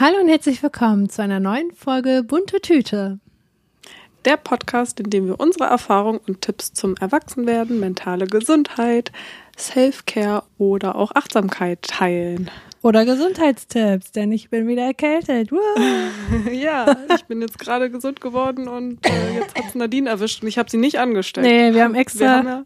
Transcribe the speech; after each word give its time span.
Hallo 0.00 0.16
und 0.18 0.28
herzlich 0.28 0.62
willkommen 0.62 1.10
zu 1.10 1.20
einer 1.20 1.40
neuen 1.40 1.72
Folge 1.72 2.24
Bunte 2.26 2.62
Tüte. 2.62 3.18
Der 4.24 4.38
Podcast, 4.38 4.98
in 4.98 5.10
dem 5.10 5.26
wir 5.26 5.38
unsere 5.38 5.64
Erfahrungen 5.64 6.20
und 6.26 6.40
Tipps 6.40 6.72
zum 6.72 6.96
Erwachsenwerden, 6.96 7.78
mentale 7.80 8.26
Gesundheit, 8.26 9.12
Self-Care 9.58 10.44
oder 10.56 10.94
auch 10.94 11.14
Achtsamkeit 11.14 11.82
teilen. 11.82 12.50
Oder 12.80 13.04
Gesundheitstipps, 13.04 14.12
denn 14.12 14.32
ich 14.32 14.48
bin 14.48 14.66
wieder 14.66 14.84
erkältet. 14.84 15.50
ja, 16.50 16.96
ich 17.14 17.26
bin 17.26 17.42
jetzt 17.42 17.58
gerade 17.58 17.90
gesund 17.90 18.22
geworden 18.22 18.68
und 18.68 19.06
äh, 19.06 19.34
jetzt 19.34 19.54
hat 19.54 19.66
es 19.66 19.74
Nadine 19.74 20.08
erwischt 20.08 20.40
und 20.40 20.48
ich 20.48 20.56
habe 20.56 20.70
sie 20.70 20.78
nicht 20.78 20.98
angestellt. 20.98 21.46
Nee, 21.46 21.74
wir 21.74 21.84
haben 21.84 21.94
extra 21.94 22.20
wir 22.20 22.30
haben 22.30 22.46
ja 22.46 22.64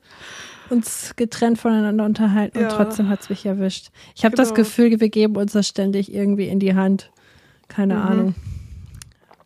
uns 0.71 1.15
getrennt 1.17 1.59
voneinander 1.59 2.05
unterhalten 2.05 2.59
ja. 2.59 2.69
und 2.69 2.75
trotzdem 2.75 3.09
hat 3.09 3.21
es 3.21 3.29
mich 3.29 3.45
erwischt. 3.45 3.89
Ich 4.15 4.25
habe 4.25 4.37
genau. 4.37 4.49
das 4.49 4.55
Gefühl, 4.55 4.99
wir 5.01 5.09
geben 5.09 5.37
uns 5.37 5.53
das 5.53 5.69
ständig 5.69 6.13
irgendwie 6.13 6.49
in 6.49 6.59
die 6.59 6.75
Hand. 6.75 7.11
Keine 7.69 7.95
mhm. 7.95 8.03
Ahnung. 8.03 8.35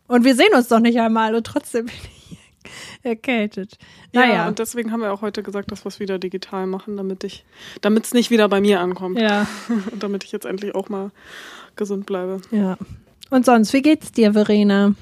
Und 0.06 0.24
wir 0.24 0.34
sehen 0.34 0.54
uns 0.54 0.68
doch 0.68 0.80
nicht 0.80 0.98
einmal 0.98 1.34
und 1.34 1.46
trotzdem 1.46 1.86
bin 1.86 1.94
ich 2.30 2.38
erkältet. 3.02 3.78
Naja. 4.12 4.34
Ja, 4.34 4.48
und 4.48 4.58
deswegen 4.58 4.90
haben 4.90 5.00
wir 5.00 5.12
auch 5.12 5.20
heute 5.20 5.42
gesagt, 5.42 5.70
dass 5.70 5.84
wir 5.84 5.88
es 5.88 6.00
wieder 6.00 6.18
digital 6.18 6.66
machen, 6.66 6.96
damit 6.96 7.24
ich, 7.24 7.44
damit 7.82 8.06
es 8.06 8.14
nicht 8.14 8.30
wieder 8.30 8.48
bei 8.48 8.60
mir 8.60 8.80
ankommt. 8.80 9.20
Ja. 9.20 9.46
und 9.92 10.02
damit 10.02 10.24
ich 10.24 10.32
jetzt 10.32 10.46
endlich 10.46 10.74
auch 10.74 10.88
mal 10.88 11.10
gesund 11.76 12.06
bleibe. 12.06 12.40
Ja. 12.50 12.76
Und 13.30 13.44
sonst, 13.44 13.72
wie 13.74 13.82
geht's 13.82 14.10
dir, 14.12 14.32
Verena? 14.32 14.94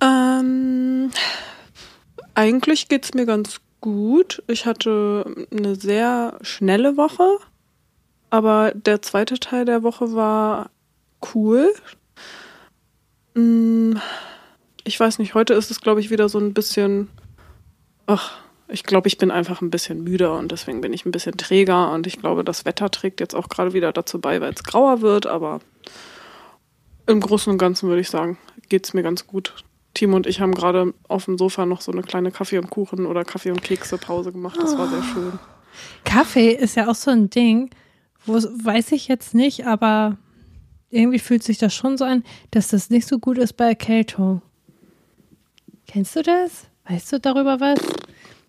Ähm, 0.00 1.10
eigentlich 2.34 2.88
geht's 2.88 3.14
mir 3.14 3.26
ganz 3.26 3.60
gut. 3.80 4.42
Ich 4.46 4.66
hatte 4.66 5.46
eine 5.50 5.74
sehr 5.74 6.38
schnelle 6.42 6.96
Woche, 6.96 7.38
aber 8.30 8.72
der 8.74 9.02
zweite 9.02 9.38
Teil 9.38 9.64
der 9.64 9.82
Woche 9.82 10.14
war 10.14 10.70
cool. 11.34 11.72
Mm, 13.34 13.96
ich 14.84 14.98
weiß 14.98 15.18
nicht, 15.18 15.34
heute 15.34 15.54
ist 15.54 15.70
es, 15.70 15.80
glaube 15.80 16.00
ich, 16.00 16.10
wieder 16.10 16.28
so 16.28 16.38
ein 16.38 16.54
bisschen. 16.54 17.08
Ach, 18.06 18.32
ich 18.68 18.84
glaube, 18.84 19.08
ich 19.08 19.18
bin 19.18 19.30
einfach 19.30 19.60
ein 19.60 19.70
bisschen 19.70 20.02
müder 20.02 20.36
und 20.36 20.52
deswegen 20.52 20.80
bin 20.80 20.92
ich 20.92 21.06
ein 21.06 21.10
bisschen 21.10 21.36
träger 21.36 21.90
und 21.92 22.06
ich 22.06 22.18
glaube, 22.18 22.44
das 22.44 22.64
Wetter 22.64 22.90
trägt 22.90 23.20
jetzt 23.20 23.34
auch 23.34 23.48
gerade 23.48 23.72
wieder 23.72 23.92
dazu 23.92 24.20
bei, 24.20 24.40
weil 24.40 24.52
es 24.52 24.64
grauer 24.64 25.00
wird, 25.00 25.26
aber 25.26 25.60
im 27.06 27.20
Großen 27.20 27.52
und 27.52 27.58
Ganzen 27.58 27.88
würde 27.88 28.00
ich 28.00 28.10
sagen, 28.10 28.38
geht 28.68 28.86
es 28.86 28.94
mir 28.94 29.02
ganz 29.02 29.26
gut. 29.26 29.54
Timo 29.92 30.16
und 30.16 30.26
ich 30.26 30.40
haben 30.40 30.54
gerade 30.54 30.92
auf 31.08 31.26
dem 31.26 31.38
Sofa 31.38 31.66
noch 31.66 31.80
so 31.80 31.92
eine 31.92 32.02
kleine 32.02 32.32
Kaffee 32.32 32.58
und 32.58 32.70
Kuchen 32.70 33.06
oder 33.06 33.24
Kaffee 33.24 33.50
und 33.50 33.62
Kekse 33.62 33.96
Pause 33.96 34.32
gemacht. 34.32 34.58
Das 34.60 34.76
war 34.76 34.88
sehr 34.88 34.98
oh. 34.98 35.14
schön. 35.14 35.38
Kaffee 36.04 36.52
ist 36.52 36.76
ja 36.76 36.88
auch 36.88 36.94
so 36.94 37.10
ein 37.10 37.30
Ding, 37.30 37.70
wo 38.26 38.34
weiß 38.34 38.92
ich 38.92 39.08
jetzt 39.08 39.34
nicht, 39.34 39.66
aber 39.66 40.16
irgendwie 40.94 41.18
fühlt 41.18 41.42
sich 41.42 41.58
das 41.58 41.74
schon 41.74 41.98
so 41.98 42.04
an, 42.04 42.22
dass 42.50 42.68
das 42.68 42.90
nicht 42.90 43.06
so 43.06 43.18
gut 43.18 43.38
ist 43.38 43.54
bei 43.54 43.66
Erkältung. 43.66 44.42
Kennst 45.86 46.16
du 46.16 46.22
das? 46.22 46.66
Weißt 46.88 47.12
du 47.12 47.20
darüber 47.20 47.60
was? 47.60 47.78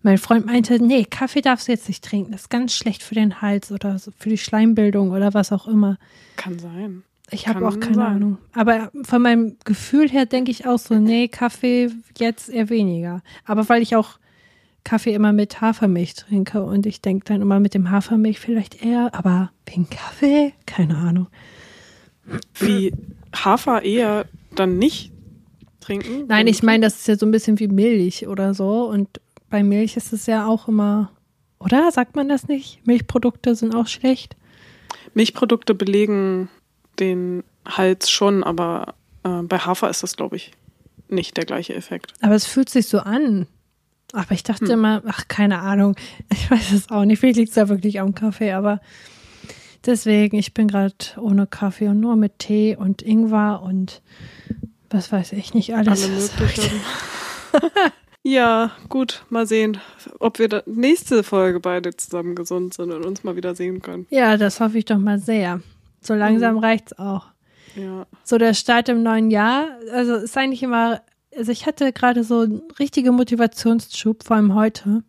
Mein 0.02 0.18
Freund 0.18 0.46
meinte, 0.46 0.78
nee, 0.78 1.04
Kaffee 1.04 1.40
darfst 1.40 1.66
du 1.66 1.72
jetzt 1.72 1.88
nicht 1.88 2.04
trinken. 2.04 2.32
Das 2.32 2.42
ist 2.42 2.50
ganz 2.50 2.74
schlecht 2.74 3.02
für 3.02 3.14
den 3.14 3.42
Hals 3.42 3.72
oder 3.72 3.98
für 4.18 4.28
die 4.28 4.38
Schleimbildung 4.38 5.10
oder 5.10 5.34
was 5.34 5.52
auch 5.52 5.66
immer. 5.66 5.98
Kann 6.36 6.58
sein. 6.58 7.02
Ich 7.30 7.48
habe 7.48 7.66
auch 7.66 7.80
keine 7.80 7.94
sein. 7.94 8.06
Ahnung. 8.06 8.38
Aber 8.52 8.92
von 9.02 9.22
meinem 9.22 9.56
Gefühl 9.64 10.08
her 10.08 10.26
denke 10.26 10.52
ich 10.52 10.66
auch 10.66 10.78
so, 10.78 10.94
nee, 10.98 11.26
Kaffee 11.28 11.90
jetzt 12.18 12.48
eher 12.48 12.68
weniger. 12.68 13.22
Aber 13.44 13.68
weil 13.68 13.82
ich 13.82 13.96
auch 13.96 14.18
Kaffee 14.84 15.14
immer 15.14 15.32
mit 15.32 15.60
Hafermilch 15.60 16.14
trinke 16.14 16.62
und 16.62 16.86
ich 16.86 17.00
denke 17.00 17.24
dann 17.24 17.42
immer 17.42 17.58
mit 17.58 17.74
dem 17.74 17.90
Hafermilch 17.90 18.38
vielleicht 18.38 18.84
eher, 18.84 19.12
aber 19.12 19.50
wegen 19.66 19.90
Kaffee? 19.90 20.52
Keine 20.66 20.96
Ahnung 20.96 21.26
wie 22.54 22.92
Hafer 23.34 23.82
eher 23.82 24.26
dann 24.54 24.78
nicht 24.78 25.12
trinken? 25.80 26.26
Nein, 26.28 26.46
ich 26.46 26.62
meine, 26.62 26.86
das 26.86 26.96
ist 26.96 27.08
ja 27.08 27.16
so 27.16 27.26
ein 27.26 27.32
bisschen 27.32 27.58
wie 27.58 27.68
Milch 27.68 28.26
oder 28.26 28.54
so. 28.54 28.88
Und 28.88 29.20
bei 29.50 29.62
Milch 29.62 29.96
ist 29.96 30.12
es 30.12 30.26
ja 30.26 30.46
auch 30.46 30.68
immer, 30.68 31.10
oder? 31.58 31.90
Sagt 31.92 32.16
man 32.16 32.28
das 32.28 32.48
nicht? 32.48 32.86
Milchprodukte 32.86 33.54
sind 33.54 33.74
auch 33.74 33.86
schlecht. 33.86 34.36
Milchprodukte 35.14 35.74
belegen 35.74 36.48
den 36.98 37.42
Hals 37.66 38.10
schon, 38.10 38.44
aber 38.44 38.94
äh, 39.24 39.42
bei 39.42 39.58
Hafer 39.58 39.88
ist 39.90 40.02
das, 40.02 40.16
glaube 40.16 40.36
ich, 40.36 40.52
nicht 41.08 41.36
der 41.36 41.44
gleiche 41.44 41.74
Effekt. 41.74 42.12
Aber 42.20 42.34
es 42.34 42.46
fühlt 42.46 42.68
sich 42.68 42.86
so 42.88 42.98
an. 42.98 43.46
Aber 44.12 44.32
ich 44.32 44.42
dachte 44.42 44.66
hm. 44.66 44.72
immer, 44.72 45.02
ach, 45.06 45.28
keine 45.28 45.60
Ahnung. 45.60 45.96
Ich 46.30 46.50
weiß 46.50 46.72
es 46.72 46.90
auch 46.90 47.04
nicht. 47.04 47.18
Vielleicht 47.18 47.38
liegt 47.38 47.50
es 47.50 47.56
ja 47.56 47.68
wirklich 47.68 48.00
am 48.00 48.14
Kaffee, 48.14 48.52
aber 48.52 48.80
Deswegen, 49.86 50.36
ich 50.36 50.52
bin 50.52 50.66
gerade 50.66 50.94
ohne 51.16 51.46
Kaffee 51.46 51.88
und 51.88 52.00
nur 52.00 52.16
mit 52.16 52.40
Tee 52.40 52.76
und 52.76 53.02
Ingwer 53.02 53.62
und 53.62 54.02
was 54.90 55.12
weiß 55.12 55.32
ich 55.32 55.54
nicht 55.54 55.74
alles. 55.74 56.04
Alle 56.04 56.12
möglichen. 56.12 56.80
ja, 58.24 58.72
gut, 58.88 59.24
mal 59.30 59.46
sehen, 59.46 59.78
ob 60.18 60.40
wir 60.40 60.64
nächste 60.66 61.22
Folge 61.22 61.60
beide 61.60 61.96
zusammen 61.96 62.34
gesund 62.34 62.74
sind 62.74 62.92
und 62.92 63.06
uns 63.06 63.22
mal 63.22 63.36
wieder 63.36 63.54
sehen 63.54 63.80
können. 63.80 64.06
Ja, 64.10 64.36
das 64.36 64.58
hoffe 64.58 64.78
ich 64.78 64.84
doch 64.84 64.98
mal 64.98 65.20
sehr. 65.20 65.60
So 66.00 66.14
langsam 66.14 66.56
mhm. 66.56 66.60
reicht's 66.60 66.98
auch. 66.98 67.28
Ja. 67.76 68.06
So 68.24 68.38
der 68.38 68.54
Start 68.54 68.88
im 68.88 69.04
neuen 69.04 69.30
Jahr, 69.30 69.68
also 69.92 70.14
ist 70.16 70.36
eigentlich 70.36 70.62
immer, 70.64 71.02
also 71.36 71.52
ich 71.52 71.66
hatte 71.66 71.92
gerade 71.92 72.24
so 72.24 72.40
einen 72.40 72.62
richtigen 72.80 73.14
Motivationsschub, 73.14 74.24
vor 74.24 74.36
allem 74.36 74.54
heute. 74.54 75.04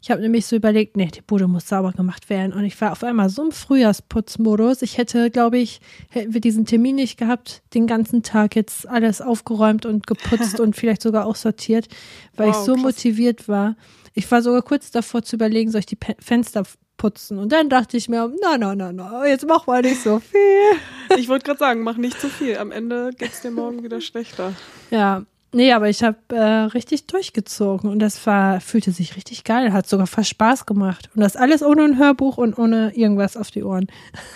Ich 0.00 0.10
habe 0.10 0.20
nämlich 0.20 0.46
so 0.46 0.56
überlegt, 0.56 0.96
nee, 0.96 1.10
die 1.12 1.22
Bude 1.22 1.48
muss 1.48 1.68
sauber 1.68 1.92
gemacht 1.92 2.30
werden. 2.30 2.52
Und 2.52 2.64
ich 2.64 2.80
war 2.80 2.92
auf 2.92 3.02
einmal 3.02 3.28
so 3.30 3.42
im 3.42 3.52
Frühjahrsputzmodus. 3.52 4.82
Ich 4.82 4.96
hätte, 4.96 5.30
glaube 5.30 5.58
ich, 5.58 5.80
hätten 6.10 6.34
wir 6.34 6.40
diesen 6.40 6.66
Termin 6.66 6.96
nicht 6.96 7.18
gehabt, 7.18 7.62
den 7.74 7.86
ganzen 7.86 8.22
Tag 8.22 8.54
jetzt 8.54 8.88
alles 8.88 9.20
aufgeräumt 9.20 9.86
und 9.86 10.06
geputzt 10.06 10.60
und 10.60 10.76
vielleicht 10.76 11.02
sogar 11.02 11.26
auch 11.26 11.36
sortiert, 11.36 11.88
weil 12.36 12.48
wow, 12.48 12.56
ich 12.56 12.64
so 12.64 12.74
krass. 12.74 12.82
motiviert 12.82 13.48
war. 13.48 13.76
Ich 14.14 14.30
war 14.30 14.42
sogar 14.42 14.62
kurz 14.62 14.90
davor 14.90 15.22
zu 15.22 15.36
überlegen, 15.36 15.70
soll 15.70 15.80
ich 15.80 15.86
die 15.86 15.98
Fenster 16.20 16.64
putzen. 16.96 17.38
Und 17.38 17.52
dann 17.52 17.68
dachte 17.68 17.96
ich 17.96 18.08
mir, 18.08 18.30
na, 18.40 18.58
na, 18.58 18.74
na, 18.74 18.92
na, 18.92 19.26
jetzt 19.26 19.46
mach 19.46 19.66
mal 19.66 19.82
nicht 19.82 20.02
so 20.02 20.20
viel. 20.20 21.18
Ich 21.18 21.28
wollte 21.28 21.46
gerade 21.46 21.58
sagen, 21.58 21.82
mach 21.82 21.96
nicht 21.96 22.20
zu 22.20 22.28
viel. 22.28 22.58
Am 22.58 22.72
Ende 22.72 23.10
geht 23.16 23.32
es 23.32 23.40
dir 23.40 23.50
morgen 23.50 23.82
wieder 23.82 24.00
schlechter. 24.00 24.54
Ja, 24.90 25.24
Nee, 25.52 25.72
aber 25.72 25.88
ich 25.88 26.02
habe 26.02 26.18
äh, 26.28 26.40
richtig 26.40 27.06
durchgezogen 27.06 27.90
und 27.90 28.00
das 28.00 28.26
war, 28.26 28.60
fühlte 28.60 28.92
sich 28.92 29.16
richtig 29.16 29.44
geil, 29.44 29.72
hat 29.72 29.88
sogar 29.88 30.06
fast 30.06 30.28
Spaß 30.28 30.66
gemacht. 30.66 31.08
Und 31.14 31.22
das 31.22 31.36
alles 31.36 31.62
ohne 31.62 31.84
ein 31.84 31.98
Hörbuch 31.98 32.36
und 32.36 32.58
ohne 32.58 32.94
irgendwas 32.94 33.36
auf 33.36 33.50
die 33.50 33.62
Ohren. 33.62 33.86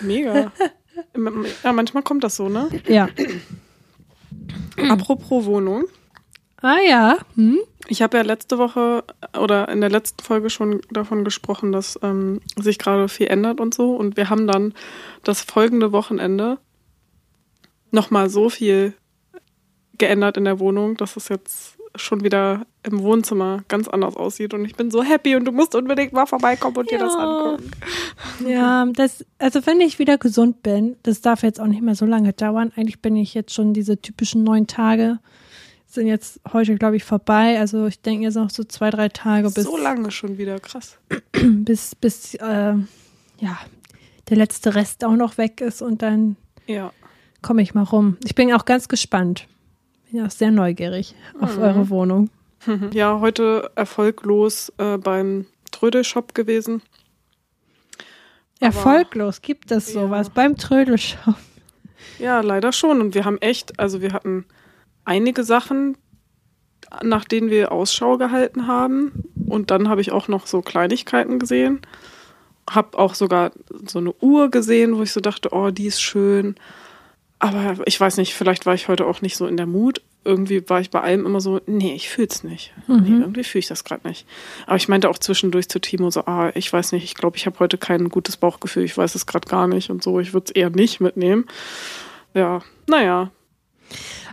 Mega. 0.01 0.53
ja, 1.65 1.73
manchmal 1.73 2.03
kommt 2.03 2.25
das 2.25 2.37
so, 2.37 2.49
ne? 2.49 2.69
Ja. 2.89 3.09
Apropos 4.89 5.45
Wohnung. 5.45 5.85
Ah 6.63 6.79
ja. 6.87 7.19
Hm? 7.35 7.59
Ich 7.89 8.01
habe 8.01 8.17
ja 8.17 8.23
letzte 8.23 8.57
Woche 8.57 9.05
oder 9.39 9.69
in 9.69 9.81
der 9.81 9.91
letzten 9.91 10.23
Folge 10.23 10.49
schon 10.49 10.81
davon 10.91 11.25
gesprochen, 11.25 11.73
dass 11.73 11.99
ähm, 12.03 12.41
sich 12.57 12.79
gerade 12.79 13.09
viel 13.09 13.27
ändert 13.27 13.61
und 13.61 13.75
so. 13.75 13.95
Und 13.97 14.17
wir 14.17 14.31
haben 14.31 14.47
dann 14.47 14.73
das 15.25 15.43
folgende 15.43 15.93
Wochenende 15.93 16.59
nochmal 17.91 18.31
so 18.31 18.49
viel 18.49 18.95
geändert 19.99 20.37
in 20.37 20.45
der 20.45 20.59
Wohnung, 20.59 20.97
dass 20.97 21.17
es 21.17 21.29
jetzt 21.29 21.77
schon 21.97 22.25
wieder 22.25 22.67
im 22.83 23.03
Wohnzimmer 23.03 23.65
ganz 23.69 23.89
anders 23.89 24.17
aussieht 24.17 24.55
und 24.55 24.65
ich 24.65 24.77
bin 24.77 24.91
so 24.91 25.03
happy 25.03 25.37
und 25.37 25.45
du 25.45 25.53
musst 25.53 25.75
unbedingt 25.75 26.13
mal 26.13 26.27
vorbeikommen 26.27 26.77
und 26.77 26.91
ja. 26.91 26.99
dir 26.99 27.05
das 27.05 27.15
angucken. 27.15 27.71
Ja, 28.47 28.87
das, 28.87 29.25
also 29.39 29.65
wenn 29.67 29.81
ich 29.81 29.99
wieder 29.99 30.19
gesund 30.19 30.63
bin, 30.63 30.97
das 31.03 31.21
darf 31.21 31.43
jetzt 31.43 31.61
auch 31.61 31.67
nicht 31.67 31.83
mehr 31.83 31.95
so 31.95 32.07
lange 32.07 32.33
dauern. 32.33 32.73
Eigentlich 32.77 33.01
bin 33.01 33.17
ich 33.17 33.35
jetzt 33.35 33.53
schon 33.53 33.75
diese 33.75 34.01
typischen 34.01 34.43
neun 34.43 34.67
Tage, 34.67 35.19
sind 35.87 36.07
jetzt 36.07 36.41
heute, 36.53 36.75
glaube 36.77 36.97
ich, 36.97 37.05
vorbei. 37.05 37.61
Also 37.61 37.87
ich 37.87 38.01
denke 38.01 38.25
jetzt 38.25 38.37
noch 38.37 38.51
so 38.51 38.65
zwei, 38.65 38.91
drei 38.91 39.09
Tage 39.09 39.51
bis. 39.51 39.65
So 39.65 39.77
lange 39.77 40.11
schon 40.11 40.39
wieder, 40.39 40.59
krass. 40.59 40.99
Bis, 41.43 41.95
bis, 41.95 42.35
äh, 42.35 42.75
ja, 43.39 43.59
der 44.29 44.37
letzte 44.37 44.75
Rest 44.75 45.05
auch 45.05 45.17
noch 45.17 45.39
weg 45.39 45.61
ist 45.61 45.83
und 45.83 46.03
dann 46.03 46.37
ja. 46.67 46.93
komme 47.43 47.63
ich 47.63 47.75
mal 47.75 47.83
rum. 47.83 48.17
Ich 48.25 48.35
bin 48.35 48.53
auch 48.53 48.65
ganz 48.65 48.89
gespannt 48.89 49.49
auch 50.21 50.31
sehr 50.31 50.51
neugierig 50.51 51.15
auf 51.41 51.57
mhm. 51.57 51.63
eure 51.63 51.91
Wohnung. 51.91 52.31
Ja, 52.93 53.19
heute 53.19 53.73
erfolglos 53.75 54.73
äh, 54.79 54.97
beim 54.97 55.47
Trödelshop 55.73 56.33
gewesen. 56.33 56.81
Erfolglos 58.61 59.43
gibt 59.43 59.73
es 59.73 59.93
sowas 59.93 60.29
ja. 60.29 60.33
beim 60.33 60.57
Trödelshop. 60.57 61.35
Ja, 62.21 62.41
leider 62.41 62.73
schon. 62.73 63.01
Und 63.01 63.15
wir 63.17 63.25
haben 63.25 63.39
echt, 63.39 63.81
also 63.81 64.01
wir 64.01 64.13
hatten 64.13 64.45
einige 65.05 65.43
Sachen, 65.43 65.97
nach 67.03 67.25
denen 67.25 67.51
wir 67.51 67.73
Ausschau 67.73 68.19
gehalten 68.19 68.67
haben. 68.69 69.25
Und 69.49 69.71
dann 69.73 69.89
habe 69.89 70.01
ich 70.01 70.13
auch 70.13 70.29
noch 70.29 70.47
so 70.47 70.63
Kleinigkeiten 70.63 71.39
gesehen. 71.39 71.81
Hab 72.71 72.95
auch 72.95 73.15
sogar 73.15 73.51
so 73.87 73.99
eine 73.99 74.13
Uhr 74.21 74.51
gesehen, 74.51 74.97
wo 74.97 75.03
ich 75.03 75.13
so 75.13 75.21
dachte, 75.21 75.49
oh, 75.53 75.71
die 75.71 75.87
ist 75.87 76.01
schön. 76.01 76.55
Aber 77.43 77.85
ich 77.87 78.01
weiß 78.01 78.19
nicht, 78.19 78.35
vielleicht 78.35 78.67
war 78.67 78.75
ich 78.75 78.87
heute 78.87 79.05
auch 79.05 79.21
nicht 79.21 79.37
so 79.37 79.49
in 79.49 79.57
der 79.57 79.67
Mut. 79.67 80.01
Irgendwie 80.25 80.69
war 80.71 80.81
ich 80.81 80.91
bei 80.91 81.01
allem 81.01 81.27
immer 81.27 81.41
so, 81.41 81.61
nee, 81.67 81.93
ich 81.93 82.09
fühl's 82.09 82.45
nicht. 82.45 82.73
Mhm. 82.87 83.03
Nee, 83.03 83.21
irgendwie 83.21 83.43
fühle 83.43 83.59
ich 83.59 83.67
das 83.67 83.83
gerade 83.83 84.07
nicht. 84.07 84.29
Aber 84.65 84.77
ich 84.77 84.89
meinte 84.89 85.11
auch 85.11 85.19
zwischendurch 85.19 85.69
zu 85.69 85.81
Timo 85.81 86.09
so, 86.13 86.25
ah, 86.27 86.53
ich 86.55 86.73
weiß 86.73 86.93
nicht, 86.93 87.03
ich 87.03 87.17
glaube, 87.17 87.37
ich 87.37 87.47
habe 87.47 87.59
heute 87.59 87.79
kein 87.79 88.11
gutes 88.11 88.37
Bauchgefühl, 88.37 88.85
ich 88.85 88.97
weiß 88.97 89.17
es 89.17 89.27
gerade 89.27 89.49
gar 89.49 89.67
nicht 89.67 89.91
und 89.91 90.05
so, 90.05 90.21
ich 90.21 90.33
würde 90.33 90.45
es 90.45 90.51
eher 90.53 90.71
nicht 90.71 91.01
mitnehmen. 91.01 91.47
Ja, 92.33 92.63
naja. 92.87 93.33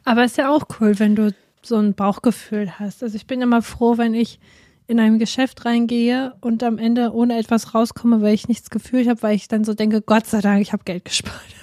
Aber 0.05 0.23
ist 0.23 0.37
ja 0.37 0.53
auch 0.53 0.65
cool, 0.79 0.99
wenn 0.99 1.15
du 1.15 1.33
so 1.63 1.77
ein 1.77 1.95
Bauchgefühl 1.95 2.77
hast. 2.77 3.01
Also 3.01 3.15
ich 3.15 3.25
bin 3.25 3.41
immer 3.41 3.63
froh, 3.63 3.97
wenn 3.97 4.13
ich 4.13 4.39
in 4.85 4.99
ein 4.99 5.17
Geschäft 5.17 5.65
reingehe 5.65 6.35
und 6.41 6.61
am 6.61 6.77
Ende 6.77 7.11
ohne 7.11 7.39
etwas 7.39 7.73
rauskomme, 7.73 8.21
weil 8.21 8.35
ich 8.35 8.47
nichts 8.47 8.69
gefühlt 8.69 9.09
habe, 9.09 9.23
weil 9.23 9.35
ich 9.35 9.47
dann 9.47 9.63
so 9.63 9.73
denke, 9.73 10.03
Gott 10.03 10.27
sei 10.27 10.41
Dank, 10.41 10.61
ich 10.61 10.73
habe 10.73 10.83
Geld 10.83 11.05
gespart. 11.05 11.58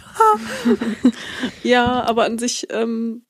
ja, 1.62 2.02
aber 2.04 2.24
an 2.24 2.38
sich 2.38 2.66
ähm, 2.70 3.24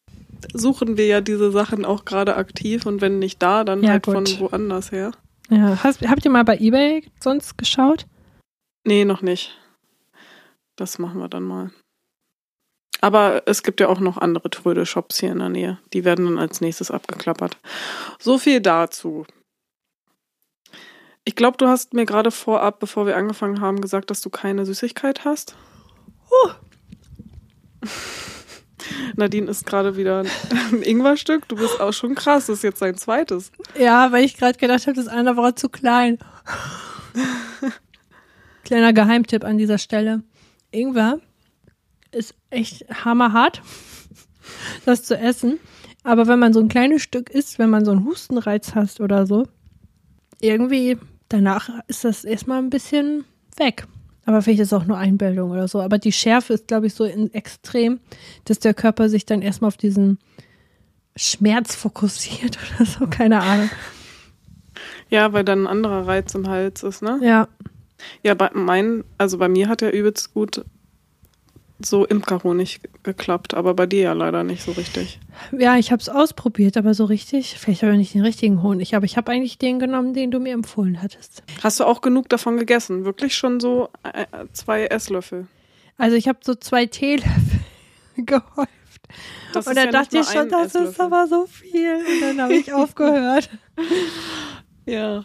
suchen 0.53 0.97
wir 0.97 1.07
ja 1.07 1.21
diese 1.21 1.51
Sachen 1.51 1.85
auch 1.85 2.05
gerade 2.05 2.37
aktiv 2.37 2.87
und 2.87 3.01
wenn 3.01 3.19
nicht 3.19 3.43
da, 3.43 3.65
dann 3.65 3.83
Ja, 3.83 3.91
halt 3.93 4.05
gut. 4.05 4.15
von 4.15 4.41
woanders 4.41 4.93
her. 4.93 5.13
Ja, 5.49 5.83
hast, 5.83 6.03
habt 6.07 6.25
ihr 6.25 6.31
mal 6.31 6.45
bei 6.45 6.59
eBay 6.59 7.05
sonst 7.21 7.57
geschaut? 7.59 8.07
Nee, 8.85 9.05
noch 9.05 9.23
nicht. 9.23 9.57
Das 10.77 10.99
machen 10.99 11.21
wir 11.21 11.29
dann 11.29 11.45
mal. 11.45 11.71
Aber 13.01 13.43
es 13.47 13.63
gibt 13.63 13.81
ja 13.81 13.89
auch 13.89 14.01
noch 14.01 14.17
andere 14.17 14.51
Trödel-Shops 14.51 15.21
hier 15.21 15.31
in 15.33 15.39
der 15.39 15.49
Nähe. 15.49 15.79
Die 15.93 16.05
werden 16.05 16.25
dann 16.25 16.39
als 16.39 16.61
nächstes 16.61 16.91
abgeklappert. 16.91 17.57
So 18.19 18.39
viel 18.39 18.61
dazu. 18.61 19.27
Ich 21.25 21.35
glaube, 21.37 21.57
du 21.59 21.67
hast 21.67 21.93
mir 21.95 22.07
gerade 22.07 22.31
vorab, 22.31 22.79
bevor 22.81 23.07
wir 23.07 23.17
angefangen 23.17 23.61
haben, 23.61 23.81
gesagt, 23.81 24.11
dass 24.11 24.21
du 24.21 24.31
keine 24.31 24.65
Süßigkeit 24.65 25.25
hast. 25.25 25.57
Nadine 29.17 29.51
isst 29.51 29.67
gerade 29.67 29.97
wieder 29.97 30.25
ein 30.73 30.83
Ingwerstück. 30.83 31.49
Du 31.49 31.57
bist 31.57 31.81
auch 31.81 31.93
schon 31.93 32.15
krass. 32.15 32.47
Das 32.47 32.59
ist 32.59 32.63
jetzt 32.63 32.83
dein 32.83 32.97
zweites. 32.97 33.51
Ja, 33.79 34.13
weil 34.13 34.25
ich 34.25 34.37
gerade 34.37 34.59
gedacht 34.59 34.87
habe, 34.87 34.97
das 34.97 35.09
eine 35.09 35.37
war 35.37 35.57
zu 35.57 35.69
klein. 35.69 36.19
Kleiner 38.65 38.93
Geheimtipp 38.93 39.45
an 39.45 39.59
dieser 39.59 39.79
Stelle. 39.79 40.23
Ingwer 40.71 41.21
ist 42.13 42.35
echt 42.51 42.85
hammerhart, 43.05 43.63
das 44.85 45.05
zu 45.05 45.17
essen. 45.17 45.59
Aber 46.03 46.27
wenn 46.27 46.39
man 46.39 46.53
so 46.53 46.61
ein 46.61 46.69
kleines 46.69 47.03
Stück 47.03 47.31
isst, 47.31 47.59
wenn 47.59 47.71
man 47.71 47.85
so 47.85 47.91
einen 47.91 48.05
Hustenreiz 48.05 48.75
hast 48.75 49.01
oder 49.01 49.27
so, 49.27 49.47
irgendwie 50.41 50.99
danach 51.29 51.69
ist 51.89 52.05
das 52.05 52.25
erstmal 52.25 52.59
ein 52.59 52.71
bisschen 52.71 53.25
weg. 53.57 53.87
Aber 54.27 54.43
vielleicht 54.43 54.61
ist 54.61 54.69
es 54.69 54.73
auch 54.73 54.85
nur 54.85 54.99
Einbildung 54.99 55.53
oder 55.53 55.69
so. 55.69 55.81
Aber 55.81 55.99
die 55.99 56.13
Schärfe 56.13 56.53
ist, 56.53 56.69
glaube 56.69 56.89
ich, 56.89 56.95
so 56.95 57.05
extrem, 57.05 58.01
dass 58.45 58.59
der 58.59 58.75
Körper 58.75 59.09
sich 59.09 59.25
dann 59.25 59.41
erstmal 59.41 59.69
auf 59.69 59.77
diesen 59.77 60.19
Schmerz 61.17 61.75
fokussiert 61.75 62.59
oder 62.77 62.87
so, 62.87 63.07
keine 63.07 63.41
Ahnung. 63.41 63.71
Ja, 65.09 65.33
weil 65.33 65.45
dann 65.45 65.63
ein 65.63 65.67
anderer 65.67 66.07
Reiz 66.07 66.35
im 66.35 66.49
Hals 66.49 66.83
ist, 66.83 67.03
ne? 67.03 67.19
Ja, 67.23 67.49
Ja, 68.23 68.35
bei 68.35 68.51
mein, 68.53 69.05
also 69.17 69.39
bei 69.39 69.49
mir 69.49 69.69
hat 69.69 69.81
ja 69.81 69.91
übelst 69.91 70.35
gut 70.35 70.65
so 71.79 72.05
Imkerhonig 72.07 72.81
geklappt, 73.03 73.55
aber 73.55 73.75
bei 73.75 73.87
dir 73.87 74.01
ja 74.01 74.13
leider 74.13 74.45
nicht 74.45 74.63
so 74.63 74.73
richtig. 74.73 75.21
ja, 75.53 75.77
ich 75.77 75.93
habe 75.93 76.01
es 76.01 76.09
ausprobiert, 76.09 76.77
aber 76.77 76.95
so 76.95 77.05
richtig, 77.05 77.59
vielleicht 77.59 77.83
habe 77.83 77.93
ich 77.93 77.99
nicht 77.99 78.15
den 78.15 78.23
richtigen 78.23 78.63
Honig, 78.63 78.95
aber 78.95 79.05
ich 79.05 79.17
habe 79.17 79.31
eigentlich 79.33 79.59
den 79.59 79.79
genommen, 79.79 80.15
den 80.15 80.31
du 80.31 80.41
mir 80.41 80.55
empfohlen 80.55 81.03
hattest. 81.03 81.43
Hast 81.63 81.81
du 81.81 81.85
auch 81.85 82.01
genug 82.01 82.29
davon 82.29 82.57
gegessen? 82.57 83.05
Wirklich 83.05 83.37
schon 83.37 83.61
so 83.61 83.91
äh, 84.03 84.27
zwei 84.53 84.87
Esslöffel? 84.87 85.47
Also 85.99 86.17
ich 86.17 86.29
habe 86.29 86.39
so 86.43 86.55
zwei 86.55 86.87
Teelöffel 86.87 87.61
gehäuft. 88.17 88.71
Das 89.53 89.67
und 89.67 89.73
ist 89.73 89.77
dann 89.77 89.87
ja 89.87 89.93
dachte 89.93 90.19
ich 90.19 90.27
schon, 90.27 90.49
das 90.49 90.67
ist 90.67 90.75
Esslöffel. 90.77 91.05
aber 91.05 91.27
so 91.27 91.47
viel. 91.47 91.97
Und 91.97 92.21
dann 92.23 92.41
habe 92.41 92.55
ich 92.55 92.73
aufgehört. 92.73 93.51
Ja. 94.87 95.25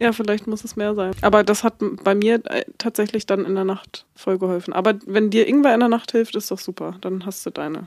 Ja, 0.00 0.12
vielleicht 0.12 0.46
muss 0.46 0.64
es 0.64 0.76
mehr 0.76 0.94
sein. 0.94 1.12
Aber 1.22 1.42
das 1.42 1.64
hat 1.64 1.74
bei 2.04 2.14
mir 2.14 2.40
äh, 2.46 2.64
tatsächlich 2.78 3.26
dann 3.26 3.44
in 3.44 3.54
der 3.56 3.64
Nacht 3.64 4.06
voll 4.14 4.38
geholfen. 4.38 4.72
Aber 4.72 4.94
wenn 5.06 5.30
dir 5.30 5.46
Ingwer 5.48 5.74
in 5.74 5.80
der 5.80 5.88
Nacht 5.88 6.12
hilft, 6.12 6.36
ist 6.36 6.50
doch 6.50 6.58
super. 6.58 6.94
Dann 7.00 7.26
hast 7.26 7.44
du 7.46 7.50
deine 7.50 7.86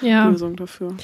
Ja. 0.00 0.28
Lösung 0.28 0.56
dafür. 0.56 0.94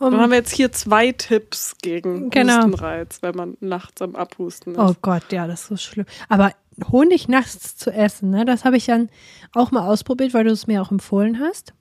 Um, 0.00 0.12
Dann 0.12 0.20
haben 0.20 0.30
wir 0.30 0.38
jetzt 0.38 0.52
hier 0.52 0.70
zwei 0.70 1.10
Tipps 1.12 1.74
gegen 1.82 2.30
Genau. 2.30 2.58
Hustenreiz, 2.66 3.18
wenn 3.22 3.34
man 3.34 3.56
nachts 3.60 4.00
am 4.00 4.14
Abhusten 4.14 4.74
ist. 4.74 4.78
oh 4.78 4.94
Gott, 5.02 5.32
ja, 5.32 5.46
das 5.48 5.62
ist 5.62 5.68
so 5.68 5.76
schlimm. 5.76 6.06
Aber 6.28 6.52
Honig 6.92 7.26
nachts 7.26 7.76
zu 7.76 7.90
essen, 7.90 8.30
ne, 8.30 8.44
das 8.44 8.64
habe 8.64 8.76
ich 8.76 8.86
dann 8.86 9.08
auch 9.54 9.72
mal 9.72 9.84
ausprobiert, 9.88 10.34
weil 10.34 10.44
du 10.44 10.50
es 10.52 10.68
mir 10.68 10.80
auch 10.82 10.92
empfohlen 10.92 11.40
hast. 11.40 11.72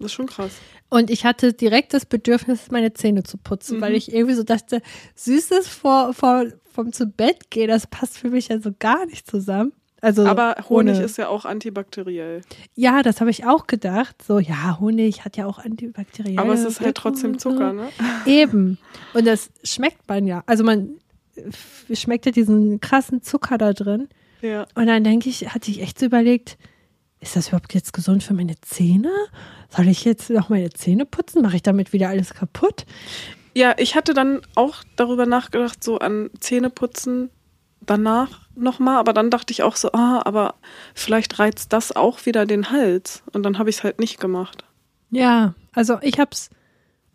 Das 0.00 0.06
ist 0.06 0.14
schon 0.14 0.26
krass. 0.26 0.50
Und 0.88 1.10
ich 1.10 1.24
hatte 1.24 1.52
direkt 1.52 1.94
das 1.94 2.06
Bedürfnis, 2.06 2.72
meine 2.72 2.92
Zähne 2.92 3.22
zu 3.22 3.38
putzen, 3.38 3.76
Mhm. 3.76 3.82
weil 3.82 3.94
ich 3.94 4.12
irgendwie 4.12 4.34
so 4.34 4.42
dachte, 4.42 4.82
Süßes 5.14 5.68
vor, 5.68 6.12
vor, 6.14 6.46
vom 6.72 6.92
zu 6.92 7.06
Bett 7.06 7.50
gehen, 7.50 7.68
das 7.68 7.86
passt 7.86 8.18
für 8.18 8.28
mich 8.30 8.48
ja 8.48 8.60
so 8.60 8.70
gar 8.78 9.06
nicht 9.06 9.30
zusammen. 9.30 9.72
Also 10.00 10.26
Aber 10.26 10.56
Honig 10.68 10.96
ohne- 10.96 11.04
ist 11.04 11.16
ja 11.16 11.28
auch 11.28 11.44
antibakteriell. 11.44 12.40
Ja, 12.74 13.02
das 13.02 13.20
habe 13.20 13.30
ich 13.30 13.46
auch 13.46 13.68
gedacht. 13.68 14.20
So, 14.26 14.40
ja, 14.40 14.80
Honig 14.80 15.24
hat 15.24 15.36
ja 15.36 15.46
auch 15.46 15.58
antibakterielle 15.60 16.40
Aber 16.40 16.54
es 16.54 16.64
ist 16.64 16.80
halt 16.80 16.96
trotzdem. 16.96 17.38
Zucker, 17.38 17.72
ne? 17.72 17.88
Eben. 18.26 18.78
Und 19.14 19.26
das 19.28 19.50
schmeckt 19.62 20.08
man 20.08 20.26
ja. 20.26 20.42
Also 20.46 20.64
man 20.64 20.96
äh, 21.36 21.94
schmeckt 21.94 22.26
ja 22.26 22.32
diesen 22.32 22.80
krassen 22.80 23.22
Zucker 23.22 23.58
da 23.58 23.72
drin. 23.72 24.08
Ja. 24.40 24.66
Und 24.74 24.86
dann 24.88 25.04
denke 25.04 25.28
ich, 25.28 25.54
hatte 25.54 25.70
ich 25.70 25.80
echt 25.80 26.00
so 26.00 26.06
überlegt, 26.06 26.58
ist 27.20 27.36
das 27.36 27.48
überhaupt 27.48 27.72
jetzt 27.72 27.92
gesund 27.92 28.24
für 28.24 28.34
meine 28.34 28.56
Zähne? 28.60 29.12
Soll 29.68 29.86
ich 29.86 30.04
jetzt 30.04 30.30
noch 30.30 30.48
meine 30.48 30.70
Zähne 30.70 31.06
putzen? 31.06 31.42
Mache 31.42 31.54
ich 31.54 31.62
damit 31.62 31.92
wieder 31.92 32.08
alles 32.08 32.34
kaputt? 32.34 32.86
Ja, 33.54 33.74
ich 33.78 33.94
hatte 33.94 34.14
dann 34.14 34.40
auch 34.54 34.82
darüber 34.96 35.26
nachgedacht, 35.26 35.84
so 35.84 35.98
an 35.98 36.30
Zähneputzen 36.40 37.30
danach 37.80 38.48
nochmal, 38.54 38.96
aber 38.96 39.12
dann 39.12 39.30
dachte 39.30 39.52
ich 39.52 39.62
auch 39.62 39.76
so, 39.76 39.92
ah, 39.92 40.22
aber 40.24 40.54
vielleicht 40.94 41.38
reizt 41.38 41.72
das 41.72 41.94
auch 41.94 42.24
wieder 42.26 42.46
den 42.46 42.70
Hals. 42.70 43.22
Und 43.32 43.42
dann 43.42 43.58
habe 43.58 43.70
ich 43.70 43.76
es 43.76 43.84
halt 43.84 43.98
nicht 43.98 44.20
gemacht. 44.20 44.64
Ja, 45.10 45.54
also 45.72 45.98
ich 46.00 46.18
habe 46.18 46.30
es, 46.32 46.50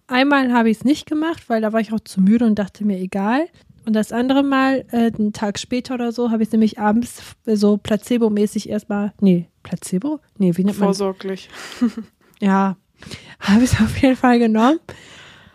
einmal 0.08 0.54
habe 0.54 0.70
ich 0.70 0.78
es 0.78 0.86
nicht 0.86 1.08
gemacht, 1.08 1.50
weil 1.50 1.62
da 1.62 1.74
war 1.74 1.80
ich 1.80 1.94
auch 1.94 2.00
zu 2.00 2.22
müde 2.22 2.46
und 2.46 2.56
dachte 2.56 2.86
mir, 2.86 3.00
egal. 3.00 3.48
Und 3.86 3.94
das 3.94 4.12
andere 4.12 4.44
Mal, 4.44 4.86
äh, 4.92 5.12
einen 5.18 5.32
Tag 5.32 5.58
später 5.58 5.94
oder 5.94 6.12
so, 6.12 6.30
habe 6.30 6.44
ich 6.44 6.50
es 6.50 6.52
nämlich 6.52 6.78
abends 6.78 7.22
so 7.46 7.78
placebo-mäßig 7.78 8.70
erstmal, 8.70 9.14
nee, 9.22 9.48
Placebo? 9.64 10.20
Nee, 10.38 10.56
wie 10.56 10.66
nennt 10.66 10.78
man 10.78 10.88
Vorsorglich. 10.88 11.50
Ja, 12.40 12.78
habe 13.40 13.64
ich 13.64 13.72
auf 13.80 13.98
jeden 14.00 14.16
Fall 14.16 14.38
genommen. 14.38 14.80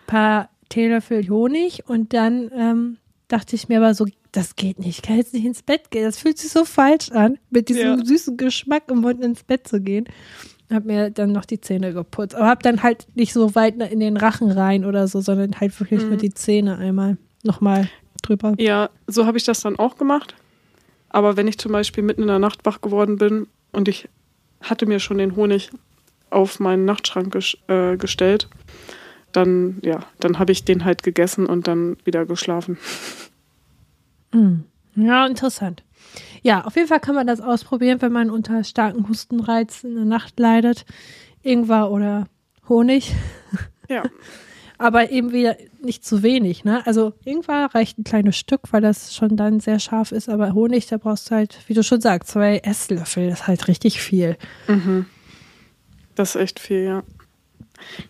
paar 0.08 0.48
Teelöffel 0.72 1.28
Honig 1.28 1.84
und 1.86 2.12
dann 2.14 2.50
ähm, 2.56 2.96
dachte 3.28 3.56
ich 3.56 3.68
mir 3.68 3.78
aber 3.78 3.94
so, 3.94 4.06
das 4.32 4.56
geht 4.56 4.78
nicht, 4.78 4.98
ich 4.98 5.02
kann 5.02 5.16
jetzt 5.18 5.34
nicht 5.34 5.44
ins 5.44 5.62
Bett 5.62 5.90
gehen. 5.90 6.04
Das 6.04 6.18
fühlt 6.18 6.38
sich 6.38 6.50
so 6.50 6.64
falsch 6.64 7.10
an, 7.12 7.38
mit 7.50 7.68
diesem 7.68 7.98
Ja. 7.98 8.04
süßen 8.04 8.36
Geschmack 8.38 8.84
im 8.90 8.98
Mund 9.02 9.22
ins 9.22 9.42
Bett 9.44 9.68
zu 9.68 9.80
gehen. 9.80 10.06
Hab 10.70 10.86
mir 10.86 11.10
dann 11.10 11.32
noch 11.32 11.44
die 11.44 11.60
Zähne 11.60 11.92
geputzt. 11.92 12.34
Aber 12.34 12.48
hab 12.48 12.62
dann 12.62 12.82
halt 12.82 13.06
nicht 13.14 13.34
so 13.34 13.54
weit 13.54 13.76
in 13.76 14.00
den 14.00 14.16
Rachen 14.16 14.50
rein 14.50 14.86
oder 14.86 15.06
so, 15.06 15.20
sondern 15.20 15.60
halt 15.60 15.78
wirklich 15.78 16.02
Mhm. 16.02 16.08
nur 16.08 16.16
die 16.16 16.32
Zähne 16.32 16.78
einmal 16.78 17.18
nochmal 17.42 17.90
drüber. 18.22 18.54
Ja, 18.58 18.88
so 19.06 19.26
habe 19.26 19.36
ich 19.36 19.44
das 19.44 19.60
dann 19.60 19.76
auch 19.78 19.96
gemacht. 19.98 20.34
Aber 21.10 21.36
wenn 21.36 21.46
ich 21.46 21.58
zum 21.58 21.72
Beispiel 21.72 22.02
mitten 22.02 22.22
in 22.22 22.28
der 22.28 22.38
Nacht 22.38 22.64
wach 22.64 22.80
geworden 22.80 23.18
bin 23.18 23.46
und 23.72 23.86
ich 23.88 24.08
hatte 24.62 24.86
mir 24.86 24.98
schon 24.98 25.18
den 25.18 25.36
Honig 25.36 25.70
auf 26.30 26.58
meinen 26.58 26.86
Nachtschrank 26.86 27.30
ges 27.34 27.58
äh, 27.68 27.98
gestellt, 27.98 28.48
dann, 29.32 29.78
ja, 29.82 30.00
dann 30.20 30.38
habe 30.38 30.52
ich 30.52 30.64
den 30.64 30.84
halt 30.84 31.02
gegessen 31.02 31.46
und 31.46 31.66
dann 31.66 31.96
wieder 32.04 32.26
geschlafen. 32.26 32.78
Mhm. 34.32 34.64
Ja, 34.94 35.26
interessant. 35.26 35.82
Ja, 36.42 36.64
auf 36.64 36.76
jeden 36.76 36.88
Fall 36.88 37.00
kann 37.00 37.14
man 37.14 37.26
das 37.26 37.40
ausprobieren, 37.40 38.02
wenn 38.02 38.12
man 38.12 38.30
unter 38.30 38.64
starken 38.64 39.08
Hustenreiz 39.08 39.84
in 39.84 39.94
der 39.94 40.04
Nacht 40.04 40.38
leidet. 40.38 40.84
Ingwer 41.42 41.90
oder 41.90 42.26
Honig. 42.68 43.14
Ja. 43.88 44.02
Aber 44.78 45.10
eben 45.10 45.32
wieder 45.32 45.56
nicht 45.80 46.04
zu 46.04 46.24
wenig, 46.24 46.64
ne? 46.64 46.84
Also 46.86 47.12
Ingwer 47.24 47.70
reicht 47.72 47.98
ein 47.98 48.04
kleines 48.04 48.36
Stück, 48.36 48.62
weil 48.72 48.80
das 48.80 49.14
schon 49.14 49.36
dann 49.36 49.60
sehr 49.60 49.78
scharf 49.78 50.10
ist, 50.10 50.28
aber 50.28 50.54
Honig, 50.54 50.88
da 50.88 50.96
brauchst 50.96 51.30
du 51.30 51.36
halt, 51.36 51.56
wie 51.68 51.74
du 51.74 51.84
schon 51.84 52.00
sagst, 52.00 52.30
zwei 52.30 52.58
Esslöffel, 52.58 53.28
das 53.28 53.40
ist 53.40 53.46
halt 53.46 53.68
richtig 53.68 54.00
viel. 54.00 54.36
Mhm. 54.66 55.06
Das 56.16 56.34
ist 56.34 56.40
echt 56.40 56.58
viel, 56.58 56.82
ja. 56.82 57.02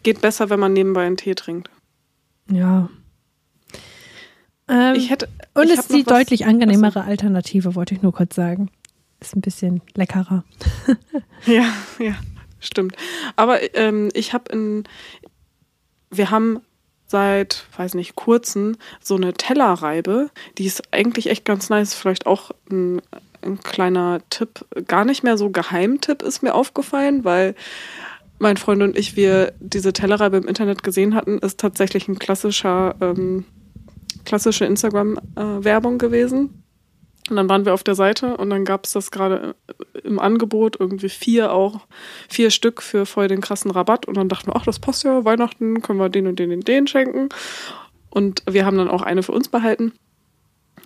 Geht 0.02 0.20
besser, 0.20 0.50
wenn 0.50 0.60
man 0.60 0.72
nebenbei 0.72 1.04
einen 1.06 1.16
Tee 1.16 1.34
trinkt. 1.34 1.70
Ja. 2.50 2.88
Ähm, 4.68 4.94
Ich 4.94 5.10
hätte. 5.10 5.28
und 5.54 5.70
es 5.70 5.80
ist 5.80 5.92
die 5.92 6.04
deutlich 6.04 6.46
angenehmere 6.46 7.04
Alternative, 7.04 7.74
wollte 7.74 7.94
ich 7.94 8.02
nur 8.02 8.12
kurz 8.12 8.34
sagen. 8.34 8.70
Ist 9.20 9.36
ein 9.36 9.40
bisschen 9.40 9.82
leckerer. 9.94 10.44
Ja, 11.44 11.64
ja, 11.98 12.14
stimmt. 12.60 12.94
Aber 13.34 13.58
ähm, 13.76 14.10
ich 14.14 14.32
habe 14.32 14.52
in, 14.52 14.84
wir 16.08 16.30
haben 16.30 16.60
seit, 17.08 17.66
weiß 17.76 17.94
nicht, 17.94 18.14
kurzem 18.14 18.76
so 19.00 19.16
eine 19.16 19.34
Tellerreibe, 19.34 20.30
die 20.56 20.66
ist 20.66 20.94
eigentlich 20.94 21.28
echt 21.30 21.44
ganz 21.44 21.68
nice. 21.68 21.94
Vielleicht 21.94 22.26
auch 22.26 22.52
ein, 22.70 23.02
ein 23.42 23.58
kleiner 23.58 24.20
Tipp, 24.30 24.64
gar 24.86 25.04
nicht 25.04 25.24
mehr 25.24 25.36
so 25.36 25.50
Geheimtipp 25.50 26.22
ist 26.22 26.42
mir 26.44 26.54
aufgefallen, 26.54 27.24
weil 27.24 27.56
mein 28.42 28.56
Freund 28.56 28.82
und 28.82 28.98
ich, 28.98 29.16
wir 29.16 29.54
diese 29.60 29.92
Tellerreibe 29.92 30.36
im 30.36 30.48
Internet 30.48 30.82
gesehen 30.82 31.14
hatten, 31.14 31.38
ist 31.38 31.60
tatsächlich 31.60 32.08
ein 32.08 32.18
klassischer, 32.18 32.96
ähm, 33.00 33.44
klassische 34.24 34.64
Instagram-Werbung 34.64 35.98
gewesen. 35.98 36.64
Und 37.30 37.36
dann 37.36 37.48
waren 37.48 37.64
wir 37.64 37.72
auf 37.72 37.84
der 37.84 37.94
Seite 37.94 38.36
und 38.36 38.50
dann 38.50 38.64
gab 38.64 38.84
es 38.84 38.92
das 38.92 39.12
gerade 39.12 39.54
im 40.02 40.18
Angebot, 40.18 40.78
irgendwie 40.78 41.08
vier 41.08 41.52
auch, 41.52 41.86
vier 42.28 42.50
Stück 42.50 42.82
für 42.82 43.06
voll 43.06 43.28
den 43.28 43.40
krassen 43.40 43.70
Rabatt. 43.70 44.06
Und 44.06 44.16
dann 44.16 44.28
dachten 44.28 44.48
wir, 44.48 44.56
ach, 44.56 44.64
das 44.64 44.80
passt 44.80 45.04
ja, 45.04 45.24
Weihnachten 45.24 45.80
können 45.80 46.00
wir 46.00 46.08
den 46.08 46.26
und 46.26 46.38
den 46.40 46.52
und 46.52 46.66
den 46.66 46.88
schenken. 46.88 47.28
Und 48.10 48.42
wir 48.50 48.66
haben 48.66 48.76
dann 48.76 48.90
auch 48.90 49.02
eine 49.02 49.22
für 49.22 49.32
uns 49.32 49.48
behalten. 49.48 49.92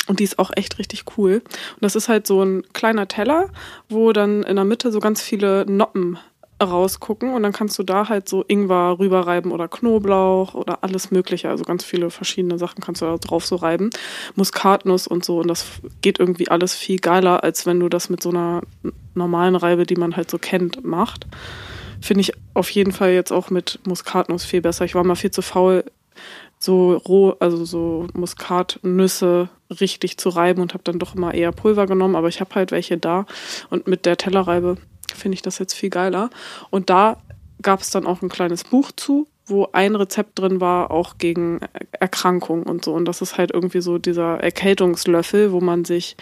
Und 0.08 0.20
die 0.20 0.24
ist 0.24 0.38
auch 0.38 0.50
echt 0.54 0.78
richtig 0.78 1.04
cool. 1.16 1.42
Und 1.42 1.82
das 1.82 1.96
ist 1.96 2.08
halt 2.08 2.26
so 2.26 2.42
ein 2.42 2.64
kleiner 2.74 3.08
Teller, 3.08 3.48
wo 3.88 4.12
dann 4.12 4.42
in 4.42 4.56
der 4.56 4.66
Mitte 4.66 4.92
so 4.92 5.00
ganz 5.00 5.22
viele 5.22 5.64
Noppen 5.66 6.18
rausgucken 6.62 7.34
und 7.34 7.42
dann 7.42 7.52
kannst 7.52 7.78
du 7.78 7.82
da 7.82 8.08
halt 8.08 8.28
so 8.28 8.44
Ingwer 8.48 8.98
rüberreiben 8.98 9.52
oder 9.52 9.68
Knoblauch 9.68 10.54
oder 10.54 10.82
alles 10.82 11.10
mögliche, 11.10 11.50
also 11.50 11.64
ganz 11.64 11.84
viele 11.84 12.10
verschiedene 12.10 12.58
Sachen 12.58 12.82
kannst 12.82 13.02
du 13.02 13.06
da 13.06 13.16
drauf 13.16 13.44
so 13.44 13.56
reiben. 13.56 13.90
Muskatnuss 14.36 15.06
und 15.06 15.24
so 15.24 15.40
und 15.40 15.48
das 15.48 15.66
geht 16.00 16.18
irgendwie 16.18 16.48
alles 16.48 16.74
viel 16.74 16.98
geiler, 16.98 17.44
als 17.44 17.66
wenn 17.66 17.80
du 17.80 17.88
das 17.88 18.08
mit 18.08 18.22
so 18.22 18.30
einer 18.30 18.62
normalen 19.14 19.56
Reibe, 19.56 19.84
die 19.84 19.96
man 19.96 20.16
halt 20.16 20.30
so 20.30 20.38
kennt, 20.38 20.84
macht. 20.84 21.26
Finde 22.00 22.22
ich 22.22 22.32
auf 22.54 22.70
jeden 22.70 22.92
Fall 22.92 23.10
jetzt 23.10 23.32
auch 23.32 23.50
mit 23.50 23.80
Muskatnuss 23.86 24.44
viel 24.44 24.62
besser. 24.62 24.84
Ich 24.84 24.94
war 24.94 25.04
mal 25.04 25.14
viel 25.14 25.30
zu 25.30 25.42
faul, 25.42 25.84
so 26.58 26.94
roh, 26.94 27.34
also 27.38 27.64
so 27.64 28.06
Muskatnüsse 28.14 29.48
richtig 29.80 30.16
zu 30.16 30.30
reiben 30.30 30.62
und 30.62 30.72
habe 30.72 30.84
dann 30.84 30.98
doch 30.98 31.14
immer 31.14 31.34
eher 31.34 31.52
Pulver 31.52 31.86
genommen, 31.86 32.16
aber 32.16 32.28
ich 32.28 32.40
habe 32.40 32.54
halt 32.54 32.70
welche 32.70 32.96
da 32.96 33.26
und 33.68 33.86
mit 33.86 34.06
der 34.06 34.16
Tellerreibe 34.16 34.78
finde 35.16 35.34
ich 35.34 35.42
das 35.42 35.58
jetzt 35.58 35.74
viel 35.74 35.90
geiler. 35.90 36.30
Und 36.70 36.90
da 36.90 37.18
gab 37.62 37.80
es 37.80 37.90
dann 37.90 38.06
auch 38.06 38.22
ein 38.22 38.28
kleines 38.28 38.64
Buch 38.64 38.92
zu, 38.92 39.26
wo 39.46 39.68
ein 39.72 39.94
Rezept 39.94 40.38
drin 40.38 40.60
war, 40.60 40.90
auch 40.90 41.18
gegen 41.18 41.60
Erkrankungen 41.92 42.64
und 42.64 42.84
so. 42.84 42.92
Und 42.92 43.04
das 43.06 43.22
ist 43.22 43.38
halt 43.38 43.52
irgendwie 43.52 43.80
so 43.80 43.98
dieser 43.98 44.40
Erkältungslöffel, 44.40 45.52
wo 45.52 45.60
man 45.60 45.84
sich 45.84 46.16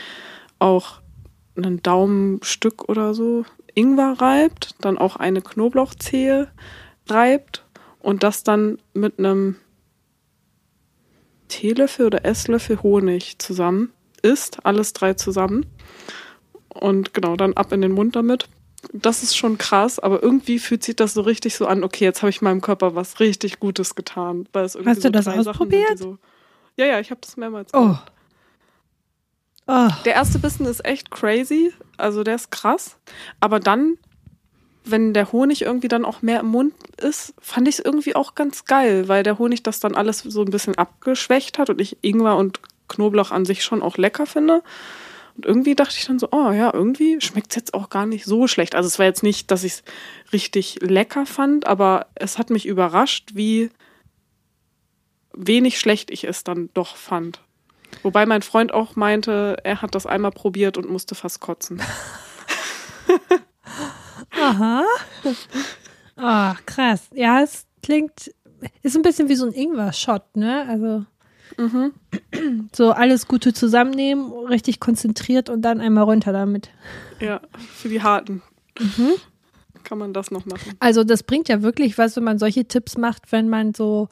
auch 0.58 1.00
einen 1.56 1.82
Daumenstück 1.82 2.88
oder 2.88 3.14
so 3.14 3.44
Ingwer 3.74 4.16
reibt, 4.20 4.74
dann 4.80 4.98
auch 4.98 5.16
eine 5.16 5.42
Knoblauchzehe 5.42 6.48
reibt 7.08 7.64
und 8.00 8.22
das 8.22 8.44
dann 8.44 8.78
mit 8.92 9.18
einem 9.18 9.56
Teelöffel 11.48 12.06
oder 12.06 12.24
Esslöffel 12.24 12.82
Honig 12.82 13.38
zusammen 13.38 13.92
isst, 14.22 14.64
alles 14.64 14.92
drei 14.92 15.14
zusammen. 15.14 15.66
Und 16.68 17.14
genau, 17.14 17.36
dann 17.36 17.52
ab 17.54 17.72
in 17.72 17.80
den 17.80 17.92
Mund 17.92 18.16
damit 18.16 18.48
das 18.92 19.22
ist 19.22 19.36
schon 19.36 19.58
krass, 19.58 19.98
aber 19.98 20.22
irgendwie 20.22 20.58
fühlt 20.58 20.82
sich 20.82 20.96
das 20.96 21.14
so 21.14 21.22
richtig 21.22 21.56
so 21.56 21.66
an, 21.66 21.84
okay, 21.84 22.04
jetzt 22.04 22.22
habe 22.22 22.30
ich 22.30 22.42
meinem 22.42 22.60
Körper 22.60 22.94
was 22.94 23.20
richtig 23.20 23.60
Gutes 23.60 23.94
getan. 23.94 24.48
Weil 24.52 24.64
es 24.64 24.76
Hast 24.84 25.02
so 25.02 25.08
du 25.08 25.12
das 25.12 25.28
ausprobiert? 25.28 25.98
So, 25.98 26.18
ja, 26.76 26.86
ja, 26.86 27.00
ich 27.00 27.10
habe 27.10 27.20
das 27.20 27.36
mehrmals 27.36 27.72
oh. 27.74 27.80
gemacht. 27.80 28.12
Oh. 29.66 29.88
Der 30.04 30.14
erste 30.14 30.38
Bissen 30.38 30.66
ist 30.66 30.84
echt 30.84 31.10
crazy, 31.10 31.72
also 31.96 32.22
der 32.22 32.34
ist 32.34 32.50
krass, 32.50 32.98
aber 33.40 33.60
dann 33.60 33.96
wenn 34.84 35.14
der 35.14 35.32
Honig 35.32 35.62
irgendwie 35.62 35.88
dann 35.88 36.04
auch 36.04 36.22
mehr 36.22 36.40
im 36.40 36.48
Mund 36.48 36.74
ist, 36.98 37.34
fand 37.40 37.66
ich 37.68 37.78
es 37.78 37.84
irgendwie 37.84 38.14
auch 38.14 38.34
ganz 38.34 38.66
geil, 38.66 39.08
weil 39.08 39.22
der 39.22 39.38
Honig 39.38 39.62
das 39.62 39.80
dann 39.80 39.94
alles 39.94 40.18
so 40.18 40.42
ein 40.42 40.50
bisschen 40.50 40.76
abgeschwächt 40.76 41.58
hat 41.58 41.70
und 41.70 41.80
ich 41.80 41.96
Ingwer 42.02 42.36
und 42.36 42.60
Knoblauch 42.88 43.30
an 43.30 43.46
sich 43.46 43.64
schon 43.64 43.82
auch 43.82 43.96
lecker 43.96 44.26
finde. 44.26 44.62
Und 45.36 45.46
irgendwie 45.46 45.74
dachte 45.74 45.96
ich 45.98 46.06
dann 46.06 46.18
so, 46.18 46.28
oh 46.30 46.52
ja, 46.52 46.72
irgendwie 46.72 47.20
schmeckt 47.20 47.50
es 47.50 47.56
jetzt 47.56 47.74
auch 47.74 47.90
gar 47.90 48.06
nicht 48.06 48.24
so 48.24 48.46
schlecht. 48.46 48.74
Also 48.74 48.86
es 48.86 48.98
war 48.98 49.06
jetzt 49.06 49.22
nicht, 49.22 49.50
dass 49.50 49.64
ich 49.64 49.72
es 49.72 49.82
richtig 50.32 50.78
lecker 50.80 51.26
fand, 51.26 51.66
aber 51.66 52.06
es 52.14 52.38
hat 52.38 52.50
mich 52.50 52.66
überrascht, 52.66 53.30
wie 53.34 53.70
wenig 55.32 55.80
schlecht 55.80 56.10
ich 56.10 56.24
es 56.24 56.44
dann 56.44 56.70
doch 56.74 56.96
fand. 56.96 57.40
Wobei 58.02 58.26
mein 58.26 58.42
Freund 58.42 58.72
auch 58.72 58.96
meinte, 58.96 59.56
er 59.64 59.82
hat 59.82 59.94
das 59.94 60.06
einmal 60.06 60.30
probiert 60.30 60.76
und 60.76 60.88
musste 60.88 61.14
fast 61.14 61.40
kotzen. 61.40 61.80
Aha. 64.40 64.84
Ach, 66.16 66.66
krass. 66.66 67.08
Ja, 67.12 67.42
es 67.42 67.66
klingt, 67.82 68.32
ist 68.82 68.96
ein 68.96 69.02
bisschen 69.02 69.28
wie 69.28 69.36
so 69.36 69.46
ein 69.46 69.52
Ingwer-Shot, 69.52 70.36
ne? 70.36 70.66
Also. 70.68 71.06
Mhm. 71.56 71.92
So 72.74 72.92
alles 72.92 73.28
Gute 73.28 73.52
zusammennehmen, 73.52 74.32
richtig 74.48 74.80
konzentriert 74.80 75.48
und 75.48 75.62
dann 75.62 75.80
einmal 75.80 76.04
runter 76.04 76.32
damit. 76.32 76.70
Ja, 77.20 77.40
für 77.74 77.88
die 77.88 78.02
Harten. 78.02 78.42
Mhm. 78.78 79.12
Kann 79.84 79.98
man 79.98 80.12
das 80.12 80.30
noch 80.30 80.46
machen. 80.46 80.72
Also 80.80 81.04
das 81.04 81.22
bringt 81.22 81.48
ja 81.48 81.62
wirklich 81.62 81.98
was, 81.98 82.16
wenn 82.16 82.24
man 82.24 82.38
solche 82.38 82.64
Tipps 82.66 82.96
macht, 82.96 83.30
wenn 83.32 83.48
man 83.48 83.74
so 83.74 84.08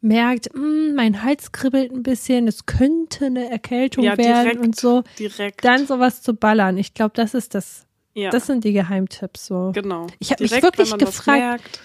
merkt, 0.00 0.52
hm, 0.52 0.94
mein 0.94 1.22
Hals 1.22 1.52
kribbelt 1.52 1.92
ein 1.92 2.02
bisschen, 2.02 2.46
es 2.46 2.66
könnte 2.66 3.26
eine 3.26 3.50
Erkältung 3.50 4.04
ja, 4.04 4.16
werden 4.16 4.44
direkt, 4.44 4.60
und 4.60 4.76
so. 4.76 5.02
Direkt. 5.18 5.64
Dann 5.64 5.86
sowas 5.86 6.22
zu 6.22 6.34
ballern. 6.34 6.78
Ich 6.78 6.94
glaube, 6.94 7.12
das 7.14 7.34
ist 7.34 7.54
das. 7.54 7.86
Ja. 8.14 8.30
Das 8.30 8.46
sind 8.46 8.64
die 8.64 8.72
Geheimtipps 8.72 9.46
so. 9.46 9.72
Genau. 9.74 10.06
Ich 10.18 10.30
habe 10.30 10.42
mich 10.42 10.62
wirklich 10.62 10.96
gefragt, 10.96 11.80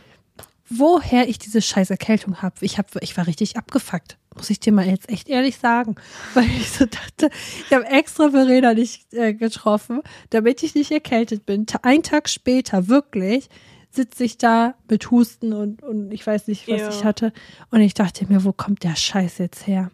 woher 0.69 1.27
ich 1.27 1.38
diese 1.38 1.62
scheiß 1.62 1.89
Erkältung 1.89 2.41
habe. 2.41 2.55
Ich, 2.62 2.77
hab, 2.77 2.88
ich 3.01 3.15
war 3.17 3.27
richtig 3.27 3.57
abgefuckt. 3.57 4.17
Muss 4.35 4.49
ich 4.49 4.59
dir 4.59 4.73
mal 4.73 4.85
jetzt 4.87 5.09
echt 5.09 5.29
ehrlich 5.29 5.57
sagen. 5.57 5.95
Weil 6.33 6.45
ich 6.45 6.71
so 6.71 6.85
dachte, 6.85 7.29
ich 7.65 7.73
habe 7.73 7.85
extra 7.85 8.29
Verena 8.29 8.73
nicht 8.73 9.13
äh, 9.13 9.33
getroffen, 9.33 10.01
damit 10.29 10.63
ich 10.63 10.75
nicht 10.75 10.91
erkältet 10.91 11.45
bin. 11.45 11.65
Ein 11.81 12.03
Tag 12.03 12.29
später, 12.29 12.87
wirklich, 12.87 13.49
sitze 13.91 14.23
ich 14.23 14.37
da 14.37 14.75
mit 14.89 15.11
Husten 15.11 15.53
und, 15.53 15.83
und 15.83 16.11
ich 16.11 16.25
weiß 16.25 16.47
nicht, 16.47 16.67
was 16.67 16.81
ja. 16.81 16.89
ich 16.89 17.03
hatte. 17.03 17.31
Und 17.69 17.81
ich 17.81 17.93
dachte 17.93 18.25
mir, 18.27 18.43
wo 18.43 18.51
kommt 18.51 18.83
der 18.83 18.95
Scheiß 18.95 19.37
jetzt 19.37 19.67
her? 19.67 19.91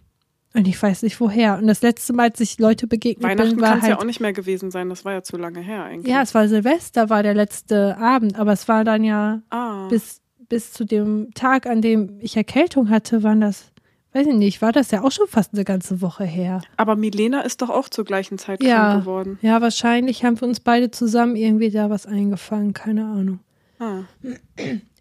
Und 0.53 0.67
ich 0.67 0.81
weiß 0.81 1.03
nicht 1.03 1.19
woher. 1.19 1.57
Und 1.57 1.67
das 1.67 1.81
letzte 1.81 2.13
Mal, 2.13 2.29
als 2.29 2.39
ich 2.39 2.57
Leute 2.57 2.87
begegnet 2.87 3.29
Weihnachten 3.29 3.51
bin, 3.51 3.61
war 3.61 3.73
kann 3.73 3.81
halt, 3.81 3.91
ja 3.91 3.99
auch 3.99 4.05
nicht 4.05 4.19
mehr 4.19 4.33
gewesen 4.33 4.71
sein. 4.71 4.89
Das 4.89 5.05
war 5.05 5.13
ja 5.13 5.21
zu 5.21 5.37
lange 5.37 5.59
her 5.59 5.83
eigentlich. 5.83 6.11
Ja, 6.11 6.21
es 6.21 6.33
war 6.33 6.47
Silvester, 6.47 7.09
war 7.09 7.21
der 7.21 7.35
letzte 7.35 7.97
Abend, 7.97 8.39
aber 8.39 8.53
es 8.53 8.67
war 8.67 8.83
dann 8.83 9.03
ja 9.03 9.41
ah. 9.51 9.87
bis 9.89 10.21
bis 10.49 10.73
zu 10.73 10.83
dem 10.83 11.31
Tag, 11.35 11.67
an 11.67 11.81
dem 11.81 12.17
ich 12.19 12.35
Erkältung 12.35 12.89
hatte, 12.89 13.23
waren 13.23 13.39
das, 13.39 13.71
weiß 14.13 14.27
ich 14.27 14.33
nicht, 14.33 14.61
war 14.61 14.71
das 14.71 14.91
ja 14.91 15.03
auch 15.03 15.11
schon 15.11 15.27
fast 15.27 15.53
eine 15.53 15.63
ganze 15.63 16.01
Woche 16.01 16.23
her. 16.23 16.61
Aber 16.77 16.95
Milena 16.95 17.41
ist 17.41 17.61
doch 17.61 17.69
auch 17.69 17.89
zur 17.89 18.05
gleichen 18.05 18.37
Zeit 18.37 18.63
ja, 18.63 18.77
krank 18.77 19.01
geworden. 19.01 19.39
Ja, 19.41 19.61
wahrscheinlich 19.61 20.23
haben 20.23 20.39
wir 20.39 20.47
uns 20.47 20.59
beide 20.59 20.91
zusammen 20.91 21.35
irgendwie 21.35 21.69
da 21.69 21.89
was 21.89 22.05
eingefangen, 22.05 22.73
keine 22.73 23.05
Ahnung. 23.05 23.39
Ah. 23.79 24.01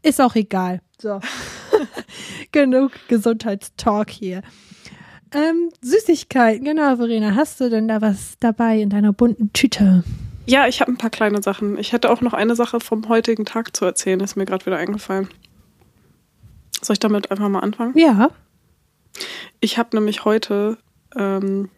Ist 0.02 0.20
auch 0.20 0.34
egal. 0.34 0.80
So. 1.00 1.20
Genug 2.52 2.92
Gesundheitstalk 3.08 4.10
hier. 4.10 4.42
Ähm, 5.32 5.70
Süßigkeiten, 5.82 6.64
genau, 6.64 6.96
Verena. 6.96 7.34
Hast 7.34 7.60
du 7.60 7.68
denn 7.68 7.88
da 7.88 8.00
was 8.00 8.36
dabei 8.40 8.80
in 8.80 8.90
deiner 8.90 9.12
bunten 9.12 9.52
Tüte? 9.52 10.02
Ja, 10.46 10.66
ich 10.66 10.80
habe 10.80 10.90
ein 10.90 10.96
paar 10.96 11.10
kleine 11.10 11.42
Sachen. 11.42 11.76
Ich 11.78 11.92
hätte 11.92 12.10
auch 12.10 12.22
noch 12.22 12.32
eine 12.32 12.56
Sache 12.56 12.80
vom 12.80 13.08
heutigen 13.08 13.44
Tag 13.44 13.76
zu 13.76 13.84
erzählen, 13.84 14.20
ist 14.20 14.36
mir 14.36 14.46
gerade 14.46 14.64
wieder 14.64 14.78
eingefallen. 14.78 15.28
Soll 16.80 16.94
ich 16.94 17.00
damit 17.00 17.30
einfach 17.30 17.48
mal 17.48 17.60
anfangen? 17.60 17.92
Ja. 17.98 18.30
Ich 19.60 19.78
habe 19.78 19.96
nämlich 19.96 20.24
heute, 20.24 20.78
ähm, 21.16 21.70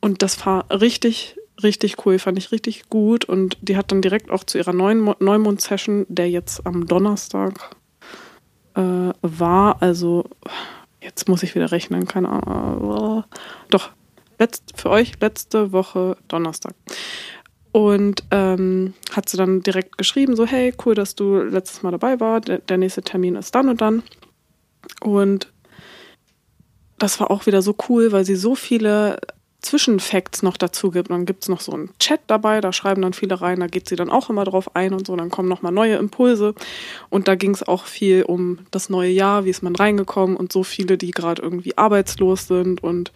Und 0.00 0.22
das 0.22 0.46
war 0.46 0.70
richtig, 0.70 1.36
richtig 1.62 2.06
cool, 2.06 2.20
fand 2.20 2.38
ich 2.38 2.52
richtig 2.52 2.88
gut. 2.88 3.24
Und 3.24 3.58
die 3.60 3.76
hat 3.76 3.90
dann 3.90 4.02
direkt 4.02 4.30
auch 4.30 4.44
zu 4.44 4.58
ihrer 4.58 4.72
neuen 4.72 5.12
Neumond-Session, 5.18 6.06
der 6.08 6.30
jetzt 6.30 6.64
am 6.64 6.86
Donnerstag 6.86 7.74
äh, 8.76 9.10
war, 9.20 9.82
also 9.82 10.26
Jetzt 11.02 11.28
muss 11.28 11.42
ich 11.42 11.56
wieder 11.56 11.72
rechnen, 11.72 12.06
keine 12.06 12.28
Ahnung. 12.28 13.24
Doch, 13.70 13.90
letzt, 14.38 14.72
für 14.76 14.88
euch 14.88 15.20
letzte 15.20 15.72
Woche 15.72 16.16
Donnerstag. 16.28 16.74
Und 17.72 18.22
ähm, 18.30 18.92
hat 19.12 19.30
sie 19.30 19.38
dann 19.38 19.62
direkt 19.62 19.96
geschrieben, 19.96 20.36
so, 20.36 20.46
hey, 20.46 20.74
cool, 20.84 20.94
dass 20.94 21.14
du 21.14 21.38
letztes 21.38 21.82
Mal 21.82 21.90
dabei 21.90 22.20
warst. 22.20 22.48
Der, 22.48 22.58
der 22.58 22.76
nächste 22.76 23.02
Termin 23.02 23.34
ist 23.34 23.54
dann 23.54 23.68
und 23.70 23.80
dann. 23.80 24.02
Und 25.00 25.50
das 26.98 27.18
war 27.18 27.30
auch 27.30 27.46
wieder 27.46 27.62
so 27.62 27.74
cool, 27.88 28.12
weil 28.12 28.24
sie 28.24 28.36
so 28.36 28.54
viele 28.54 29.18
Zwischenfacts 29.62 30.42
noch 30.42 30.56
dazu 30.56 30.90
gibt. 30.90 31.10
Dann 31.10 31.24
gibt 31.24 31.44
es 31.44 31.48
noch 31.48 31.60
so 31.60 31.72
einen 31.72 31.90
Chat 31.98 32.20
dabei, 32.26 32.60
da 32.60 32.72
schreiben 32.72 33.02
dann 33.02 33.12
viele 33.12 33.40
rein, 33.40 33.60
da 33.60 33.68
geht 33.68 33.88
sie 33.88 33.96
dann 33.96 34.10
auch 34.10 34.28
immer 34.28 34.44
drauf 34.44 34.74
ein 34.76 34.92
und 34.92 35.06
so, 35.06 35.16
dann 35.16 35.30
kommen 35.30 35.48
nochmal 35.48 35.72
neue 35.72 35.96
Impulse. 35.96 36.54
Und 37.10 37.28
da 37.28 37.36
ging 37.36 37.52
es 37.52 37.62
auch 37.66 37.86
viel 37.86 38.24
um 38.24 38.58
das 38.70 38.90
neue 38.90 39.10
Jahr, 39.10 39.44
wie 39.44 39.50
ist 39.50 39.62
man 39.62 39.74
reingekommen 39.74 40.36
und 40.36 40.52
so 40.52 40.64
viele, 40.64 40.98
die 40.98 41.12
gerade 41.12 41.40
irgendwie 41.40 41.78
arbeitslos 41.78 42.48
sind 42.48 42.82
und 42.82 43.12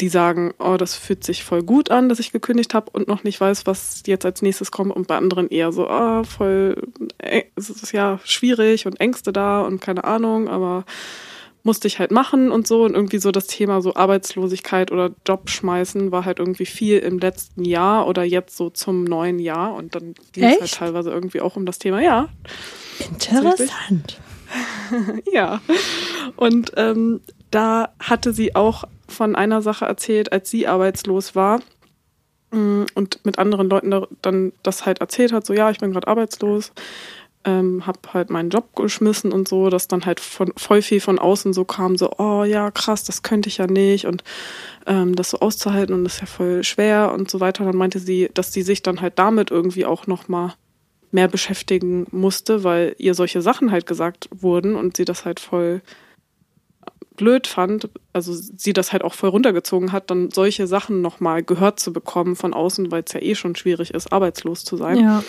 die 0.00 0.08
sagen, 0.08 0.52
oh, 0.58 0.76
das 0.76 0.94
fühlt 0.94 1.24
sich 1.24 1.44
voll 1.44 1.62
gut 1.62 1.90
an, 1.90 2.08
dass 2.08 2.18
ich 2.18 2.32
gekündigt 2.32 2.74
habe 2.74 2.90
und 2.92 3.08
noch 3.08 3.24
nicht 3.24 3.40
weiß, 3.40 3.66
was 3.66 4.02
jetzt 4.06 4.24
als 4.24 4.42
nächstes 4.42 4.70
kommt. 4.70 4.94
Und 4.94 5.06
bei 5.06 5.16
anderen 5.16 5.48
eher 5.48 5.72
so, 5.72 5.88
oh, 5.88 6.24
voll, 6.24 6.82
äh, 7.18 7.44
es 7.56 7.70
ist 7.70 7.92
ja 7.92 8.20
schwierig 8.24 8.86
und 8.86 9.00
Ängste 9.00 9.32
da 9.32 9.62
und 9.62 9.80
keine 9.80 10.04
Ahnung, 10.04 10.48
aber 10.48 10.84
musste 11.66 11.88
ich 11.88 11.98
halt 11.98 12.12
machen 12.12 12.50
und 12.50 12.66
so. 12.66 12.84
Und 12.84 12.94
irgendwie 12.94 13.18
so 13.18 13.32
das 13.32 13.48
Thema 13.48 13.82
so 13.82 13.94
Arbeitslosigkeit 13.94 14.92
oder 14.92 15.10
Job 15.26 15.50
schmeißen 15.50 16.12
war 16.12 16.24
halt 16.24 16.38
irgendwie 16.38 16.66
viel 16.66 16.98
im 16.98 17.18
letzten 17.18 17.64
Jahr 17.64 18.06
oder 18.06 18.22
jetzt 18.22 18.56
so 18.56 18.70
zum 18.70 19.04
neuen 19.04 19.38
Jahr. 19.38 19.74
Und 19.74 19.94
dann 19.94 20.14
ging 20.32 20.44
es 20.44 20.60
halt 20.60 20.72
teilweise 20.72 21.10
irgendwie 21.10 21.40
auch 21.40 21.56
um 21.56 21.66
das 21.66 21.78
Thema, 21.78 22.00
ja. 22.00 22.28
Interessant. 23.00 24.20
ja. 25.32 25.60
Und 26.36 26.72
ähm, 26.76 27.20
da 27.50 27.90
hatte 28.00 28.32
sie 28.32 28.54
auch 28.54 28.84
von 29.08 29.36
einer 29.36 29.62
Sache 29.62 29.84
erzählt, 29.84 30.32
als 30.32 30.50
sie 30.50 30.66
arbeitslos 30.66 31.34
war 31.34 31.60
mm, 32.50 32.84
und 32.94 33.24
mit 33.24 33.38
anderen 33.38 33.68
Leuten 33.68 33.94
dann 34.22 34.52
das 34.62 34.86
halt 34.86 35.00
erzählt 35.00 35.32
hat, 35.32 35.46
so 35.46 35.52
ja, 35.52 35.70
ich 35.70 35.78
bin 35.78 35.92
gerade 35.92 36.08
arbeitslos 36.08 36.72
ähm, 37.46 37.86
habe 37.86 38.00
halt 38.12 38.28
meinen 38.28 38.50
Job 38.50 38.74
geschmissen 38.74 39.32
und 39.32 39.48
so, 39.48 39.70
dass 39.70 39.86
dann 39.88 40.04
halt 40.04 40.18
von, 40.18 40.52
voll 40.56 40.82
viel 40.82 41.00
von 41.00 41.18
außen 41.18 41.52
so 41.52 41.64
kam, 41.64 41.96
so, 41.96 42.10
oh 42.18 42.42
ja, 42.42 42.70
krass, 42.72 43.04
das 43.04 43.22
könnte 43.22 43.48
ich 43.48 43.58
ja 43.58 43.68
nicht 43.68 44.04
und 44.06 44.24
ähm, 44.86 45.14
das 45.14 45.30
so 45.30 45.38
auszuhalten 45.38 45.94
und 45.94 46.04
das 46.04 46.14
ist 46.14 46.20
ja 46.20 46.26
voll 46.26 46.64
schwer 46.64 47.12
und 47.12 47.30
so 47.30 47.38
weiter. 47.38 47.64
Dann 47.64 47.76
meinte 47.76 48.00
sie, 48.00 48.28
dass 48.34 48.52
sie 48.52 48.62
sich 48.62 48.82
dann 48.82 49.00
halt 49.00 49.18
damit 49.18 49.52
irgendwie 49.52 49.86
auch 49.86 50.08
nochmal 50.08 50.54
mehr 51.12 51.28
beschäftigen 51.28 52.06
musste, 52.10 52.64
weil 52.64 52.96
ihr 52.98 53.14
solche 53.14 53.40
Sachen 53.40 53.70
halt 53.70 53.86
gesagt 53.86 54.28
wurden 54.36 54.74
und 54.74 54.96
sie 54.96 55.04
das 55.04 55.24
halt 55.24 55.38
voll 55.38 55.82
blöd 57.16 57.46
fand, 57.46 57.88
also 58.12 58.32
sie 58.32 58.72
das 58.72 58.92
halt 58.92 59.02
auch 59.02 59.14
voll 59.14 59.30
runtergezogen 59.30 59.92
hat, 59.92 60.10
dann 60.10 60.30
solche 60.30 60.66
Sachen 60.66 61.00
nochmal 61.00 61.42
gehört 61.42 61.80
zu 61.80 61.92
bekommen 61.92 62.36
von 62.36 62.54
außen, 62.54 62.90
weil 62.90 63.02
es 63.04 63.12
ja 63.12 63.20
eh 63.20 63.34
schon 63.34 63.56
schwierig 63.56 63.92
ist, 63.92 64.12
arbeitslos 64.12 64.64
zu 64.64 64.76
sein. 64.76 64.98
Ja. 64.98 65.24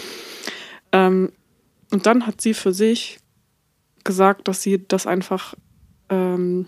Ähm, 0.92 1.32
und 1.92 2.06
dann 2.06 2.28
hat 2.28 2.42
sie 2.42 2.54
für 2.54 2.74
sich 2.74 3.20
gesagt, 4.04 4.48
dass 4.48 4.62
sie 4.62 4.88
das 4.88 5.08
einfach 5.08 5.54
ähm, 6.10 6.68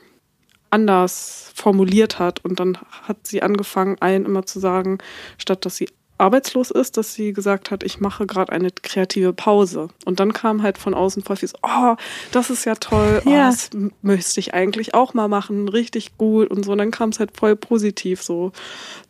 anders 0.70 1.52
formuliert 1.56 2.20
hat. 2.20 2.44
Und 2.46 2.60
dann 2.60 2.78
hat 3.04 3.28
sie 3.28 3.42
angefangen, 3.42 3.98
allen 4.00 4.26
immer 4.26 4.46
zu 4.46 4.60
sagen, 4.60 5.00
statt 5.38 5.66
dass 5.66 5.78
sie 5.78 5.90
arbeitslos 6.20 6.70
ist, 6.70 6.98
dass 6.98 7.14
sie 7.14 7.34
gesagt 7.34 7.72
hat, 7.72 7.84
ich 7.84 8.00
mache 8.00 8.26
gerade 8.28 8.52
eine 8.52 8.70
kreative 8.72 9.34
Pause. 9.34 9.88
Und 10.06 10.20
dann 10.20 10.34
kam 10.34 10.62
halt 10.62 10.78
von 10.78 10.94
außen 10.94 11.24
voll 11.24 11.38
viel 11.38 11.50
so, 11.50 11.58
oh, 11.64 11.96
das 12.32 12.50
ist 12.50 12.66
ja 12.66 12.76
toll, 12.76 13.22
oh, 13.26 13.30
ja. 13.30 13.48
das 13.48 13.70
müsste 14.02 14.40
ich 14.40 14.54
eigentlich 14.54 14.94
auch 14.94 15.14
mal 15.14 15.28
machen, 15.28 15.70
richtig 15.70 16.18
gut 16.18 16.50
und 16.50 16.66
so. 16.66 16.74
Und 16.74 16.78
dann 16.78 16.92
kam 16.92 17.10
es 17.10 17.20
halt 17.20 17.38
voll 17.38 17.56
positiv 17.56 18.22
so 18.22 18.52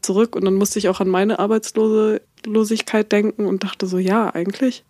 zurück. 0.02 0.36
Und 0.36 0.46
dann 0.46 0.56
musste 0.56 0.80
ich 0.80 0.90
auch 0.90 1.00
an 1.00 1.10
meine 1.10 1.40
Arbeitslosigkeit 1.40 3.12
denken 3.12 3.46
und 3.46 3.64
dachte 3.64 3.88
so, 3.88 3.98
ja, 3.98 4.34
eigentlich 4.34 4.84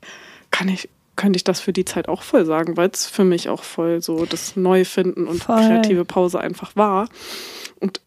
kann 0.52 0.68
ich 0.68 0.90
könnte 1.16 1.36
ich 1.36 1.44
das 1.44 1.60
für 1.60 1.74
die 1.74 1.84
Zeit 1.84 2.08
auch 2.08 2.22
voll 2.22 2.46
sagen, 2.46 2.78
weil 2.78 2.90
es 2.94 3.06
für 3.06 3.26
mich 3.26 3.50
auch 3.50 3.64
voll 3.64 4.02
so 4.02 4.26
das 4.26 4.56
Neufinden 4.56 5.28
und 5.28 5.44
voll. 5.44 5.58
kreative 5.58 6.06
Pause 6.06 6.40
einfach 6.40 6.78
war. 6.78 7.10
Und 7.82 8.00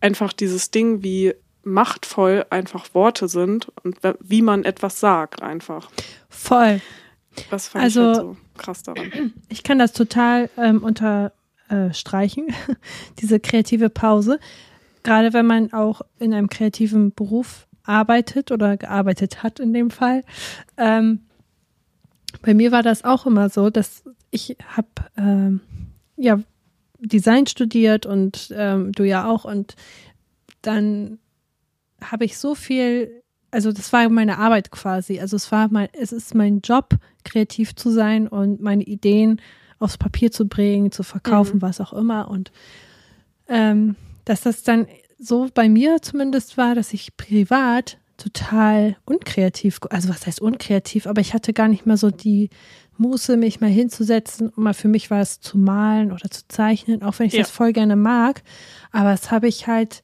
einfach 0.00 0.32
dieses 0.32 0.72
Ding, 0.72 1.04
wie 1.04 1.32
machtvoll 1.64 2.44
einfach 2.50 2.94
Worte 2.94 3.28
sind 3.28 3.68
und 3.82 3.98
wie 4.20 4.42
man 4.42 4.64
etwas 4.64 5.00
sagt 5.00 5.42
einfach. 5.42 5.90
Voll. 6.28 6.80
Das 7.50 7.68
fand 7.68 7.84
also, 7.84 8.00
ich 8.00 8.06
halt 8.06 8.16
so 8.16 8.36
krass 8.58 8.82
daran. 8.82 9.32
Ich 9.48 9.62
kann 9.62 9.78
das 9.78 9.92
total 9.92 10.50
ähm, 10.56 10.82
unterstreichen, 10.82 12.48
diese 13.20 13.40
kreative 13.40 13.88
Pause. 13.88 14.38
Gerade 15.02 15.32
wenn 15.32 15.46
man 15.46 15.72
auch 15.72 16.02
in 16.18 16.34
einem 16.34 16.48
kreativen 16.48 17.12
Beruf 17.12 17.66
arbeitet 17.84 18.52
oder 18.52 18.76
gearbeitet 18.76 19.42
hat 19.42 19.58
in 19.58 19.72
dem 19.72 19.90
Fall. 19.90 20.22
Ähm, 20.76 21.20
bei 22.42 22.54
mir 22.54 22.72
war 22.72 22.82
das 22.82 23.04
auch 23.04 23.26
immer 23.26 23.48
so, 23.48 23.70
dass 23.70 24.04
ich 24.30 24.56
habe 24.76 24.88
ähm, 25.16 25.60
ja 26.16 26.40
Design 26.98 27.46
studiert 27.46 28.06
und 28.06 28.52
ähm, 28.56 28.92
du 28.92 29.04
ja 29.04 29.28
auch 29.28 29.44
und 29.44 29.74
dann 30.62 31.18
habe 32.10 32.24
ich 32.24 32.38
so 32.38 32.54
viel, 32.54 33.22
also 33.50 33.72
das 33.72 33.92
war 33.92 34.08
meine 34.08 34.38
Arbeit 34.38 34.70
quasi, 34.70 35.20
also 35.20 35.36
es 35.36 35.52
war 35.52 35.68
mein, 35.70 35.88
es 35.92 36.12
ist 36.12 36.34
mein 36.34 36.60
Job, 36.60 36.96
kreativ 37.24 37.74
zu 37.74 37.90
sein 37.90 38.26
und 38.26 38.60
meine 38.60 38.82
Ideen 38.82 39.40
aufs 39.78 39.98
Papier 39.98 40.30
zu 40.30 40.48
bringen, 40.48 40.92
zu 40.92 41.02
verkaufen, 41.02 41.56
mhm. 41.56 41.62
was 41.62 41.80
auch 41.80 41.92
immer 41.92 42.28
und 42.28 42.52
ähm, 43.48 43.96
dass 44.24 44.42
das 44.42 44.62
dann 44.62 44.86
so 45.18 45.48
bei 45.52 45.68
mir 45.68 46.02
zumindest 46.02 46.56
war, 46.56 46.74
dass 46.74 46.92
ich 46.92 47.16
privat 47.16 47.98
total 48.16 48.96
unkreativ, 49.04 49.80
also 49.90 50.08
was 50.08 50.26
heißt 50.26 50.40
unkreativ, 50.40 51.06
aber 51.06 51.20
ich 51.20 51.34
hatte 51.34 51.52
gar 51.52 51.68
nicht 51.68 51.86
mehr 51.86 51.96
so 51.96 52.10
die 52.10 52.50
Muße, 52.98 53.36
mich 53.36 53.60
mal 53.60 53.70
hinzusetzen 53.70 54.48
und 54.48 54.62
mal 54.62 54.74
für 54.74 54.88
mich 54.88 55.10
war 55.10 55.20
es 55.20 55.40
zu 55.40 55.58
malen 55.58 56.12
oder 56.12 56.30
zu 56.30 56.46
zeichnen, 56.48 57.02
auch 57.02 57.18
wenn 57.18 57.26
ich 57.26 57.32
ja. 57.32 57.40
das 57.40 57.50
voll 57.50 57.72
gerne 57.72 57.96
mag. 57.96 58.42
Aber 58.92 59.10
das 59.10 59.30
habe 59.30 59.48
ich 59.48 59.66
halt 59.66 60.02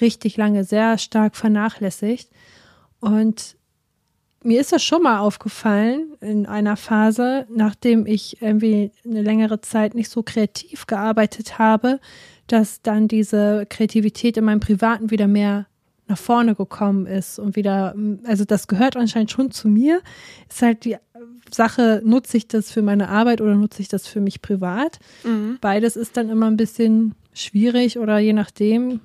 richtig 0.00 0.36
lange 0.36 0.64
sehr 0.64 0.98
stark 0.98 1.36
vernachlässigt. 1.36 2.30
Und 3.00 3.56
mir 4.42 4.60
ist 4.60 4.72
das 4.72 4.84
schon 4.84 5.02
mal 5.02 5.18
aufgefallen 5.20 6.14
in 6.20 6.46
einer 6.46 6.76
Phase, 6.76 7.46
nachdem 7.48 8.06
ich 8.06 8.42
irgendwie 8.42 8.92
eine 9.04 9.22
längere 9.22 9.60
Zeit 9.62 9.94
nicht 9.94 10.10
so 10.10 10.22
kreativ 10.22 10.86
gearbeitet 10.86 11.58
habe, 11.58 11.98
dass 12.46 12.82
dann 12.82 13.08
diese 13.08 13.66
Kreativität 13.68 14.36
in 14.36 14.44
meinem 14.44 14.60
Privaten 14.60 15.10
wieder 15.10 15.26
mehr 15.26 15.66
nach 16.06 16.18
vorne 16.18 16.54
gekommen 16.54 17.06
ist 17.06 17.38
und 17.38 17.56
wieder, 17.56 17.94
also 18.24 18.44
das 18.44 18.68
gehört 18.68 18.96
anscheinend 18.96 19.30
schon 19.30 19.50
zu 19.50 19.68
mir. 19.68 20.02
Ist 20.50 20.60
halt 20.60 20.84
die 20.84 20.96
Sache, 21.50 22.02
nutze 22.04 22.36
ich 22.36 22.46
das 22.46 22.70
für 22.70 22.82
meine 22.82 23.08
Arbeit 23.08 23.40
oder 23.40 23.54
nutze 23.54 23.80
ich 23.80 23.88
das 23.88 24.06
für 24.06 24.20
mich 24.20 24.42
privat? 24.42 24.98
Mhm. 25.24 25.56
Beides 25.62 25.96
ist 25.96 26.18
dann 26.18 26.28
immer 26.28 26.50
ein 26.50 26.58
bisschen 26.58 27.14
schwierig 27.32 27.98
oder 27.98 28.18
je 28.18 28.34
nachdem, 28.34 29.00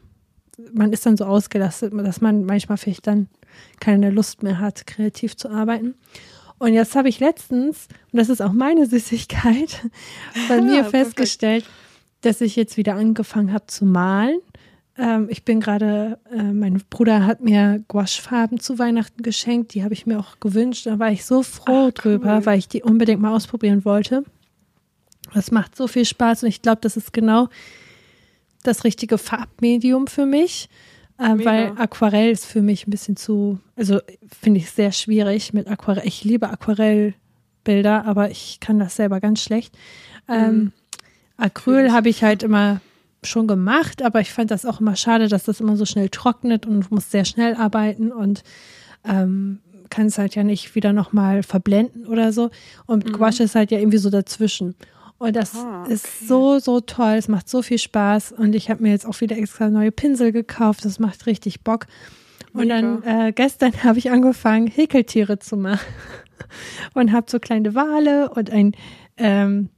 man 0.73 0.93
ist 0.93 1.05
dann 1.05 1.17
so 1.17 1.25
ausgelastet, 1.25 1.93
dass 1.93 2.21
man 2.21 2.45
manchmal 2.45 2.77
vielleicht 2.77 3.07
dann 3.07 3.27
keine 3.79 4.09
Lust 4.09 4.43
mehr 4.43 4.59
hat, 4.59 4.87
kreativ 4.87 5.35
zu 5.37 5.49
arbeiten. 5.49 5.95
Und 6.57 6.73
jetzt 6.73 6.95
habe 6.95 7.09
ich 7.09 7.19
letztens, 7.19 7.87
und 8.11 8.17
das 8.19 8.29
ist 8.29 8.41
auch 8.41 8.51
meine 8.51 8.85
Süßigkeit, 8.87 9.81
bei 10.47 10.61
mir 10.61 10.85
festgestellt, 10.85 11.65
dass 12.21 12.41
ich 12.41 12.55
jetzt 12.55 12.77
wieder 12.77 12.95
angefangen 12.95 13.53
habe 13.53 13.67
zu 13.67 13.85
malen. 13.85 14.39
Ähm, 14.97 15.27
ich 15.29 15.45
bin 15.45 15.61
gerade, 15.61 16.19
äh, 16.31 16.43
mein 16.43 16.81
Bruder 16.89 17.25
hat 17.25 17.41
mir 17.41 17.83
Gouache-Farben 17.87 18.59
zu 18.59 18.77
Weihnachten 18.77 19.23
geschenkt. 19.23 19.73
Die 19.73 19.83
habe 19.83 19.93
ich 19.93 20.05
mir 20.05 20.19
auch 20.19 20.39
gewünscht. 20.41 20.85
Da 20.85 20.99
war 20.99 21.11
ich 21.11 21.25
so 21.25 21.43
froh 21.43 21.87
Ach, 21.87 21.91
drüber, 21.91 22.37
cool. 22.37 22.45
weil 22.45 22.59
ich 22.59 22.67
die 22.67 22.83
unbedingt 22.83 23.21
mal 23.21 23.33
ausprobieren 23.33 23.85
wollte. 23.85 24.25
Das 25.33 25.51
macht 25.51 25.75
so 25.75 25.87
viel 25.87 26.05
Spaß 26.05 26.43
und 26.43 26.49
ich 26.49 26.61
glaube, 26.61 26.79
das 26.81 26.97
ist 26.97 27.13
genau 27.13 27.47
das 28.63 28.83
richtige 28.83 29.17
Farbmedium 29.17 30.07
für 30.07 30.25
mich. 30.25 30.69
Äh, 31.17 31.43
weil 31.43 31.73
Aquarell 31.77 32.31
ist 32.31 32.45
für 32.45 32.61
mich 32.61 32.87
ein 32.87 32.91
bisschen 32.91 33.17
zu, 33.17 33.59
also 33.75 33.99
finde 34.41 34.59
ich 34.59 34.71
sehr 34.71 34.93
schwierig 34.93 35.53
mit 35.53 35.67
Aquarell. 35.67 36.07
Ich 36.07 36.23
liebe 36.23 36.49
Aquarellbilder, 36.49 38.05
aber 38.05 38.31
ich 38.31 38.59
kann 38.61 38.79
das 38.79 38.95
selber 38.95 39.19
ganz 39.19 39.41
schlecht. 39.41 39.77
Ähm, 40.29 40.57
mhm. 40.57 40.71
Acryl 41.37 41.91
habe 41.91 42.09
ich 42.09 42.23
halt 42.23 42.43
immer 42.43 42.79
schon 43.23 43.47
gemacht, 43.47 44.01
aber 44.01 44.21
ich 44.21 44.31
fand 44.31 44.51
das 44.51 44.65
auch 44.65 44.79
immer 44.79 44.95
schade, 44.95 45.27
dass 45.27 45.43
das 45.43 45.59
immer 45.59 45.75
so 45.75 45.85
schnell 45.85 46.09
trocknet 46.09 46.65
und 46.65 46.89
muss 46.89 47.11
sehr 47.11 47.25
schnell 47.25 47.55
arbeiten 47.55 48.11
und 48.11 48.43
ähm, 49.03 49.59
kann 49.89 50.07
es 50.07 50.17
halt 50.17 50.35
ja 50.35 50.43
nicht 50.43 50.75
wieder 50.75 50.93
nochmal 50.93 51.43
verblenden 51.43 52.07
oder 52.07 52.31
so. 52.31 52.49
Und 52.85 53.05
mhm. 53.05 53.11
Gouache 53.13 53.43
ist 53.43 53.55
halt 53.55 53.71
ja 53.71 53.79
irgendwie 53.79 53.97
so 53.97 54.09
dazwischen. 54.09 54.75
Und 55.19 55.35
das 55.35 55.55
ah, 55.55 55.83
okay. 55.83 55.93
ist 55.93 56.27
so, 56.27 56.59
so 56.59 56.79
toll. 56.79 57.13
Es 57.13 57.27
macht 57.27 57.47
so 57.47 57.61
viel 57.61 57.77
Spaß. 57.77 58.31
Und 58.31 58.55
ich 58.55 58.69
habe 58.69 58.81
mir 58.81 58.91
jetzt 58.91 59.05
auch 59.05 59.19
wieder 59.21 59.37
extra 59.37 59.69
neue 59.69 59.91
Pinsel 59.91 60.31
gekauft. 60.31 60.85
Das 60.85 60.97
macht 60.97 61.25
richtig 61.25 61.61
Bock. 61.61 61.87
Und 62.53 62.67
Mega. 62.67 62.81
dann 62.81 63.03
äh, 63.03 63.31
gestern 63.33 63.73
habe 63.83 63.99
ich 63.99 64.11
angefangen, 64.11 64.67
Häkeltiere 64.67 65.39
zu 65.39 65.57
machen. 65.57 65.85
und 66.93 67.11
habe 67.11 67.29
so 67.29 67.39
kleine 67.39 67.75
Wale 67.75 68.29
und 68.29 68.49
ein 68.49 68.71
ähm, 69.17 69.69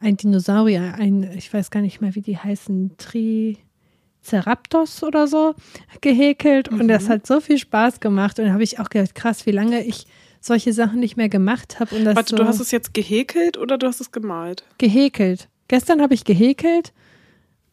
ein 0.00 0.16
Dinosaurier, 0.16 0.94
ein, 0.94 1.30
ich 1.36 1.52
weiß 1.52 1.70
gar 1.70 1.80
nicht 1.80 2.00
mehr, 2.00 2.14
wie 2.14 2.20
die 2.20 2.38
heißen, 2.38 2.96
Triceratops 2.98 5.02
oder 5.02 5.26
so, 5.26 5.54
gehäkelt. 6.00 6.70
Mhm. 6.70 6.80
Und 6.80 6.88
das 6.88 7.04
mhm. 7.04 7.08
hat 7.08 7.26
so 7.26 7.40
viel 7.40 7.58
Spaß 7.58 8.00
gemacht. 8.00 8.38
Und 8.38 8.52
habe 8.52 8.62
ich 8.62 8.78
auch 8.78 8.90
gedacht, 8.90 9.14
krass, 9.14 9.46
wie 9.46 9.52
lange 9.52 9.82
ich 9.84 10.06
solche 10.46 10.72
Sachen 10.72 11.00
nicht 11.00 11.16
mehr 11.16 11.28
gemacht 11.28 11.80
habe. 11.80 11.90
Warte, 12.14 12.30
so 12.30 12.36
du 12.36 12.46
hast 12.46 12.60
es 12.60 12.70
jetzt 12.70 12.94
gehäkelt 12.94 13.58
oder 13.58 13.78
du 13.78 13.86
hast 13.86 14.00
es 14.00 14.12
gemalt? 14.12 14.64
Gehäkelt. 14.78 15.48
Gestern 15.68 16.00
habe 16.00 16.14
ich 16.14 16.24
gehäkelt. 16.24 16.92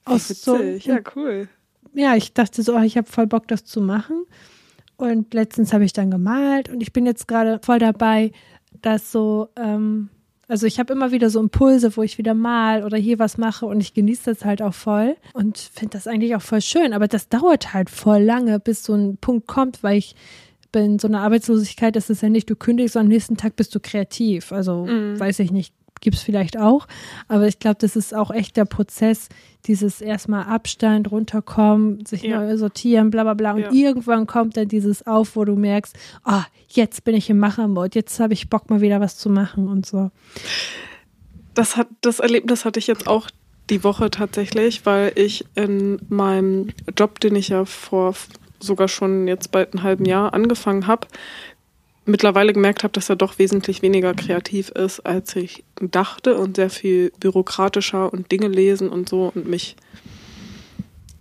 Aus 0.05 0.27
so, 0.27 0.57
ja, 0.57 0.99
cool. 1.15 1.47
ja, 1.93 2.15
ich 2.15 2.33
dachte 2.33 2.62
so, 2.62 2.77
ich 2.79 2.97
habe 2.97 3.09
voll 3.09 3.27
Bock, 3.27 3.47
das 3.47 3.63
zu 3.63 3.79
machen. 3.79 4.25
Und 4.97 5.33
letztens 5.33 5.73
habe 5.73 5.86
ich 5.86 5.93
dann 5.93 6.12
gemalt 6.12 6.69
und 6.69 6.81
ich 6.81 6.93
bin 6.93 7.05
jetzt 7.05 7.27
gerade 7.27 7.59
voll 7.63 7.79
dabei, 7.79 8.31
dass 8.81 9.12
so, 9.12 9.49
ähm, 9.55 10.09
also 10.47 10.67
ich 10.67 10.79
habe 10.79 10.93
immer 10.93 11.12
wieder 11.12 11.29
so 11.29 11.39
Impulse, 11.39 11.95
wo 11.95 12.03
ich 12.03 12.17
wieder 12.17 12.33
mal 12.33 12.83
oder 12.83 12.97
hier 12.97 13.17
was 13.17 13.38
mache 13.38 13.65
und 13.65 13.81
ich 13.81 13.93
genieße 13.93 14.33
das 14.33 14.45
halt 14.45 14.62
auch 14.62 14.73
voll 14.73 15.15
und 15.33 15.57
finde 15.57 15.91
das 15.97 16.07
eigentlich 16.07 16.36
auch 16.36 16.41
voll 16.41 16.62
schön. 16.62 16.93
Aber 16.93 17.07
das 17.07 17.29
dauert 17.29 17.73
halt 17.73 17.89
voll 17.89 18.21
lange, 18.21 18.59
bis 18.59 18.83
so 18.83 18.93
ein 18.93 19.17
Punkt 19.17 19.47
kommt, 19.47 19.83
weil 19.83 19.97
ich 19.97 20.15
bin 20.73 20.99
so 20.99 21.07
eine 21.07 21.21
Arbeitslosigkeit, 21.21 21.95
das 21.95 22.09
ist 22.09 22.21
ja 22.21 22.27
nicht, 22.27 22.49
du 22.49 22.57
kündigst 22.57 22.97
und 22.97 23.03
am 23.03 23.07
nächsten 23.07 23.38
Tag 23.38 23.55
bist 23.55 23.73
du 23.73 23.79
kreativ. 23.79 24.51
Also 24.51 24.86
mm. 24.86 25.17
weiß 25.17 25.39
ich 25.39 25.51
nicht, 25.51 25.73
gibt 26.01 26.17
es 26.17 26.21
vielleicht 26.21 26.59
auch. 26.59 26.88
Aber 27.29 27.47
ich 27.47 27.59
glaube, 27.59 27.77
das 27.79 27.95
ist 27.95 28.13
auch 28.13 28.29
echt 28.29 28.57
der 28.57 28.65
Prozess, 28.65 29.29
dieses 29.65 30.01
erstmal 30.01 30.43
Abstand, 30.45 31.09
runterkommen, 31.09 32.05
sich 32.05 32.23
ja. 32.23 32.41
neu 32.41 32.57
sortieren, 32.57 33.09
bla 33.09 33.23
bla 33.23 33.33
bla. 33.33 33.53
Und 33.53 33.62
ja. 33.62 33.71
irgendwann 33.71 34.27
kommt 34.27 34.57
dann 34.57 34.67
dieses 34.67 35.07
auf, 35.07 35.38
wo 35.38 35.45
du 35.45 35.55
merkst, 35.55 35.95
ah, 36.23 36.41
oh, 36.41 36.43
jetzt 36.67 37.05
bin 37.05 37.15
ich 37.15 37.29
im 37.29 37.39
Machermod, 37.39 37.95
jetzt 37.95 38.19
habe 38.19 38.33
ich 38.33 38.49
Bock 38.49 38.69
mal 38.69 38.81
wieder 38.81 38.99
was 38.99 39.17
zu 39.17 39.29
machen 39.29 39.67
und 39.67 39.86
so. 39.86 40.12
Das 41.53 41.77
hat, 41.77 41.88
das 42.01 42.19
Erlebnis 42.19 42.65
hatte 42.65 42.79
ich 42.79 42.88
jetzt 42.88 43.07
auch 43.07 43.29
die 43.69 43.83
Woche 43.83 44.09
tatsächlich, 44.09 44.86
weil 44.86 45.13
ich 45.15 45.45
in 45.55 45.99
meinem 46.09 46.69
Job, 46.97 47.19
den 47.19 47.36
ich 47.36 47.49
ja 47.49 47.63
vor 47.63 48.13
sogar 48.65 48.88
schon 48.88 49.28
jetzt 49.28 49.52
bald 49.52 49.73
ein 49.73 49.84
halben 49.84 50.06
Jahr 50.06 50.34
angefangen 50.34 50.88
habe, 50.88 51.08
mittlerweile 52.06 52.54
gemerkt 52.54 52.84
habe, 52.84 52.93
dass 52.93 53.10
er 53.10 53.15
doch 53.15 53.39
wesentlich 53.39 53.82
weniger 53.82 54.13
kreativ 54.13 54.69
ist, 54.69 54.99
als 55.02 55.36
ich 55.36 55.63
dachte 55.80 56.38
und 56.38 56.56
sehr 56.56 56.69
viel 56.69 57.12
bürokratischer 57.19 58.12
und 58.12 58.32
Dinge 58.32 58.47
lesen 58.47 58.89
und 58.89 59.08
so 59.08 59.32
und 59.34 59.47
mich 59.47 59.76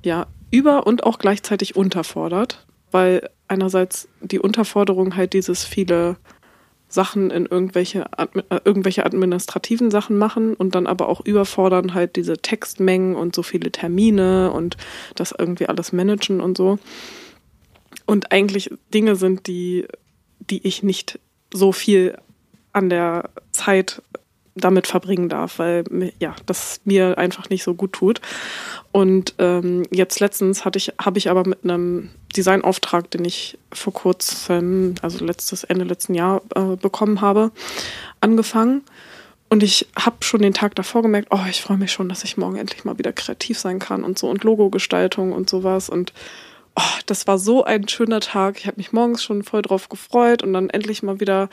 ja 0.02 0.26
über 0.50 0.86
und 0.86 1.04
auch 1.04 1.18
gleichzeitig 1.18 1.76
unterfordert, 1.76 2.66
weil 2.90 3.28
einerseits 3.48 4.08
die 4.20 4.38
Unterforderung 4.38 5.16
halt 5.16 5.32
dieses 5.32 5.64
viele 5.64 6.16
Sachen 6.88 7.30
in 7.30 7.46
irgendwelche, 7.46 8.04
äh, 8.18 8.60
irgendwelche 8.64 9.06
administrativen 9.06 9.90
Sachen 9.90 10.18
machen 10.18 10.54
und 10.54 10.74
dann 10.74 10.86
aber 10.86 11.08
auch 11.08 11.20
überfordern 11.24 11.94
halt 11.94 12.16
diese 12.16 12.36
Textmengen 12.36 13.14
und 13.14 13.34
so 13.34 13.42
viele 13.42 13.72
Termine 13.72 14.52
und 14.52 14.76
das 15.14 15.34
irgendwie 15.36 15.68
alles 15.68 15.92
managen 15.92 16.40
und 16.40 16.56
so. 16.58 16.78
Und 18.06 18.32
eigentlich 18.32 18.70
Dinge 18.92 19.16
sind, 19.16 19.46
die 19.46 19.86
die 20.50 20.66
ich 20.66 20.82
nicht 20.82 21.18
so 21.52 21.72
viel 21.72 22.16
an 22.72 22.88
der 22.88 23.30
Zeit 23.52 24.02
damit 24.54 24.86
verbringen 24.86 25.30
darf, 25.30 25.58
weil 25.58 25.84
ja, 26.18 26.36
das 26.44 26.80
mir 26.84 27.16
einfach 27.16 27.48
nicht 27.48 27.62
so 27.62 27.74
gut 27.74 27.94
tut. 27.94 28.20
Und 28.90 29.34
ähm, 29.38 29.84
jetzt 29.90 30.20
letztens 30.20 30.66
hatte 30.66 30.76
ich, 30.76 30.92
habe 31.00 31.16
ich 31.16 31.30
aber 31.30 31.48
mit 31.48 31.64
einem 31.64 32.10
Designauftrag, 32.36 33.10
den 33.10 33.24
ich 33.24 33.58
vor 33.72 33.94
kurzem, 33.94 34.94
also 35.00 35.24
letztes 35.24 35.64
Ende 35.64 35.84
letzten 35.84 36.12
Jahr 36.12 36.42
äh, 36.54 36.76
bekommen 36.76 37.22
habe, 37.22 37.50
angefangen. 38.20 38.82
Und 39.48 39.62
ich 39.62 39.88
habe 39.96 40.16
schon 40.20 40.42
den 40.42 40.54
Tag 40.54 40.74
davor 40.74 41.00
gemerkt, 41.00 41.28
oh, 41.30 41.46
ich 41.48 41.62
freue 41.62 41.78
mich 41.78 41.92
schon, 41.92 42.10
dass 42.10 42.24
ich 42.24 42.36
morgen 42.36 42.56
endlich 42.56 42.84
mal 42.84 42.98
wieder 42.98 43.12
kreativ 43.12 43.58
sein 43.58 43.78
kann 43.78 44.04
und 44.04 44.18
so 44.18 44.28
und 44.28 44.44
Logogestaltung 44.44 45.32
und 45.32 45.48
sowas 45.48 45.88
und 45.88 46.12
oh, 46.76 46.98
das 47.06 47.26
war 47.26 47.38
so 47.38 47.64
ein 47.64 47.88
schöner 47.88 48.20
Tag. 48.20 48.58
Ich 48.58 48.66
habe 48.66 48.78
mich 48.78 48.92
morgens 48.92 49.22
schon 49.22 49.42
voll 49.42 49.62
drauf 49.62 49.88
gefreut 49.88 50.42
und 50.42 50.52
dann 50.52 50.70
endlich 50.70 51.02
mal 51.02 51.20
wieder 51.20 51.48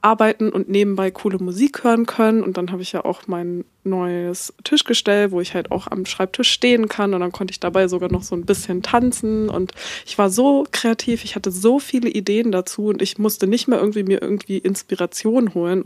arbeiten 0.00 0.50
und 0.50 0.68
nebenbei 0.68 1.10
coole 1.10 1.38
Musik 1.38 1.82
hören 1.82 2.06
können. 2.06 2.42
Und 2.42 2.56
dann 2.56 2.70
habe 2.70 2.82
ich 2.82 2.92
ja 2.92 3.04
auch 3.04 3.26
mein 3.26 3.64
neues 3.82 4.54
Tischgestell, 4.62 5.32
wo 5.32 5.40
ich 5.40 5.54
halt 5.54 5.70
auch 5.72 5.88
am 5.88 6.06
Schreibtisch 6.06 6.50
stehen 6.50 6.88
kann. 6.88 7.14
Und 7.14 7.20
dann 7.20 7.32
konnte 7.32 7.50
ich 7.50 7.60
dabei 7.60 7.88
sogar 7.88 8.10
noch 8.10 8.22
so 8.22 8.36
ein 8.36 8.46
bisschen 8.46 8.82
tanzen. 8.82 9.48
Und 9.48 9.72
ich 10.06 10.16
war 10.16 10.30
so 10.30 10.66
kreativ, 10.70 11.24
ich 11.24 11.34
hatte 11.34 11.50
so 11.50 11.80
viele 11.80 12.08
Ideen 12.08 12.52
dazu 12.52 12.86
und 12.86 13.02
ich 13.02 13.18
musste 13.18 13.46
nicht 13.48 13.66
mehr 13.66 13.80
irgendwie 13.80 14.04
mir 14.04 14.22
irgendwie 14.22 14.58
Inspiration 14.58 15.54
holen 15.54 15.84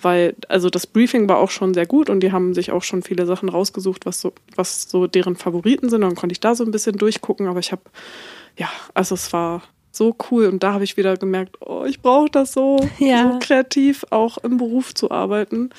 weil 0.00 0.34
also 0.48 0.70
das 0.70 0.86
Briefing 0.86 1.28
war 1.28 1.38
auch 1.38 1.50
schon 1.50 1.74
sehr 1.74 1.86
gut 1.86 2.10
und 2.10 2.20
die 2.20 2.32
haben 2.32 2.54
sich 2.54 2.70
auch 2.72 2.82
schon 2.82 3.02
viele 3.02 3.26
Sachen 3.26 3.48
rausgesucht, 3.48 4.06
was 4.06 4.20
so, 4.20 4.32
was 4.54 4.82
so 4.88 5.06
deren 5.06 5.36
Favoriten 5.36 5.88
sind. 5.88 6.02
Und 6.02 6.10
dann 6.10 6.16
konnte 6.16 6.32
ich 6.32 6.40
da 6.40 6.54
so 6.54 6.64
ein 6.64 6.70
bisschen 6.70 6.96
durchgucken, 6.96 7.46
aber 7.46 7.60
ich 7.60 7.72
habe, 7.72 7.82
ja, 8.56 8.68
also 8.94 9.14
es 9.14 9.32
war 9.32 9.62
so 9.90 10.14
cool 10.30 10.46
und 10.46 10.62
da 10.62 10.74
habe 10.74 10.84
ich 10.84 10.96
wieder 10.96 11.16
gemerkt, 11.16 11.56
oh, 11.60 11.84
ich 11.86 12.02
brauche 12.02 12.30
das 12.30 12.52
so, 12.52 12.86
ja. 12.98 13.32
so 13.32 13.38
kreativ 13.38 14.04
auch 14.10 14.38
im 14.38 14.58
Beruf 14.58 14.94
zu 14.94 15.10
arbeiten. 15.10 15.70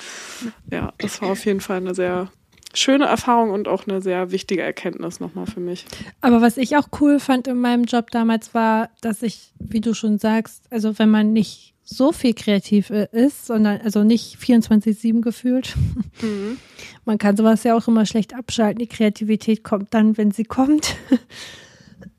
Ja, 0.70 0.92
das 0.98 1.22
war 1.22 1.30
auf 1.30 1.44
jeden 1.44 1.60
Fall 1.60 1.76
eine 1.76 1.94
sehr 1.94 2.30
schöne 2.74 3.06
Erfahrung 3.06 3.50
und 3.50 3.68
auch 3.68 3.86
eine 3.86 4.02
sehr 4.02 4.30
wichtige 4.30 4.62
Erkenntnis 4.62 5.20
nochmal 5.20 5.46
für 5.46 5.60
mich. 5.60 5.86
Aber 6.20 6.42
was 6.42 6.56
ich 6.56 6.76
auch 6.76 6.88
cool 7.00 7.18
fand 7.18 7.46
in 7.46 7.60
meinem 7.60 7.84
Job 7.84 8.10
damals 8.10 8.54
war, 8.54 8.90
dass 9.00 9.22
ich, 9.22 9.52
wie 9.58 9.80
du 9.80 9.94
schon 9.94 10.18
sagst, 10.18 10.64
also 10.70 10.98
wenn 10.98 11.10
man 11.10 11.32
nicht 11.32 11.74
so 11.90 12.12
viel 12.12 12.34
kreativ 12.34 12.90
äh, 12.90 13.08
ist, 13.12 13.46
sondern 13.46 13.80
also 13.80 14.04
nicht 14.04 14.36
24-7 14.36 15.22
gefühlt. 15.22 15.74
Mhm. 16.20 16.58
Man 17.06 17.16
kann 17.16 17.36
sowas 17.36 17.64
ja 17.64 17.74
auch 17.74 17.88
immer 17.88 18.04
schlecht 18.04 18.34
abschalten. 18.34 18.78
Die 18.78 18.86
Kreativität 18.86 19.64
kommt 19.64 19.94
dann, 19.94 20.16
wenn 20.18 20.30
sie 20.30 20.44
kommt. 20.44 20.96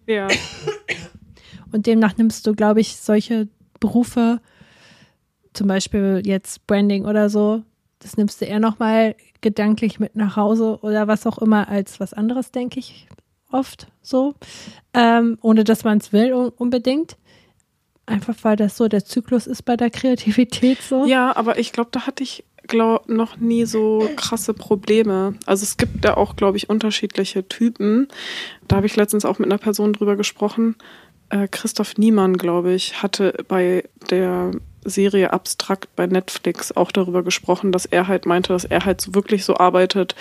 Ja. 0.07 0.27
Und 1.71 1.85
demnach 1.85 2.17
nimmst 2.17 2.47
du, 2.47 2.55
glaube 2.55 2.81
ich, 2.81 2.95
solche 2.97 3.47
Berufe, 3.79 4.41
zum 5.53 5.67
Beispiel 5.67 6.23
jetzt 6.25 6.65
Branding 6.65 7.05
oder 7.05 7.29
so, 7.29 7.61
das 7.99 8.17
nimmst 8.17 8.41
du 8.41 8.45
eher 8.45 8.59
nochmal 8.59 9.15
gedanklich 9.41 9.99
mit 9.99 10.15
nach 10.15 10.35
Hause 10.35 10.79
oder 10.81 11.07
was 11.07 11.27
auch 11.27 11.37
immer 11.37 11.67
als 11.67 11.99
was 11.99 12.13
anderes, 12.13 12.51
denke 12.51 12.79
ich 12.79 13.07
oft 13.51 13.87
so, 14.01 14.33
ähm, 14.93 15.37
ohne 15.41 15.63
dass 15.63 15.83
man 15.83 15.99
es 15.99 16.11
will 16.11 16.33
unbedingt. 16.33 17.17
Einfach 18.09 18.35
weil 18.41 18.55
das 18.55 18.75
so 18.75 18.87
der 18.87 19.05
Zyklus 19.05 19.47
ist 19.47 19.63
bei 19.63 19.77
der 19.77 19.89
Kreativität 19.89 20.81
so. 20.81 21.05
Ja, 21.05 21.35
aber 21.35 21.59
ich 21.59 21.71
glaube, 21.71 21.89
da 21.91 22.07
hatte 22.07 22.23
ich 22.23 22.43
glaub, 22.69 23.09
noch 23.09 23.37
nie 23.37 23.65
so 23.65 24.09
krasse 24.15 24.53
Probleme. 24.53 25.35
Also 25.45 25.63
es 25.63 25.77
gibt 25.77 26.05
da 26.05 26.15
auch, 26.15 26.35
glaube 26.35 26.57
ich, 26.57 26.69
unterschiedliche 26.69 27.47
Typen. 27.47 28.07
Da 28.67 28.77
habe 28.77 28.85
ich 28.85 28.95
letztens 28.95 29.25
auch 29.25 29.39
mit 29.39 29.47
einer 29.47 29.57
Person 29.57 29.93
drüber 29.93 30.15
gesprochen. 30.15 30.75
Äh, 31.29 31.47
Christoph 31.49 31.97
Niemann, 31.97 32.37
glaube 32.37 32.73
ich, 32.73 33.01
hatte 33.01 33.33
bei 33.47 33.83
der 34.09 34.51
Serie 34.85 35.33
Abstrakt 35.33 35.95
bei 35.95 36.07
Netflix 36.07 36.71
auch 36.71 36.91
darüber 36.91 37.23
gesprochen, 37.23 37.71
dass 37.71 37.85
er 37.85 38.07
halt 38.07 38.25
meinte, 38.25 38.53
dass 38.53 38.65
er 38.65 38.85
halt 38.85 39.01
so 39.01 39.13
wirklich 39.13 39.43
so 39.45 39.57
arbeitet, 39.57 40.15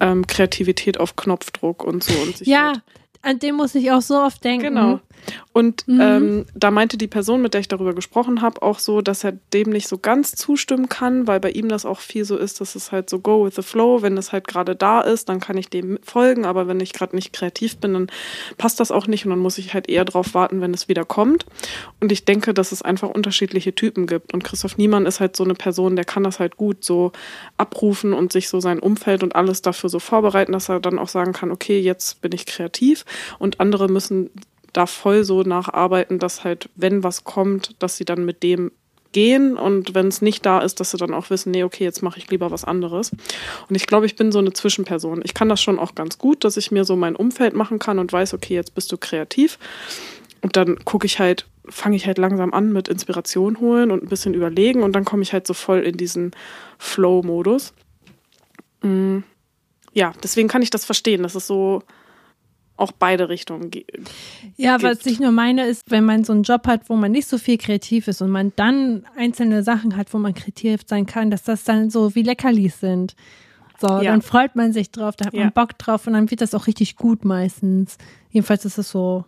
ähm, 0.00 0.26
Kreativität 0.26 0.98
auf 0.98 1.16
Knopfdruck 1.16 1.84
und 1.84 2.02
so. 2.02 2.12
Und 2.20 2.36
sich 2.38 2.48
ja, 2.48 2.68
halt 2.68 2.82
an 3.22 3.38
dem 3.38 3.54
muss 3.54 3.74
ich 3.74 3.90
auch 3.92 4.02
so 4.02 4.16
oft 4.16 4.42
denken. 4.42 4.74
Genau. 4.74 5.00
Und 5.52 5.86
mhm. 5.86 6.00
ähm, 6.00 6.46
da 6.54 6.70
meinte 6.70 6.96
die 6.96 7.06
Person, 7.06 7.42
mit 7.42 7.54
der 7.54 7.60
ich 7.60 7.68
darüber 7.68 7.94
gesprochen 7.94 8.42
habe, 8.42 8.62
auch 8.62 8.78
so, 8.78 9.02
dass 9.02 9.24
er 9.24 9.32
dem 9.52 9.70
nicht 9.70 9.88
so 9.88 9.98
ganz 9.98 10.32
zustimmen 10.32 10.88
kann, 10.88 11.26
weil 11.26 11.40
bei 11.40 11.50
ihm 11.50 11.68
das 11.68 11.84
auch 11.84 12.00
viel 12.00 12.24
so 12.24 12.36
ist, 12.36 12.60
dass 12.60 12.74
es 12.74 12.92
halt 12.92 13.10
so 13.10 13.18
go 13.18 13.44
with 13.44 13.54
the 13.56 13.62
flow, 13.62 14.02
wenn 14.02 14.16
es 14.16 14.32
halt 14.32 14.48
gerade 14.48 14.74
da 14.74 15.00
ist, 15.00 15.28
dann 15.28 15.40
kann 15.40 15.56
ich 15.56 15.68
dem 15.68 15.98
folgen, 16.02 16.44
aber 16.44 16.66
wenn 16.68 16.80
ich 16.80 16.92
gerade 16.92 17.14
nicht 17.14 17.32
kreativ 17.32 17.76
bin, 17.76 17.94
dann 17.94 18.10
passt 18.56 18.80
das 18.80 18.90
auch 18.90 19.06
nicht 19.06 19.24
und 19.24 19.30
dann 19.30 19.38
muss 19.38 19.58
ich 19.58 19.74
halt 19.74 19.88
eher 19.88 20.04
drauf 20.04 20.34
warten, 20.34 20.60
wenn 20.60 20.74
es 20.74 20.88
wieder 20.88 21.04
kommt. 21.04 21.46
Und 22.00 22.12
ich 22.12 22.24
denke, 22.24 22.54
dass 22.54 22.72
es 22.72 22.82
einfach 22.82 23.10
unterschiedliche 23.10 23.74
Typen 23.74 24.06
gibt. 24.06 24.32
Und 24.32 24.44
Christoph 24.44 24.78
Niemann 24.78 25.06
ist 25.06 25.20
halt 25.20 25.36
so 25.36 25.44
eine 25.44 25.54
Person, 25.54 25.96
der 25.96 26.04
kann 26.04 26.24
das 26.24 26.40
halt 26.40 26.56
gut 26.56 26.84
so 26.84 27.12
abrufen 27.56 28.12
und 28.12 28.32
sich 28.32 28.48
so 28.48 28.60
sein 28.60 28.78
Umfeld 28.78 29.22
und 29.22 29.36
alles 29.36 29.62
dafür 29.62 29.90
so 29.90 29.98
vorbereiten, 29.98 30.52
dass 30.52 30.68
er 30.68 30.80
dann 30.80 30.98
auch 30.98 31.08
sagen 31.08 31.32
kann, 31.32 31.50
okay, 31.50 31.80
jetzt 31.80 32.20
bin 32.22 32.32
ich 32.32 32.46
kreativ. 32.46 33.04
Und 33.38 33.60
andere 33.60 33.88
müssen 33.88 34.30
da 34.72 34.86
voll 34.86 35.24
so 35.24 35.42
nacharbeiten, 35.42 36.18
dass 36.18 36.44
halt, 36.44 36.68
wenn 36.74 37.02
was 37.02 37.24
kommt, 37.24 37.74
dass 37.78 37.96
sie 37.96 38.04
dann 38.04 38.24
mit 38.24 38.42
dem 38.42 38.72
gehen 39.12 39.56
und 39.56 39.94
wenn 39.94 40.08
es 40.08 40.22
nicht 40.22 40.44
da 40.44 40.60
ist, 40.60 40.80
dass 40.80 40.90
sie 40.90 40.96
dann 40.96 41.14
auch 41.14 41.30
wissen, 41.30 41.50
nee, 41.50 41.64
okay, 41.64 41.84
jetzt 41.84 42.02
mache 42.02 42.18
ich 42.18 42.30
lieber 42.30 42.50
was 42.50 42.64
anderes. 42.64 43.12
Und 43.68 43.74
ich 43.74 43.86
glaube, 43.86 44.06
ich 44.06 44.16
bin 44.16 44.32
so 44.32 44.38
eine 44.38 44.52
Zwischenperson. 44.52 45.20
Ich 45.24 45.34
kann 45.34 45.48
das 45.48 45.62
schon 45.62 45.78
auch 45.78 45.94
ganz 45.94 46.18
gut, 46.18 46.44
dass 46.44 46.56
ich 46.56 46.70
mir 46.70 46.84
so 46.84 46.96
mein 46.96 47.14
Umfeld 47.14 47.54
machen 47.54 47.78
kann 47.78 47.98
und 47.98 48.12
weiß, 48.12 48.34
okay, 48.34 48.54
jetzt 48.54 48.74
bist 48.74 48.90
du 48.90 48.96
kreativ. 48.96 49.58
Und 50.40 50.56
dann 50.56 50.84
gucke 50.84 51.06
ich 51.06 51.18
halt, 51.18 51.46
fange 51.68 51.96
ich 51.96 52.06
halt 52.06 52.18
langsam 52.18 52.52
an 52.52 52.72
mit 52.72 52.88
Inspiration 52.88 53.60
holen 53.60 53.90
und 53.90 54.02
ein 54.02 54.08
bisschen 54.08 54.34
überlegen 54.34 54.82
und 54.82 54.92
dann 54.92 55.04
komme 55.04 55.22
ich 55.22 55.32
halt 55.32 55.46
so 55.46 55.54
voll 55.54 55.80
in 55.80 55.96
diesen 55.96 56.32
Flow-Modus. 56.78 57.72
Mm. 58.82 59.18
Ja, 59.94 60.14
deswegen 60.22 60.48
kann 60.48 60.62
ich 60.62 60.70
das 60.70 60.86
verstehen. 60.86 61.22
Das 61.22 61.36
ist 61.36 61.46
so, 61.46 61.82
auch 62.82 62.92
beide 62.92 63.28
Richtungen 63.28 63.70
geht. 63.70 64.10
Ja, 64.56 64.82
was 64.82 65.06
ich 65.06 65.20
nur 65.20 65.30
meine 65.30 65.66
ist, 65.66 65.90
wenn 65.90 66.04
man 66.04 66.24
so 66.24 66.32
einen 66.32 66.42
Job 66.42 66.66
hat, 66.66 66.88
wo 66.88 66.96
man 66.96 67.12
nicht 67.12 67.28
so 67.28 67.38
viel 67.38 67.56
kreativ 67.56 68.08
ist 68.08 68.20
und 68.20 68.30
man 68.30 68.52
dann 68.56 69.06
einzelne 69.16 69.62
Sachen 69.62 69.96
hat, 69.96 70.12
wo 70.12 70.18
man 70.18 70.34
kreativ 70.34 70.80
sein 70.86 71.06
kann, 71.06 71.30
dass 71.30 71.44
das 71.44 71.64
dann 71.64 71.90
so 71.90 72.14
wie 72.14 72.22
Leckerlis 72.22 72.80
sind. 72.80 73.14
So, 73.80 73.88
ja. 73.88 74.04
dann 74.04 74.22
freut 74.22 74.54
man 74.54 74.72
sich 74.72 74.90
drauf, 74.90 75.16
da 75.16 75.26
hat 75.26 75.32
man 75.32 75.42
ja. 75.44 75.50
Bock 75.50 75.78
drauf 75.78 76.06
und 76.06 76.12
dann 76.12 76.30
wird 76.30 76.40
das 76.40 76.54
auch 76.54 76.66
richtig 76.66 76.96
gut 76.96 77.24
meistens. 77.24 77.98
Jedenfalls 78.30 78.64
ist 78.64 78.78
es 78.78 78.90
so 78.90 79.24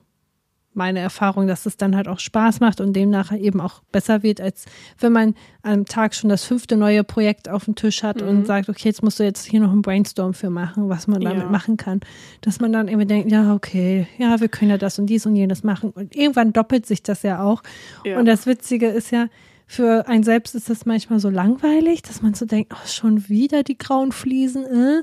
meine 0.74 1.00
Erfahrung, 1.00 1.46
dass 1.46 1.66
es 1.66 1.76
dann 1.76 1.96
halt 1.96 2.08
auch 2.08 2.18
Spaß 2.18 2.60
macht 2.60 2.80
und 2.80 2.92
demnach 2.94 3.32
eben 3.32 3.60
auch 3.60 3.82
besser 3.92 4.22
wird, 4.22 4.40
als 4.40 4.66
wenn 4.98 5.12
man 5.12 5.34
am 5.62 5.84
Tag 5.86 6.14
schon 6.14 6.30
das 6.30 6.44
fünfte 6.44 6.76
neue 6.76 7.04
Projekt 7.04 7.48
auf 7.48 7.64
dem 7.64 7.74
Tisch 7.74 8.02
hat 8.02 8.20
mhm. 8.20 8.28
und 8.28 8.46
sagt, 8.46 8.68
okay, 8.68 8.88
jetzt 8.88 9.02
musst 9.02 9.20
du 9.20 9.24
jetzt 9.24 9.44
hier 9.44 9.60
noch 9.60 9.72
einen 9.72 9.82
Brainstorm 9.82 10.34
für 10.34 10.50
machen, 10.50 10.88
was 10.88 11.06
man 11.06 11.20
damit 11.20 11.44
ja. 11.44 11.48
machen 11.48 11.76
kann. 11.76 12.00
Dass 12.40 12.60
man 12.60 12.72
dann 12.72 12.88
irgendwie 12.88 13.06
denkt, 13.06 13.30
ja, 13.30 13.54
okay, 13.54 14.06
ja, 14.18 14.40
wir 14.40 14.48
können 14.48 14.70
ja 14.70 14.78
das 14.78 14.98
und 14.98 15.06
dies 15.06 15.26
und 15.26 15.36
jenes 15.36 15.62
machen. 15.62 15.90
Und 15.90 16.14
irgendwann 16.14 16.52
doppelt 16.52 16.86
sich 16.86 17.02
das 17.02 17.22
ja 17.22 17.42
auch. 17.42 17.62
Ja. 18.04 18.18
Und 18.18 18.26
das 18.26 18.46
Witzige 18.46 18.88
ist 18.88 19.10
ja, 19.10 19.26
für 19.66 20.06
einen 20.08 20.22
selbst 20.22 20.54
ist 20.54 20.68
das 20.68 20.86
manchmal 20.86 21.20
so 21.20 21.30
langweilig, 21.30 22.02
dass 22.02 22.22
man 22.22 22.34
so 22.34 22.44
denkt, 22.44 22.72
oh, 22.74 22.86
schon 22.86 23.28
wieder 23.28 23.62
die 23.62 23.78
grauen 23.78 24.12
Fliesen. 24.12 24.64
Äh? 24.66 25.02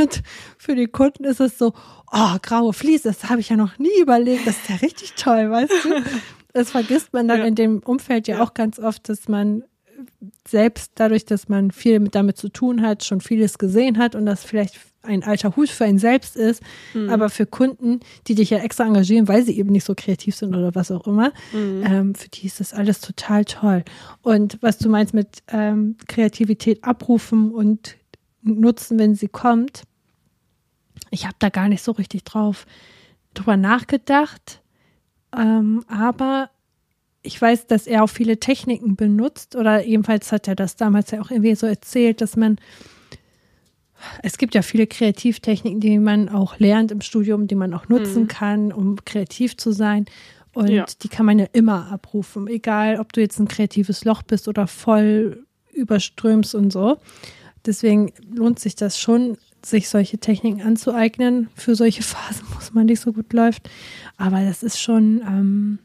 Und 0.00 0.22
für 0.56 0.74
die 0.74 0.86
Kunden 0.86 1.24
ist 1.24 1.40
es 1.40 1.58
so, 1.58 1.72
oh, 2.12 2.36
graue 2.40 2.72
Fliesen, 2.72 3.12
das 3.12 3.28
habe 3.28 3.40
ich 3.40 3.48
ja 3.48 3.56
noch 3.56 3.78
nie 3.78 4.00
überlegt. 4.00 4.46
Das 4.46 4.56
ist 4.56 4.68
ja 4.68 4.76
richtig 4.76 5.14
toll, 5.14 5.50
weißt 5.50 5.72
du? 5.84 6.02
Das 6.54 6.70
vergisst 6.70 7.12
man 7.12 7.28
dann 7.28 7.40
ja. 7.40 7.44
in 7.44 7.54
dem 7.54 7.80
Umfeld 7.80 8.26
ja, 8.26 8.36
ja 8.36 8.42
auch 8.42 8.54
ganz 8.54 8.78
oft, 8.78 9.08
dass 9.08 9.28
man 9.28 9.64
selbst 10.46 10.92
dadurch, 10.94 11.24
dass 11.24 11.48
man 11.48 11.70
viel 11.70 12.00
mit 12.00 12.14
damit 12.14 12.36
zu 12.36 12.48
tun 12.48 12.82
hat, 12.82 13.04
schon 13.04 13.20
vieles 13.20 13.58
gesehen 13.58 13.98
hat 13.98 14.14
und 14.14 14.26
das 14.26 14.44
vielleicht 14.44 14.76
ein 15.02 15.22
alter 15.22 15.56
Hut 15.56 15.68
für 15.68 15.84
einen 15.84 15.98
selbst 15.98 16.36
ist, 16.36 16.62
mhm. 16.92 17.08
aber 17.08 17.30
für 17.30 17.46
Kunden, 17.46 18.00
die 18.26 18.34
dich 18.34 18.50
ja 18.50 18.58
extra 18.58 18.84
engagieren, 18.84 19.28
weil 19.28 19.44
sie 19.44 19.58
eben 19.58 19.70
nicht 19.70 19.84
so 19.84 19.94
kreativ 19.94 20.34
sind 20.34 20.54
oder 20.54 20.74
was 20.74 20.90
auch 20.90 21.06
immer, 21.06 21.32
mhm. 21.52 21.84
ähm, 21.86 22.14
für 22.14 22.28
die 22.28 22.46
ist 22.46 22.60
das 22.60 22.74
alles 22.74 23.00
total 23.00 23.44
toll. 23.44 23.84
Und 24.22 24.58
was 24.60 24.78
du 24.78 24.88
meinst 24.88 25.14
mit 25.14 25.42
ähm, 25.48 25.96
Kreativität 26.08 26.84
abrufen 26.84 27.52
und 27.52 27.96
nutzen, 28.42 28.98
wenn 28.98 29.14
sie 29.14 29.28
kommt, 29.28 29.82
ich 31.10 31.24
habe 31.24 31.36
da 31.38 31.48
gar 31.48 31.68
nicht 31.68 31.82
so 31.82 31.92
richtig 31.92 32.24
drauf 32.24 32.66
drüber 33.34 33.56
nachgedacht, 33.56 34.62
ähm, 35.36 35.84
aber 35.88 36.50
ich 37.22 37.40
weiß, 37.40 37.66
dass 37.66 37.86
er 37.86 38.04
auch 38.04 38.08
viele 38.08 38.38
Techniken 38.38 38.96
benutzt 38.96 39.56
oder 39.56 39.84
jedenfalls 39.84 40.32
hat 40.32 40.48
er 40.48 40.54
das 40.54 40.76
damals 40.76 41.10
ja 41.10 41.20
auch 41.20 41.30
irgendwie 41.30 41.54
so 41.54 41.66
erzählt, 41.66 42.20
dass 42.20 42.36
man 42.36 42.56
es 44.22 44.38
gibt 44.38 44.54
ja 44.54 44.62
viele 44.62 44.86
Kreativtechniken, 44.86 45.80
die 45.80 45.98
man 45.98 46.28
auch 46.28 46.58
lernt 46.58 46.92
im 46.92 47.00
Studium, 47.00 47.48
die 47.48 47.56
man 47.56 47.74
auch 47.74 47.88
nutzen 47.88 48.22
mhm. 48.22 48.28
kann, 48.28 48.72
um 48.72 49.04
kreativ 49.04 49.56
zu 49.56 49.72
sein. 49.72 50.06
Und 50.54 50.70
ja. 50.70 50.86
die 51.02 51.08
kann 51.08 51.26
man 51.26 51.38
ja 51.38 51.46
immer 51.52 51.90
abrufen, 51.90 52.46
egal 52.46 52.98
ob 53.00 53.12
du 53.12 53.20
jetzt 53.20 53.38
ein 53.38 53.48
kreatives 53.48 54.04
Loch 54.04 54.22
bist 54.22 54.48
oder 54.48 54.66
voll 54.66 55.44
überströmst 55.72 56.54
und 56.54 56.72
so. 56.72 56.98
Deswegen 57.66 58.12
lohnt 58.32 58.58
sich 58.58 58.74
das 58.74 58.98
schon, 58.98 59.36
sich 59.64 59.88
solche 59.88 60.18
Techniken 60.18 60.62
anzueignen. 60.62 61.48
Für 61.54 61.74
solche 61.74 62.02
Phasen, 62.04 62.46
wo 62.52 62.58
es 62.58 62.72
mal 62.72 62.84
nicht 62.84 63.00
so 63.00 63.12
gut 63.12 63.32
läuft. 63.32 63.68
Aber 64.16 64.44
das 64.44 64.62
ist 64.62 64.80
schon, 64.80 65.20
ähm, 65.26 65.78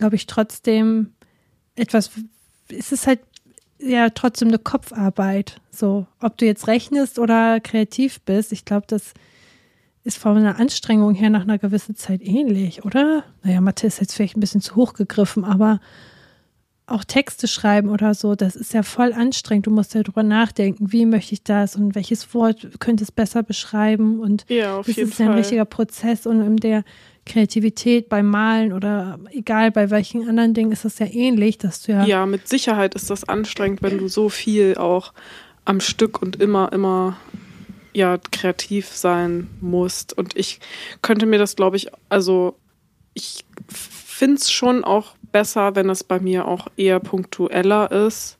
glaube 0.00 0.16
ich, 0.16 0.26
trotzdem 0.26 1.12
etwas, 1.76 2.10
es 2.70 2.90
ist 2.90 3.06
halt 3.06 3.20
ja 3.78 4.08
trotzdem 4.08 4.48
eine 4.48 4.58
Kopfarbeit. 4.58 5.60
So, 5.70 6.06
ob 6.20 6.38
du 6.38 6.46
jetzt 6.46 6.66
rechnest 6.68 7.18
oder 7.18 7.60
kreativ 7.60 8.22
bist, 8.22 8.50
ich 8.50 8.64
glaube, 8.64 8.86
das 8.88 9.12
ist 10.02 10.16
von 10.16 10.38
einer 10.38 10.58
Anstrengung 10.58 11.14
her 11.14 11.28
nach 11.28 11.42
einer 11.42 11.58
gewissen 11.58 11.96
Zeit 11.96 12.22
ähnlich, 12.22 12.82
oder? 12.86 13.24
Naja, 13.42 13.60
Mathe 13.60 13.86
ist 13.86 14.00
jetzt 14.00 14.14
vielleicht 14.14 14.38
ein 14.38 14.40
bisschen 14.40 14.62
zu 14.62 14.74
hoch 14.74 14.94
gegriffen, 14.94 15.44
aber 15.44 15.80
auch 16.90 17.04
Texte 17.04 17.48
schreiben 17.48 17.88
oder 17.88 18.14
so, 18.14 18.34
das 18.34 18.56
ist 18.56 18.74
ja 18.74 18.82
voll 18.82 19.12
anstrengend. 19.12 19.66
Du 19.66 19.70
musst 19.70 19.94
ja 19.94 20.02
drüber 20.02 20.22
nachdenken, 20.22 20.92
wie 20.92 21.06
möchte 21.06 21.34
ich 21.34 21.42
das 21.42 21.76
und 21.76 21.94
welches 21.94 22.34
Wort 22.34 22.80
könnte 22.80 23.04
es 23.04 23.12
besser 23.12 23.42
beschreiben 23.42 24.20
und 24.20 24.44
ja, 24.48 24.78
auf 24.78 24.86
das 24.86 24.98
ist 24.98 25.18
ja 25.18 25.26
ein 25.26 25.36
richtiger 25.36 25.64
Prozess 25.64 26.26
und 26.26 26.40
in 26.40 26.56
der 26.56 26.84
Kreativität 27.26 28.08
beim 28.08 28.26
Malen 28.26 28.72
oder 28.72 29.18
egal 29.30 29.70
bei 29.70 29.90
welchen 29.90 30.28
anderen 30.28 30.54
Dingen 30.54 30.72
ist 30.72 30.84
das 30.84 30.98
ja 30.98 31.06
ähnlich, 31.06 31.58
dass 31.58 31.82
du 31.82 31.92
ja. 31.92 32.04
Ja, 32.04 32.26
mit 32.26 32.48
Sicherheit 32.48 32.94
ist 32.94 33.10
das 33.10 33.28
anstrengend, 33.28 33.82
wenn 33.82 33.98
du 33.98 34.08
so 34.08 34.28
viel 34.28 34.76
auch 34.76 35.12
am 35.64 35.80
Stück 35.80 36.20
und 36.20 36.40
immer, 36.40 36.72
immer 36.72 37.16
ja 37.92 38.18
kreativ 38.30 38.88
sein 38.88 39.48
musst. 39.60 40.16
Und 40.16 40.36
ich 40.36 40.60
könnte 41.02 41.26
mir 41.26 41.38
das, 41.38 41.56
glaube 41.56 41.76
ich, 41.76 41.88
also 42.08 42.56
ich 43.14 43.44
finde 43.68 44.36
es 44.36 44.50
schon 44.50 44.84
auch 44.84 45.14
besser, 45.32 45.74
wenn 45.76 45.90
es 45.90 46.04
bei 46.04 46.20
mir 46.20 46.46
auch 46.46 46.68
eher 46.76 47.00
punktueller 47.00 47.90
ist 47.90 48.38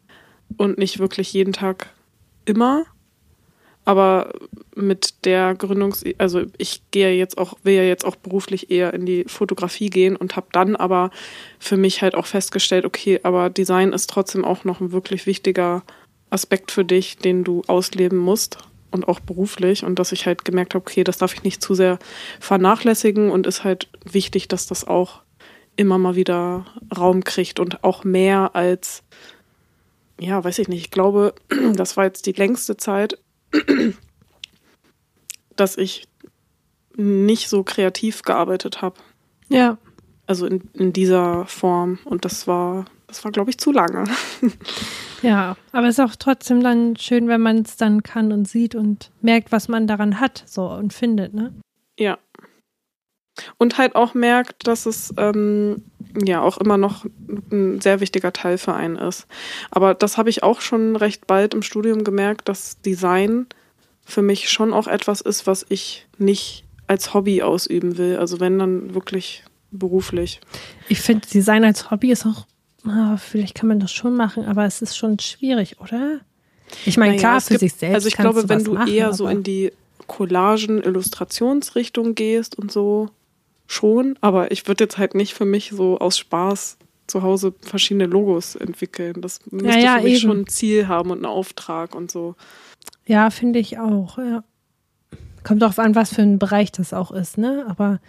und 0.56 0.78
nicht 0.78 0.98
wirklich 0.98 1.32
jeden 1.32 1.52
Tag 1.52 1.90
immer. 2.44 2.84
Aber 3.84 4.32
mit 4.76 5.24
der 5.24 5.54
Gründungs, 5.54 6.04
also 6.18 6.42
ich 6.58 6.82
gehe 6.90 7.12
jetzt 7.14 7.38
auch, 7.38 7.58
will 7.62 7.74
ja 7.74 7.82
jetzt 7.82 8.04
auch 8.04 8.16
beruflich 8.16 8.70
eher 8.70 8.92
in 8.94 9.06
die 9.06 9.24
Fotografie 9.26 9.90
gehen 9.90 10.16
und 10.16 10.36
habe 10.36 10.48
dann 10.52 10.76
aber 10.76 11.10
für 11.58 11.76
mich 11.76 12.02
halt 12.02 12.14
auch 12.14 12.26
festgestellt, 12.26 12.84
okay, 12.84 13.20
aber 13.22 13.50
Design 13.50 13.92
ist 13.92 14.10
trotzdem 14.10 14.44
auch 14.44 14.64
noch 14.64 14.80
ein 14.80 14.92
wirklich 14.92 15.26
wichtiger 15.26 15.82
Aspekt 16.28 16.70
für 16.70 16.84
dich, 16.84 17.16
den 17.16 17.42
du 17.42 17.62
ausleben 17.66 18.18
musst 18.18 18.58
und 18.90 19.08
auch 19.08 19.20
beruflich 19.20 19.84
und 19.84 19.98
dass 19.98 20.12
ich 20.12 20.26
halt 20.26 20.44
gemerkt 20.44 20.74
habe, 20.74 20.82
okay, 20.82 21.04
das 21.04 21.18
darf 21.18 21.34
ich 21.34 21.42
nicht 21.42 21.62
zu 21.62 21.74
sehr 21.74 21.98
vernachlässigen 22.38 23.30
und 23.30 23.46
ist 23.46 23.64
halt 23.64 23.88
wichtig, 24.04 24.48
dass 24.48 24.66
das 24.66 24.86
auch 24.86 25.22
immer 25.80 25.96
mal 25.96 26.14
wieder 26.14 26.66
Raum 26.96 27.24
kriegt 27.24 27.58
und 27.58 27.82
auch 27.82 28.04
mehr 28.04 28.54
als, 28.54 29.02
ja, 30.20 30.44
weiß 30.44 30.58
ich 30.58 30.68
nicht, 30.68 30.82
ich 30.82 30.90
glaube, 30.90 31.34
das 31.74 31.96
war 31.96 32.04
jetzt 32.04 32.26
die 32.26 32.32
längste 32.32 32.76
Zeit, 32.76 33.18
dass 35.56 35.78
ich 35.78 36.06
nicht 36.96 37.48
so 37.48 37.62
kreativ 37.62 38.22
gearbeitet 38.22 38.82
habe. 38.82 39.00
Ja. 39.48 39.78
Also 40.26 40.44
in, 40.46 40.68
in 40.74 40.92
dieser 40.92 41.46
Form. 41.46 41.98
Und 42.04 42.26
das 42.26 42.46
war, 42.46 42.84
das 43.06 43.24
war, 43.24 43.32
glaube 43.32 43.48
ich, 43.48 43.56
zu 43.56 43.72
lange. 43.72 44.04
ja, 45.22 45.56
aber 45.72 45.88
es 45.88 45.98
ist 45.98 46.04
auch 46.04 46.14
trotzdem 46.14 46.62
dann 46.62 46.94
schön, 46.96 47.26
wenn 47.26 47.40
man 47.40 47.62
es 47.62 47.78
dann 47.78 48.02
kann 48.02 48.32
und 48.32 48.46
sieht 48.46 48.74
und 48.74 49.10
merkt, 49.22 49.50
was 49.50 49.68
man 49.68 49.86
daran 49.86 50.20
hat, 50.20 50.44
so 50.46 50.68
und 50.68 50.92
findet, 50.92 51.32
ne? 51.32 51.54
Ja. 51.98 52.18
Und 53.58 53.78
halt 53.78 53.94
auch 53.94 54.14
merkt, 54.14 54.66
dass 54.66 54.86
es 54.86 55.14
ähm, 55.16 55.82
ja 56.14 56.40
auch 56.40 56.58
immer 56.58 56.78
noch 56.78 57.04
ein 57.50 57.80
sehr 57.80 58.00
wichtiger 58.00 58.32
Teil 58.32 58.58
für 58.58 58.74
einen 58.74 58.96
ist. 58.96 59.26
Aber 59.70 59.94
das 59.94 60.18
habe 60.18 60.30
ich 60.30 60.42
auch 60.42 60.60
schon 60.60 60.96
recht 60.96 61.26
bald 61.26 61.54
im 61.54 61.62
Studium 61.62 62.04
gemerkt, 62.04 62.48
dass 62.48 62.80
Design 62.80 63.46
für 64.04 64.22
mich 64.22 64.50
schon 64.50 64.72
auch 64.72 64.86
etwas 64.86 65.20
ist, 65.20 65.46
was 65.46 65.64
ich 65.68 66.06
nicht 66.18 66.64
als 66.86 67.14
Hobby 67.14 67.42
ausüben 67.42 67.98
will. 67.98 68.16
Also 68.16 68.40
wenn 68.40 68.58
dann 68.58 68.94
wirklich 68.94 69.44
beruflich. 69.70 70.40
Ich 70.88 71.00
finde, 71.00 71.26
Design 71.28 71.64
als 71.64 71.90
Hobby 71.90 72.10
ist 72.10 72.26
auch, 72.26 72.46
ah, 72.84 73.16
vielleicht 73.16 73.54
kann 73.54 73.68
man 73.68 73.80
das 73.80 73.92
schon 73.92 74.16
machen, 74.16 74.44
aber 74.44 74.64
es 74.64 74.82
ist 74.82 74.96
schon 74.96 75.18
schwierig, 75.18 75.80
oder? 75.80 76.20
Ich 76.84 76.96
meine, 76.96 77.12
naja, 77.12 77.20
klar, 77.20 77.40
für 77.40 77.54
gibt, 77.54 77.60
sich 77.60 77.74
selbst. 77.74 77.94
Also 77.94 78.08
ich 78.08 78.16
glaube, 78.16 78.48
wenn 78.48 78.64
du 78.64 78.74
machen, 78.74 78.92
eher 78.92 79.12
so 79.12 79.28
in 79.28 79.42
die 79.42 79.72
Collagen, 80.06 80.82
Illustrationsrichtung 80.82 82.14
gehst 82.14 82.58
und 82.58 82.72
so, 82.72 83.10
schon, 83.70 84.18
aber 84.20 84.50
ich 84.50 84.66
würde 84.66 84.84
jetzt 84.84 84.98
halt 84.98 85.14
nicht 85.14 85.34
für 85.34 85.44
mich 85.44 85.70
so 85.70 85.98
aus 85.98 86.18
Spaß 86.18 86.76
zu 87.06 87.22
Hause 87.22 87.54
verschiedene 87.60 88.06
Logos 88.06 88.56
entwickeln. 88.56 89.20
Das 89.20 89.40
müsste 89.50 89.78
ja, 89.78 89.84
ja, 89.84 89.96
für 89.98 90.04
mich 90.04 90.12
eben. 90.14 90.20
schon 90.20 90.40
ein 90.40 90.46
Ziel 90.48 90.88
haben 90.88 91.10
und 91.10 91.18
einen 91.18 91.26
Auftrag 91.26 91.94
und 91.94 92.10
so. 92.10 92.34
Ja, 93.06 93.30
finde 93.30 93.58
ich 93.58 93.78
auch, 93.78 94.18
ja. 94.18 94.42
Kommt 95.44 95.62
darauf 95.62 95.78
an, 95.78 95.94
was 95.94 96.12
für 96.12 96.22
ein 96.22 96.38
Bereich 96.38 96.72
das 96.72 96.92
auch 96.92 97.12
ist, 97.12 97.38
ne? 97.38 97.64
Aber 97.68 98.00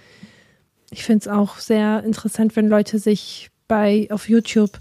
ich 0.90 1.04
finde 1.04 1.20
es 1.20 1.28
auch 1.28 1.58
sehr 1.60 2.04
interessant, 2.04 2.56
wenn 2.56 2.68
Leute 2.68 3.00
sich 3.00 3.50
bei 3.68 4.08
auf 4.12 4.28
YouTube 4.28 4.80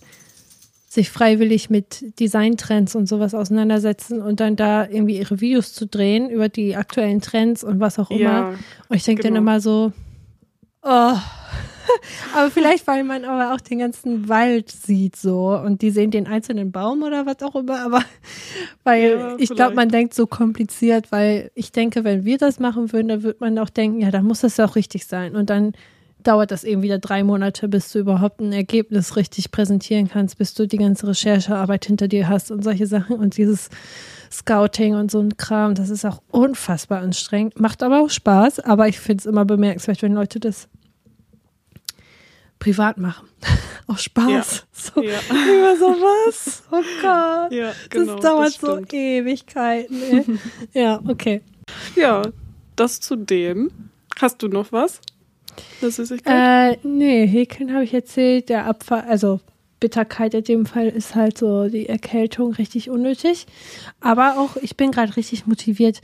sich 0.88 1.10
freiwillig 1.10 1.70
mit 1.70 2.18
Designtrends 2.18 2.96
und 2.96 3.06
sowas 3.06 3.34
auseinandersetzen 3.34 4.20
und 4.20 4.40
dann 4.40 4.56
da 4.56 4.88
irgendwie 4.88 5.18
ihre 5.18 5.40
Videos 5.40 5.72
zu 5.72 5.86
drehen 5.86 6.28
über 6.30 6.48
die 6.48 6.74
aktuellen 6.74 7.20
Trends 7.20 7.62
und 7.62 7.78
was 7.78 7.98
auch 8.00 8.10
immer. 8.10 8.20
Ja, 8.20 8.54
und 8.88 8.96
ich 8.96 9.04
denke 9.04 9.22
genau. 9.22 9.34
dann 9.34 9.42
immer 9.44 9.60
so, 9.60 9.92
oh, 10.82 11.16
aber 12.34 12.50
vielleicht, 12.50 12.86
weil 12.86 13.04
man 13.04 13.24
aber 13.24 13.54
auch 13.54 13.60
den 13.60 13.78
ganzen 13.78 14.28
Wald 14.28 14.70
sieht 14.70 15.16
so 15.16 15.56
und 15.56 15.82
die 15.82 15.90
sehen 15.90 16.10
den 16.10 16.26
einzelnen 16.26 16.72
Baum 16.72 17.02
oder 17.02 17.26
was 17.26 17.42
auch 17.42 17.54
immer, 17.56 17.80
aber 17.80 18.02
weil 18.84 19.10
ja, 19.18 19.34
ich 19.38 19.50
glaube, 19.50 19.74
man 19.74 19.88
denkt 19.88 20.14
so 20.14 20.26
kompliziert, 20.26 21.10
weil 21.12 21.50
ich 21.54 21.72
denke, 21.72 22.04
wenn 22.04 22.24
wir 22.24 22.38
das 22.38 22.60
machen 22.60 22.92
würden, 22.92 23.08
dann 23.08 23.22
würde 23.22 23.38
man 23.40 23.58
auch 23.58 23.70
denken, 23.70 24.00
ja, 24.00 24.10
dann 24.10 24.24
muss 24.24 24.40
das 24.40 24.56
ja 24.56 24.66
auch 24.66 24.76
richtig 24.76 25.06
sein. 25.06 25.36
Und 25.36 25.50
dann 25.50 25.72
dauert 26.22 26.50
das 26.50 26.64
eben 26.64 26.82
wieder 26.82 26.98
drei 26.98 27.24
Monate, 27.24 27.68
bis 27.68 27.92
du 27.92 27.98
überhaupt 27.98 28.40
ein 28.40 28.52
Ergebnis 28.52 29.16
richtig 29.16 29.50
präsentieren 29.50 30.08
kannst, 30.08 30.38
bis 30.38 30.54
du 30.54 30.66
die 30.66 30.76
ganze 30.76 31.08
Recherchearbeit 31.08 31.86
hinter 31.86 32.08
dir 32.08 32.28
hast 32.28 32.50
und 32.50 32.62
solche 32.62 32.86
Sachen. 32.86 33.16
Und 33.16 33.36
dieses 33.36 33.70
Scouting 34.32 34.94
und 34.94 35.10
so 35.10 35.20
ein 35.20 35.36
Kram, 35.36 35.74
das 35.74 35.90
ist 35.90 36.04
auch 36.04 36.22
unfassbar 36.30 37.00
anstrengend, 37.00 37.58
macht 37.58 37.82
aber 37.82 38.00
auch 38.00 38.10
Spaß, 38.10 38.60
aber 38.60 38.86
ich 38.86 39.00
finde 39.00 39.22
es 39.22 39.26
immer 39.26 39.44
bemerkenswert, 39.44 40.02
wenn 40.02 40.14
Leute 40.14 40.38
das 40.38 40.68
privat 42.60 42.98
machen. 42.98 43.28
Aus 43.88 44.04
Spaß. 44.04 44.28
Ja. 44.28 44.42
So, 44.72 45.02
ja. 45.02 45.18
Über 45.30 45.76
sowas. 45.76 46.62
Oh 46.70 46.82
Gott. 47.02 47.52
Ja, 47.52 47.72
genau, 47.88 48.14
das 48.14 48.22
dauert 48.22 48.46
das 48.46 48.60
so 48.60 48.78
Ewigkeiten. 48.92 50.38
ja, 50.72 51.00
okay. 51.08 51.40
Ja, 51.96 52.22
das 52.76 53.00
zu 53.00 53.16
dem. 53.16 53.70
Hast 54.20 54.40
du 54.42 54.48
noch 54.48 54.70
was? 54.70 55.00
Eine 55.80 55.90
Süßigkeit? 55.90 56.78
Äh, 56.84 56.86
nee, 56.86 57.26
Häkeln 57.26 57.72
habe 57.72 57.82
ich 57.82 57.92
erzählt. 57.92 58.48
Der 58.48 58.66
Abfall, 58.66 59.04
also 59.08 59.40
Bitterkeit 59.80 60.34
in 60.34 60.44
dem 60.44 60.66
Fall 60.66 60.88
ist 60.88 61.14
halt 61.14 61.38
so 61.38 61.68
die 61.68 61.88
Erkältung 61.88 62.52
richtig 62.52 62.90
unnötig. 62.90 63.46
Aber 64.00 64.38
auch, 64.38 64.56
ich 64.56 64.76
bin 64.76 64.92
gerade 64.92 65.16
richtig 65.16 65.46
motiviert. 65.46 66.00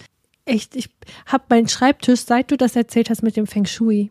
Echt, 0.46 0.74
ich 0.74 0.88
habe 1.26 1.44
meinen 1.50 1.68
Schreibtisch, 1.68 2.20
seit 2.20 2.50
du 2.50 2.56
das 2.56 2.74
erzählt 2.76 3.10
hast 3.10 3.22
mit 3.22 3.36
dem 3.36 3.46
Feng 3.46 3.66
Shui, 3.66 4.10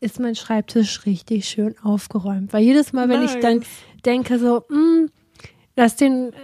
ist 0.00 0.20
mein 0.20 0.34
Schreibtisch 0.34 1.06
richtig 1.06 1.48
schön 1.48 1.74
aufgeräumt. 1.82 2.52
Weil 2.52 2.62
jedes 2.62 2.92
Mal, 2.92 3.08
wenn 3.08 3.20
Nice. 3.20 3.34
ich 3.34 3.40
dann 3.40 3.64
denke 4.04 4.38
so, 4.38 4.64
hm, 4.68 5.10
lass 5.76 5.96
den, 5.96 6.32
äh, 6.32 6.36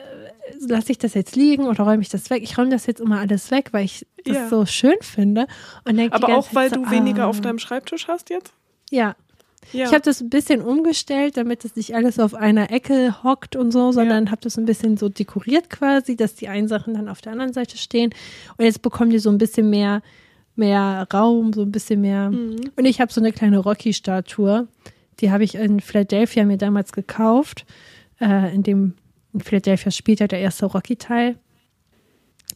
lass 0.69 0.89
ich 0.91 0.99
das 0.99 1.15
jetzt 1.15 1.37
liegen 1.37 1.67
oder 1.67 1.85
räume 1.85 2.03
ich 2.03 2.09
das 2.09 2.31
weg? 2.31 2.43
Ich 2.43 2.57
räume 2.59 2.71
das 2.71 2.87
jetzt 2.87 3.01
immer 3.01 3.21
alles 3.21 3.51
weg, 3.51 3.69
weil 3.73 3.85
ich 3.85 4.07
das 4.25 4.37
Ja. 4.37 4.49
so 4.49 4.67
schön 4.67 4.97
finde. 5.01 5.47
Und 5.85 5.97
denk 5.97 6.13
Aber 6.13 6.37
auch, 6.37 6.49
weil 6.53 6.71
Zeit 6.71 6.79
du 6.79 6.85
so, 6.85 6.91
weniger 6.91 7.25
ah. 7.25 7.29
auf 7.29 7.41
deinem 7.41 7.59
Schreibtisch 7.59 8.09
hast 8.09 8.31
jetzt? 8.31 8.53
Ja, 8.91 9.17
Ja. 9.73 9.87
ich 9.87 9.93
habe 9.93 10.03
das 10.03 10.21
ein 10.21 10.31
bisschen 10.31 10.63
umgestellt, 10.63 11.37
damit 11.37 11.65
es 11.65 11.77
nicht 11.77 11.95
alles 11.95 12.19
auf 12.19 12.35
einer 12.35 12.71
Ecke 12.71 13.23
hockt 13.23 13.57
und 13.57 13.71
so, 13.73 13.93
sondern 13.93 14.31
habe 14.31 14.41
das 14.43 14.59
ein 14.59 14.65
bisschen 14.65 14.97
so 14.97 15.09
dekoriert 15.09 15.71
quasi, 15.71 16.17
dass 16.17 16.35
die 16.35 16.49
einen 16.49 16.69
Sachen 16.69 16.95
dann 16.95 17.09
auf 17.09 17.21
der 17.21 17.33
anderen 17.33 17.53
Seite 17.53 17.77
stehen. 17.77 18.15
Und 18.57 18.65
jetzt 18.65 18.83
bekommen 18.83 19.11
die 19.11 19.19
so 19.19 19.31
ein 19.31 19.39
bisschen 19.39 19.71
mehr, 19.71 20.03
mehr 20.55 21.07
Raum, 21.13 21.53
so 21.53 21.63
ein 21.63 21.73
bisschen 21.73 22.01
mehr. 22.01 22.31
Mhm. 22.31 22.71
Und 22.77 22.85
ich 22.85 23.01
habe 23.01 23.13
so 23.13 23.21
eine 23.21 23.33
kleine 23.33 23.59
Rocky-Statue. 23.59 24.69
Die 25.21 25.31
habe 25.31 25.45
ich 25.45 25.55
in 25.55 25.81
Philadelphia 25.81 26.45
mir 26.45 26.59
damals 26.59 26.93
gekauft. 26.93 27.65
Äh, 28.21 28.55
in 28.55 28.63
dem 28.63 28.95
in 29.37 29.41
Philadelphia 29.41 29.91
spielt 29.91 30.21
ja 30.21 30.29
der 30.29 30.41
erste 30.41 30.65
Rocky-Teil. 30.65 31.37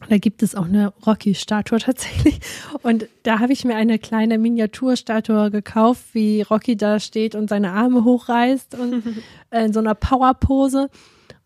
Da 0.09 0.17
gibt 0.17 0.41
es 0.43 0.55
auch 0.55 0.65
eine 0.65 0.93
Rocky-Statue 1.05 1.79
tatsächlich. 1.79 2.39
Und 2.81 3.07
da 3.23 3.39
habe 3.39 3.53
ich 3.53 3.63
mir 3.65 3.75
eine 3.75 3.99
kleine 3.99 4.37
Miniaturstatue 4.37 5.51
gekauft, 5.51 6.03
wie 6.13 6.41
Rocky 6.41 6.75
da 6.75 6.99
steht 6.99 7.35
und 7.35 7.49
seine 7.49 7.71
Arme 7.71 8.03
hochreißt 8.03 8.75
und 8.75 9.03
äh, 9.51 9.65
in 9.65 9.73
so 9.73 9.79
einer 9.79 9.95
Power-Pose. 9.95 10.89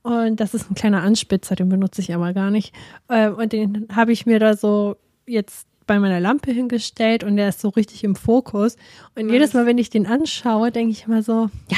Und 0.03 0.39
das 0.39 0.53
ist 0.53 0.69
ein 0.69 0.75
kleiner 0.75 1.01
Anspitzer, 1.01 1.55
den 1.55 1.69
benutze 1.69 1.99
ich 2.01 2.13
aber 2.13 2.33
gar 2.33 2.51
nicht. 2.51 2.73
Äh, 3.07 3.29
Und 3.29 3.53
den 3.53 3.87
habe 3.93 4.11
ich 4.11 4.25
mir 4.25 4.39
da 4.39 4.55
so 4.55 4.97
jetzt 5.25 5.67
bei 5.87 5.99
meiner 5.99 6.19
Lampe 6.19 6.51
hingestellt 6.51 7.23
und 7.23 7.37
der 7.37 7.49
ist 7.49 7.61
so 7.61 7.69
richtig 7.69 8.03
im 8.03 8.15
Fokus. 8.15 8.75
Und 9.15 9.29
jedes 9.29 9.53
Mal, 9.53 9.65
wenn 9.65 9.77
ich 9.77 9.89
den 9.89 10.07
anschaue, 10.07 10.71
denke 10.71 10.91
ich 10.91 11.05
immer 11.07 11.21
so, 11.23 11.49
ja, 11.71 11.77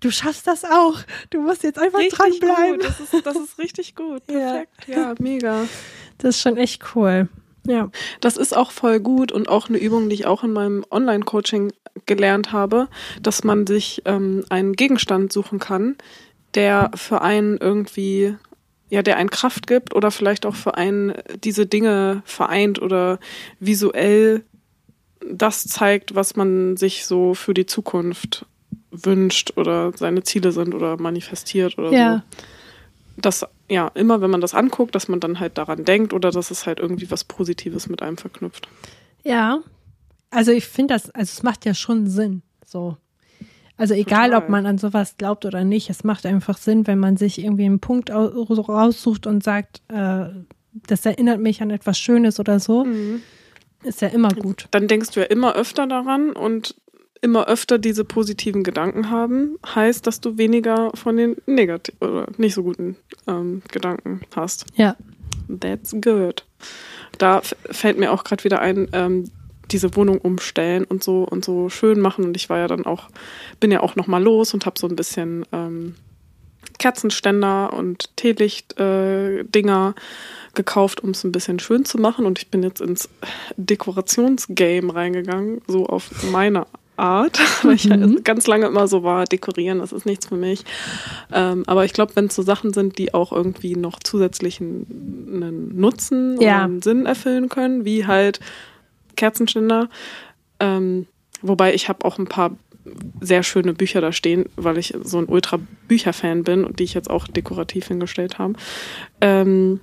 du 0.00 0.10
schaffst 0.10 0.46
das 0.46 0.64
auch. 0.64 0.96
Du 1.30 1.40
musst 1.42 1.62
jetzt 1.62 1.78
einfach 1.78 1.98
richtig 2.00 2.18
dranbleiben. 2.18 2.78
gut. 2.78 2.84
Das 2.88 3.00
ist, 3.00 3.26
das 3.26 3.36
ist 3.36 3.58
richtig 3.58 3.94
gut. 3.94 4.22
Ja. 4.30 4.38
Perfekt. 4.38 4.88
Ja, 4.88 5.14
mega. 5.18 5.64
Das 6.18 6.36
ist 6.36 6.42
schon 6.42 6.56
echt 6.56 6.82
cool. 6.94 7.28
Ja. 7.66 7.90
Das 8.20 8.36
ist 8.36 8.56
auch 8.56 8.70
voll 8.70 9.00
gut 9.00 9.32
und 9.32 9.48
auch 9.48 9.68
eine 9.68 9.78
Übung, 9.78 10.08
die 10.08 10.14
ich 10.14 10.26
auch 10.26 10.44
in 10.44 10.52
meinem 10.52 10.84
Online-Coaching 10.90 11.72
gelernt 12.06 12.52
habe, 12.52 12.88
dass 13.22 13.42
man 13.44 13.66
sich 13.66 14.02
ähm, 14.04 14.44
einen 14.50 14.74
Gegenstand 14.74 15.32
suchen 15.32 15.58
kann, 15.58 15.96
der 16.54 16.90
für 16.94 17.22
einen 17.22 17.56
irgendwie, 17.58 18.36
ja, 18.88 19.02
der 19.02 19.16
einen 19.16 19.30
Kraft 19.30 19.66
gibt 19.66 19.94
oder 19.94 20.10
vielleicht 20.10 20.46
auch 20.46 20.54
für 20.54 20.76
einen 20.76 21.14
diese 21.42 21.66
Dinge 21.66 22.22
vereint 22.24 22.80
oder 22.80 23.18
visuell 23.60 24.44
das 25.28 25.64
zeigt, 25.66 26.14
was 26.14 26.36
man 26.36 26.76
sich 26.76 27.04
so 27.06 27.34
für 27.34 27.54
die 27.54 27.66
Zukunft 27.66 28.46
wünscht 28.90 29.54
oder 29.56 29.92
seine 29.96 30.22
Ziele 30.22 30.52
sind 30.52 30.74
oder 30.74 30.96
manifestiert 31.00 31.78
oder 31.78 31.90
Ja. 31.92 32.16
so. 32.16 32.44
Dass, 33.16 33.46
ja, 33.70 33.88
immer 33.94 34.20
wenn 34.20 34.30
man 34.30 34.40
das 34.40 34.54
anguckt, 34.54 34.94
dass 34.94 35.08
man 35.08 35.20
dann 35.20 35.40
halt 35.40 35.56
daran 35.58 35.84
denkt 35.84 36.12
oder 36.12 36.30
dass 36.30 36.50
es 36.50 36.66
halt 36.66 36.80
irgendwie 36.80 37.10
was 37.10 37.24
Positives 37.24 37.88
mit 37.88 38.02
einem 38.02 38.18
verknüpft. 38.18 38.68
Ja. 39.24 39.60
Also 40.30 40.52
ich 40.52 40.66
finde 40.66 40.94
das, 40.94 41.10
also 41.10 41.30
es 41.30 41.42
macht 41.42 41.64
ja 41.64 41.72
schon 41.72 42.06
Sinn. 42.08 42.42
So. 42.64 42.96
Also 43.78 43.94
egal, 43.94 44.30
Total. 44.30 44.42
ob 44.42 44.48
man 44.48 44.66
an 44.66 44.78
sowas 44.78 45.16
glaubt 45.18 45.44
oder 45.44 45.64
nicht, 45.64 45.88
es 45.90 46.04
macht 46.04 46.26
einfach 46.26 46.56
Sinn, 46.58 46.86
wenn 46.86 46.98
man 46.98 47.16
sich 47.16 47.38
irgendwie 47.42 47.64
einen 47.64 47.80
Punkt 47.80 48.10
au- 48.10 48.42
raussucht 48.42 49.26
und 49.26 49.42
sagt, 49.44 49.82
äh, 49.88 50.26
das 50.86 51.06
erinnert 51.06 51.40
mich 51.40 51.62
an 51.62 51.70
etwas 51.70 51.98
Schönes 51.98 52.38
oder 52.40 52.60
so, 52.60 52.86
ist 53.82 54.00
ja 54.02 54.08
immer 54.08 54.28
gut. 54.28 54.66
Dann 54.72 54.88
denkst 54.88 55.10
du 55.10 55.20
ja 55.20 55.26
immer 55.26 55.54
öfter 55.54 55.86
daran 55.86 56.32
und 56.32 56.74
immer 57.26 57.48
öfter 57.48 57.78
diese 57.78 58.04
positiven 58.04 58.62
Gedanken 58.62 59.10
haben, 59.10 59.58
heißt, 59.74 60.06
dass 60.06 60.20
du 60.20 60.38
weniger 60.38 60.92
von 60.94 61.16
den 61.16 61.36
negativen 61.46 61.98
oder 62.00 62.28
nicht 62.36 62.54
so 62.54 62.62
guten 62.62 62.96
ähm, 63.26 63.62
Gedanken 63.72 64.20
hast. 64.36 64.64
Ja. 64.76 64.94
That's 65.60 65.94
good. 66.00 66.44
Da 67.18 67.42
fällt 67.42 67.98
mir 67.98 68.12
auch 68.12 68.22
gerade 68.22 68.44
wieder 68.44 68.60
ein, 68.60 68.88
ähm, 68.92 69.28
diese 69.72 69.96
Wohnung 69.96 70.18
umstellen 70.18 70.84
und 70.84 71.02
so 71.02 71.24
und 71.24 71.44
so 71.44 71.68
schön 71.68 71.98
machen. 71.98 72.24
Und 72.24 72.36
ich 72.36 72.48
war 72.48 72.58
ja 72.58 72.68
dann 72.68 72.86
auch, 72.86 73.08
bin 73.58 73.72
ja 73.72 73.80
auch 73.80 73.96
noch 73.96 74.06
mal 74.06 74.22
los 74.22 74.54
und 74.54 74.64
habe 74.64 74.78
so 74.78 74.86
ein 74.86 74.94
bisschen 74.94 75.44
ähm, 75.50 75.96
Kerzenständer 76.78 77.72
und 77.72 78.16
Teelicht-Dinger 78.16 79.94
äh, 79.96 80.00
gekauft, 80.54 81.02
um 81.02 81.10
es 81.10 81.24
ein 81.24 81.32
bisschen 81.32 81.58
schön 81.58 81.84
zu 81.84 81.98
machen. 81.98 82.24
Und 82.24 82.38
ich 82.38 82.50
bin 82.50 82.62
jetzt 82.62 82.80
ins 82.80 83.08
Dekorationsgame 83.56 84.94
reingegangen, 84.94 85.60
so 85.66 85.86
auf 85.86 86.10
meine 86.30 86.66
Art, 86.96 87.38
weil 87.62 87.74
ich 87.74 87.90
halt 87.90 88.24
ganz 88.24 88.46
lange 88.46 88.66
immer 88.66 88.88
so 88.88 89.02
war, 89.02 89.24
dekorieren, 89.24 89.78
das 89.78 89.92
ist 89.92 90.06
nichts 90.06 90.26
für 90.26 90.36
mich. 90.36 90.64
Ähm, 91.32 91.64
aber 91.66 91.84
ich 91.84 91.92
glaube, 91.92 92.16
wenn 92.16 92.26
es 92.26 92.34
so 92.34 92.42
Sachen 92.42 92.72
sind, 92.72 92.98
die 92.98 93.14
auch 93.14 93.32
irgendwie 93.32 93.76
noch 93.76 93.98
zusätzlichen 94.00 94.86
einen 95.32 95.78
Nutzen 95.78 96.40
Ja. 96.40 96.56
oder 96.56 96.64
einen 96.64 96.82
Sinn 96.82 97.06
erfüllen 97.06 97.48
können, 97.48 97.84
wie 97.84 98.06
halt 98.06 98.40
Kerzenständer, 99.16 99.88
ähm, 100.60 101.06
wobei 101.42 101.74
ich 101.74 101.88
habe 101.88 102.04
auch 102.04 102.18
ein 102.18 102.26
paar 102.26 102.52
sehr 103.20 103.42
schöne 103.42 103.72
Bücher 103.74 104.00
da 104.00 104.12
stehen, 104.12 104.46
weil 104.56 104.78
ich 104.78 104.94
so 105.02 105.18
ein 105.18 105.26
Ultra-Bücher-Fan 105.26 106.44
bin 106.44 106.64
und 106.64 106.78
die 106.78 106.84
ich 106.84 106.94
jetzt 106.94 107.10
auch 107.10 107.26
dekorativ 107.26 107.88
hingestellt 107.88 108.38
habe. 108.38 108.54
Ähm, 109.20 109.80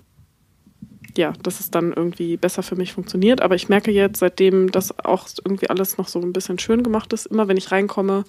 ja, 1.17 1.33
dass 1.43 1.59
es 1.59 1.71
dann 1.71 1.93
irgendwie 1.93 2.37
besser 2.37 2.63
für 2.63 2.75
mich 2.75 2.93
funktioniert. 2.93 3.41
Aber 3.41 3.55
ich 3.55 3.69
merke 3.69 3.91
jetzt, 3.91 4.19
seitdem 4.19 4.71
das 4.71 4.97
auch 4.99 5.27
irgendwie 5.43 5.69
alles 5.69 5.97
noch 5.97 6.07
so 6.07 6.19
ein 6.19 6.33
bisschen 6.33 6.59
schön 6.59 6.83
gemacht 6.83 7.13
ist, 7.13 7.27
immer 7.27 7.47
wenn 7.47 7.57
ich 7.57 7.71
reinkomme, 7.71 8.23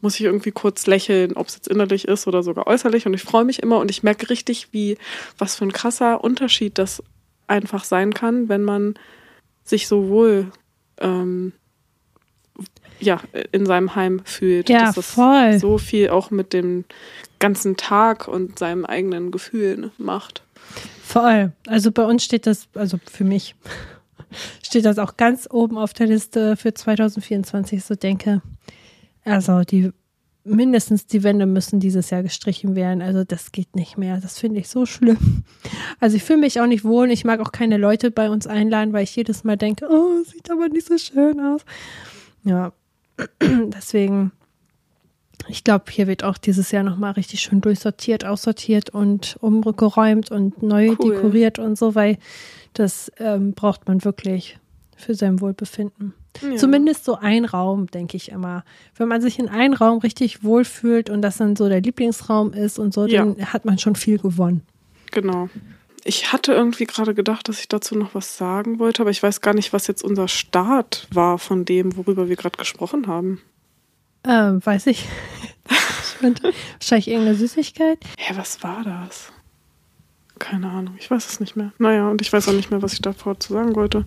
muss 0.00 0.14
ich 0.16 0.22
irgendwie 0.22 0.52
kurz 0.52 0.86
lächeln, 0.86 1.32
ob 1.34 1.48
es 1.48 1.54
jetzt 1.56 1.68
innerlich 1.68 2.06
ist 2.06 2.26
oder 2.26 2.42
sogar 2.42 2.66
äußerlich. 2.66 3.06
Und 3.06 3.14
ich 3.14 3.22
freue 3.22 3.44
mich 3.44 3.62
immer 3.62 3.78
und 3.78 3.90
ich 3.90 4.02
merke 4.02 4.30
richtig, 4.30 4.68
wie, 4.72 4.98
was 5.38 5.56
für 5.56 5.64
ein 5.64 5.72
krasser 5.72 6.22
Unterschied 6.22 6.78
das 6.78 7.02
einfach 7.46 7.84
sein 7.84 8.12
kann, 8.14 8.48
wenn 8.48 8.62
man 8.62 8.94
sich 9.64 9.88
so 9.88 10.08
wohl 10.08 10.50
ähm, 10.98 11.52
ja, 13.00 13.20
in 13.52 13.66
seinem 13.66 13.94
Heim 13.94 14.22
fühlt. 14.24 14.68
Ja, 14.68 14.86
dass 14.86 14.94
das 14.96 15.10
voll. 15.12 15.58
so 15.58 15.78
viel 15.78 16.10
auch 16.10 16.30
mit 16.30 16.52
dem 16.52 16.84
ganzen 17.38 17.76
Tag 17.76 18.28
und 18.28 18.58
seinem 18.58 18.84
eigenen 18.84 19.30
Gefühlen 19.30 19.90
macht. 19.98 20.42
Voll. 21.02 21.52
Also 21.66 21.92
bei 21.92 22.04
uns 22.04 22.24
steht 22.24 22.46
das, 22.46 22.68
also 22.74 22.98
für 23.10 23.24
mich, 23.24 23.54
steht 24.62 24.84
das 24.84 24.98
auch 24.98 25.16
ganz 25.16 25.48
oben 25.50 25.78
auf 25.78 25.92
der 25.92 26.06
Liste 26.06 26.56
für 26.56 26.74
2024. 26.74 27.78
Ich 27.78 27.84
so 27.84 27.94
denke, 27.94 28.42
also 29.24 29.62
die 29.62 29.92
mindestens 30.46 31.06
die 31.06 31.22
Wände 31.22 31.44
müssen 31.44 31.80
dieses 31.80 32.10
Jahr 32.10 32.22
gestrichen 32.22 32.76
werden. 32.76 33.02
Also 33.02 33.24
das 33.24 33.52
geht 33.52 33.74
nicht 33.74 33.98
mehr. 33.98 34.20
Das 34.20 34.38
finde 34.38 34.60
ich 34.60 34.68
so 34.68 34.86
schlimm. 34.86 35.44
Also 35.98 36.16
ich 36.16 36.24
fühle 36.24 36.40
mich 36.40 36.60
auch 36.60 36.66
nicht 36.66 36.84
wohl. 36.84 37.10
Ich 37.10 37.24
mag 37.24 37.40
auch 37.40 37.52
keine 37.52 37.78
Leute 37.78 38.10
bei 38.10 38.28
uns 38.28 38.46
einladen, 38.46 38.92
weil 38.92 39.02
ich 39.02 39.16
jedes 39.16 39.44
Mal 39.44 39.56
denke, 39.56 39.88
oh, 39.90 40.22
sieht 40.24 40.50
aber 40.50 40.68
nicht 40.68 40.86
so 40.86 40.98
schön 40.98 41.40
aus. 41.40 41.62
Ja, 42.44 42.72
deswegen, 43.40 44.32
ich 45.48 45.64
glaube, 45.64 45.84
hier 45.90 46.06
wird 46.06 46.24
auch 46.24 46.38
dieses 46.38 46.70
Jahr 46.70 46.82
nochmal 46.82 47.12
richtig 47.12 47.40
schön 47.40 47.60
durchsortiert, 47.60 48.24
aussortiert 48.24 48.90
und 48.90 49.36
umgeräumt 49.40 50.30
und 50.30 50.62
neu 50.62 50.96
Cool. 50.98 51.14
dekoriert 51.14 51.58
und 51.58 51.76
so, 51.78 51.94
weil 51.94 52.18
das 52.74 53.10
ähm, 53.18 53.52
braucht 53.52 53.86
man 53.88 54.04
wirklich 54.04 54.58
für 54.96 55.14
sein 55.14 55.40
Wohlbefinden. 55.40 56.14
Ja. 56.42 56.56
Zumindest 56.56 57.04
so 57.04 57.16
ein 57.16 57.44
Raum, 57.46 57.86
denke 57.86 58.16
ich 58.16 58.30
immer. 58.30 58.64
Wenn 58.96 59.08
man 59.08 59.22
sich 59.22 59.38
in 59.38 59.48
einem 59.48 59.72
Raum 59.74 59.98
richtig 59.98 60.44
wohlfühlt 60.44 61.08
und 61.08 61.22
das 61.22 61.38
dann 61.38 61.56
so 61.56 61.68
der 61.68 61.80
Lieblingsraum 61.80 62.52
ist 62.52 62.78
und 62.78 62.92
so, 62.92 63.06
Ja. 63.06 63.24
dann 63.24 63.52
hat 63.52 63.64
man 63.64 63.78
schon 63.78 63.94
viel 63.96 64.18
gewonnen. 64.18 64.62
Genau. 65.12 65.48
Ich 66.04 66.32
hatte 66.32 66.52
irgendwie 66.52 66.84
gerade 66.84 67.14
gedacht, 67.14 67.48
dass 67.48 67.58
ich 67.58 67.68
dazu 67.68 67.96
noch 67.96 68.14
was 68.14 68.36
sagen 68.36 68.78
wollte, 68.78 69.02
aber 69.02 69.10
ich 69.10 69.22
weiß 69.22 69.40
gar 69.40 69.54
nicht, 69.54 69.72
was 69.72 69.86
jetzt 69.86 70.04
unser 70.04 70.28
Start 70.28 71.08
war 71.12 71.38
von 71.38 71.64
dem, 71.64 71.96
worüber 71.96 72.28
wir 72.28 72.36
gerade 72.36 72.58
gesprochen 72.58 73.06
haben. 73.06 73.40
Ähm, 74.26 74.64
weiß 74.64 74.86
ich. 74.88 75.06
wahrscheinlich 76.20 77.08
irgendeine 77.08 77.34
Süßigkeit. 77.36 77.98
Hä, 78.18 78.34
was 78.36 78.62
war 78.62 78.82
das? 78.84 79.32
Keine 80.38 80.68
Ahnung, 80.68 80.94
ich 80.98 81.10
weiß 81.10 81.26
es 81.30 81.40
nicht 81.40 81.56
mehr. 81.56 81.72
Naja, 81.78 82.10
und 82.10 82.20
ich 82.20 82.30
weiß 82.30 82.48
auch 82.48 82.52
nicht 82.52 82.70
mehr, 82.70 82.82
was 82.82 82.92
ich 82.92 83.00
davor 83.00 83.40
zu 83.40 83.54
sagen 83.54 83.74
wollte. 83.74 84.04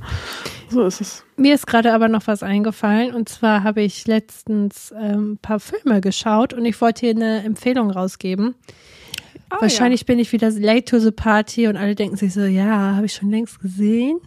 So 0.70 0.84
ist 0.86 1.02
es. 1.02 1.24
Mir 1.38 1.56
ist 1.56 1.66
gerade 1.66 1.92
aber 1.94 2.08
noch 2.08 2.28
was 2.28 2.44
eingefallen 2.44 3.16
und 3.16 3.30
zwar 3.30 3.64
habe 3.64 3.82
ich 3.82 4.06
letztens 4.06 4.94
ähm, 4.96 5.34
ein 5.34 5.38
paar 5.40 5.60
Filme 5.60 6.02
geschaut 6.02 6.54
und 6.54 6.66
ich 6.66 6.80
wollte 6.82 7.02
hier 7.08 7.16
eine 7.16 7.44
Empfehlung 7.44 7.90
rausgeben. 7.90 8.54
Ah, 9.50 9.58
Wahrscheinlich 9.62 10.06
bin 10.06 10.20
ich 10.20 10.32
wieder 10.32 10.52
late 10.52 10.86
to 10.86 11.00
the 11.00 11.10
party 11.10 11.68
und 11.68 11.78
alle 11.78 11.96
denken 11.96 12.16
sich 12.16 12.32
so, 12.34 12.42
ja, 12.42 12.96
habe 12.96 13.08
ich 13.08 13.14
schon 13.14 13.32
längst 13.32 13.60
gesehen. 13.60 14.20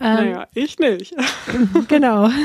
Ja. 0.00 0.18
Ähm, 0.20 0.26
Naja, 0.26 0.46
ich 0.54 0.78
nicht. 0.78 1.14
Genau. 1.88 2.28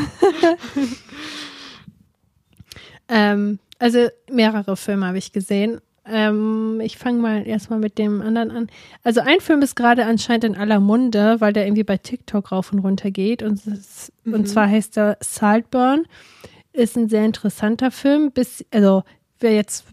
Ähm, 3.10 3.60
also 3.80 4.08
mehrere 4.32 4.78
Filme 4.78 5.08
habe 5.08 5.18
ich 5.18 5.32
gesehen. 5.32 5.82
Ähm, 6.06 6.82
ich 6.84 6.98
fange 6.98 7.22
mal 7.22 7.48
erstmal 7.48 7.80
mit 7.80 7.98
dem 7.98 8.22
anderen 8.22 8.52
an. 8.52 8.68
Also 9.04 9.22
ein 9.22 9.42
Film 9.42 9.62
ist 9.62 9.76
gerade 9.76 10.06
anscheinend 10.06 10.44
in 10.44 10.56
aller 10.56 10.80
Munde, 10.80 11.40
weil 11.40 11.54
der 11.54 11.66
irgendwie 11.66 11.84
bei 11.84 11.98
TikTok 11.98 12.52
rauf 12.52 12.72
und 12.72 12.80
runter 12.80 13.12
geht. 13.12 13.44
Und, 13.44 13.66
ist, 13.68 14.12
mhm. 14.24 14.34
und 14.34 14.50
zwar 14.50 14.68
heißt 14.68 14.98
er 14.98 15.18
Saltburn. 15.22 16.06
Ist 16.74 16.98
ein 16.98 17.10
sehr 17.10 17.26
interessanter 17.26 17.92
Film. 17.92 18.32
Bis, 18.32 18.66
also 18.72 19.04
wäre 19.40 19.56
jetzt 19.56 19.86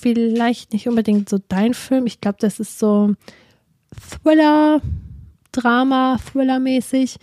vielleicht 0.00 0.72
nicht 0.72 0.88
unbedingt 0.88 1.28
so 1.28 1.38
dein 1.48 1.74
Film. 1.74 2.06
Ich 2.06 2.20
glaube, 2.20 2.38
das 2.40 2.58
ist 2.58 2.78
so 2.78 3.14
Thriller, 4.22 4.80
Drama, 5.52 6.18
Thriller-mäßig. 6.18 7.18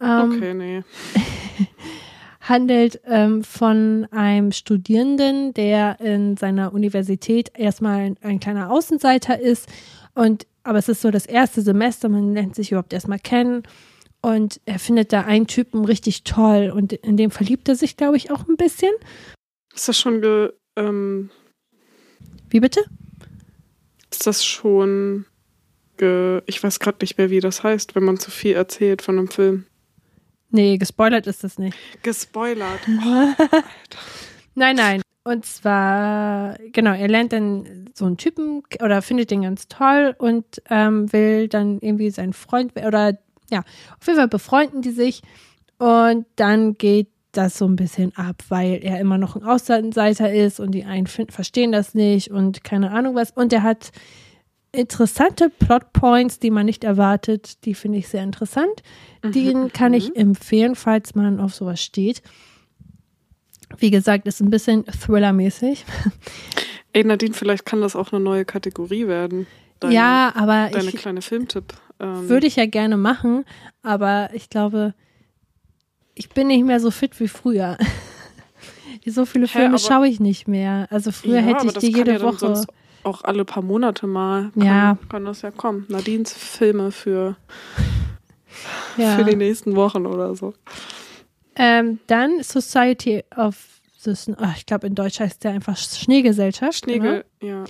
Ähm, 0.00 0.32
okay, 0.32 0.54
nee. 0.54 0.82
handelt 2.48 3.00
ähm, 3.04 3.44
von 3.44 4.06
einem 4.10 4.52
Studierenden, 4.52 5.54
der 5.54 6.00
in 6.00 6.36
seiner 6.36 6.72
Universität 6.72 7.52
erstmal 7.54 8.00
ein, 8.00 8.16
ein, 8.22 8.40
kleiner 8.40 8.70
Außenseiter 8.70 9.38
ist. 9.38 9.68
Und 10.14 10.46
aber 10.62 10.78
es 10.78 10.88
ist 10.88 11.00
so 11.00 11.10
das 11.10 11.26
erste 11.26 11.62
Semester, 11.62 12.08
man 12.08 12.34
lernt 12.34 12.54
sich 12.54 12.70
überhaupt 12.70 12.92
erstmal 12.92 13.18
kennen. 13.18 13.62
Und 14.20 14.60
er 14.64 14.78
findet 14.78 15.12
da 15.12 15.22
einen 15.22 15.46
Typen 15.46 15.84
richtig 15.84 16.24
toll 16.24 16.72
und 16.74 16.92
in 16.92 17.16
dem 17.16 17.30
verliebt 17.30 17.68
er 17.68 17.76
sich, 17.76 17.96
glaube 17.96 18.16
ich, 18.16 18.30
auch 18.32 18.48
ein 18.48 18.56
bisschen. 18.56 18.92
Ist 19.74 19.88
das 19.88 19.98
schon 19.98 20.20
ge, 20.20 20.52
ähm, 20.76 21.30
Wie 22.50 22.58
bitte? 22.58 22.84
Ist 24.10 24.26
das 24.26 24.44
schon 24.44 25.24
ge, 25.98 26.42
ich 26.46 26.62
weiß 26.62 26.80
gerade 26.80 26.98
nicht 27.02 27.16
mehr, 27.16 27.30
wie 27.30 27.40
das 27.40 27.62
heißt, 27.62 27.94
wenn 27.94 28.02
man 28.02 28.18
zu 28.18 28.32
viel 28.32 28.54
erzählt 28.54 29.02
von 29.02 29.18
einem 29.18 29.28
Film. 29.28 29.66
Nee, 30.50 30.78
gespoilert 30.78 31.26
ist 31.26 31.44
das 31.44 31.58
nicht. 31.58 31.76
Gespoilert. 32.02 32.80
Oh, 32.88 34.60
nein, 34.60 34.76
nein. 34.76 35.02
Und 35.24 35.44
zwar, 35.44 36.56
genau, 36.72 36.92
er 36.94 37.06
lernt 37.06 37.32
dann 37.32 37.90
so 37.94 38.06
einen 38.06 38.16
Typen 38.16 38.62
oder 38.82 39.02
findet 39.02 39.30
den 39.30 39.42
ganz 39.42 39.68
toll 39.68 40.14
und 40.18 40.44
ähm, 40.70 41.12
will 41.12 41.48
dann 41.48 41.78
irgendwie 41.80 42.10
seinen 42.10 42.32
Freund 42.32 42.72
oder 42.76 43.18
ja, 43.50 43.60
auf 44.00 44.06
jeden 44.06 44.18
Fall 44.18 44.28
befreunden 44.28 44.82
die 44.82 44.90
sich 44.90 45.22
und 45.78 46.26
dann 46.36 46.74
geht 46.74 47.08
das 47.32 47.58
so 47.58 47.66
ein 47.66 47.76
bisschen 47.76 48.16
ab, 48.16 48.42
weil 48.48 48.80
er 48.82 49.00
immer 49.00 49.18
noch 49.18 49.36
ein 49.36 49.44
Außenseiter 49.44 50.32
ist 50.32 50.60
und 50.60 50.72
die 50.72 50.84
einen 50.84 51.06
verstehen 51.06 51.72
das 51.72 51.94
nicht 51.94 52.30
und 52.30 52.64
keine 52.64 52.90
Ahnung 52.90 53.14
was. 53.14 53.30
Und 53.30 53.52
er 53.52 53.62
hat 53.62 53.92
interessante 54.72 55.50
Plotpoints, 55.50 56.38
die 56.38 56.50
man 56.50 56.66
nicht 56.66 56.84
erwartet. 56.84 57.64
Die 57.64 57.74
finde 57.74 57.98
ich 57.98 58.08
sehr 58.08 58.22
interessant. 58.22 58.82
Mhm. 59.22 59.32
Den 59.32 59.72
kann 59.72 59.94
ich 59.94 60.10
mhm. 60.10 60.16
empfehlen, 60.16 60.74
falls 60.74 61.14
man 61.14 61.40
auf 61.40 61.54
sowas 61.54 61.82
steht. 61.82 62.22
Wie 63.76 63.90
gesagt, 63.90 64.26
ist 64.26 64.40
ein 64.40 64.50
bisschen 64.50 64.84
Thriller-mäßig. 64.86 65.84
Ey, 66.92 67.04
Nadine, 67.04 67.34
vielleicht 67.34 67.66
kann 67.66 67.80
das 67.80 67.94
auch 67.96 68.12
eine 68.12 68.20
neue 68.20 68.44
Kategorie 68.44 69.06
werden. 69.06 69.46
Deine, 69.80 69.94
ja, 69.94 70.32
aber. 70.34 70.70
Deine 70.72 70.88
ich, 70.88 70.96
kleine 70.96 71.22
Filmtipp. 71.22 71.74
Ähm. 72.00 72.28
Würde 72.28 72.46
ich 72.46 72.56
ja 72.56 72.66
gerne 72.66 72.96
machen, 72.96 73.44
aber 73.82 74.30
ich 74.32 74.48
glaube, 74.48 74.94
ich 76.14 76.30
bin 76.30 76.48
nicht 76.48 76.64
mehr 76.64 76.80
so 76.80 76.90
fit 76.90 77.18
wie 77.20 77.28
früher. 77.28 77.76
so 79.06 79.24
viele 79.24 79.48
Filme 79.48 79.76
hey, 79.76 79.78
schaue 79.78 80.08
ich 80.08 80.20
nicht 80.20 80.48
mehr. 80.48 80.86
Also 80.90 81.12
früher 81.12 81.40
ja, 81.40 81.42
hätte 81.42 81.66
ich 81.66 81.74
die 81.74 81.92
jede 81.92 82.14
ja 82.14 82.20
Woche 82.22 82.64
auch 83.08 83.24
alle 83.24 83.44
paar 83.44 83.62
Monate 83.62 84.06
mal 84.06 84.50
kann, 84.54 84.62
ja. 84.62 84.98
kann 85.08 85.24
das 85.24 85.42
ja 85.42 85.50
kommen. 85.50 85.86
Nadines 85.88 86.32
Filme 86.32 86.90
für, 86.92 87.36
ja. 88.96 89.16
für 89.16 89.24
die 89.24 89.36
nächsten 89.36 89.74
Wochen 89.74 90.06
oder 90.06 90.34
so. 90.34 90.54
Ähm, 91.56 91.98
dann 92.06 92.42
Society 92.42 93.24
of 93.36 93.56
the 94.02 94.12
oh, 94.38 94.52
ich 94.56 94.66
glaube 94.66 94.86
in 94.86 94.94
Deutsch 94.94 95.20
heißt 95.20 95.42
der 95.42 95.52
einfach 95.52 95.76
Schneegesellschaft. 95.76 96.84
Schneege, 96.84 97.24
genau. 97.40 97.52
ja. 97.52 97.64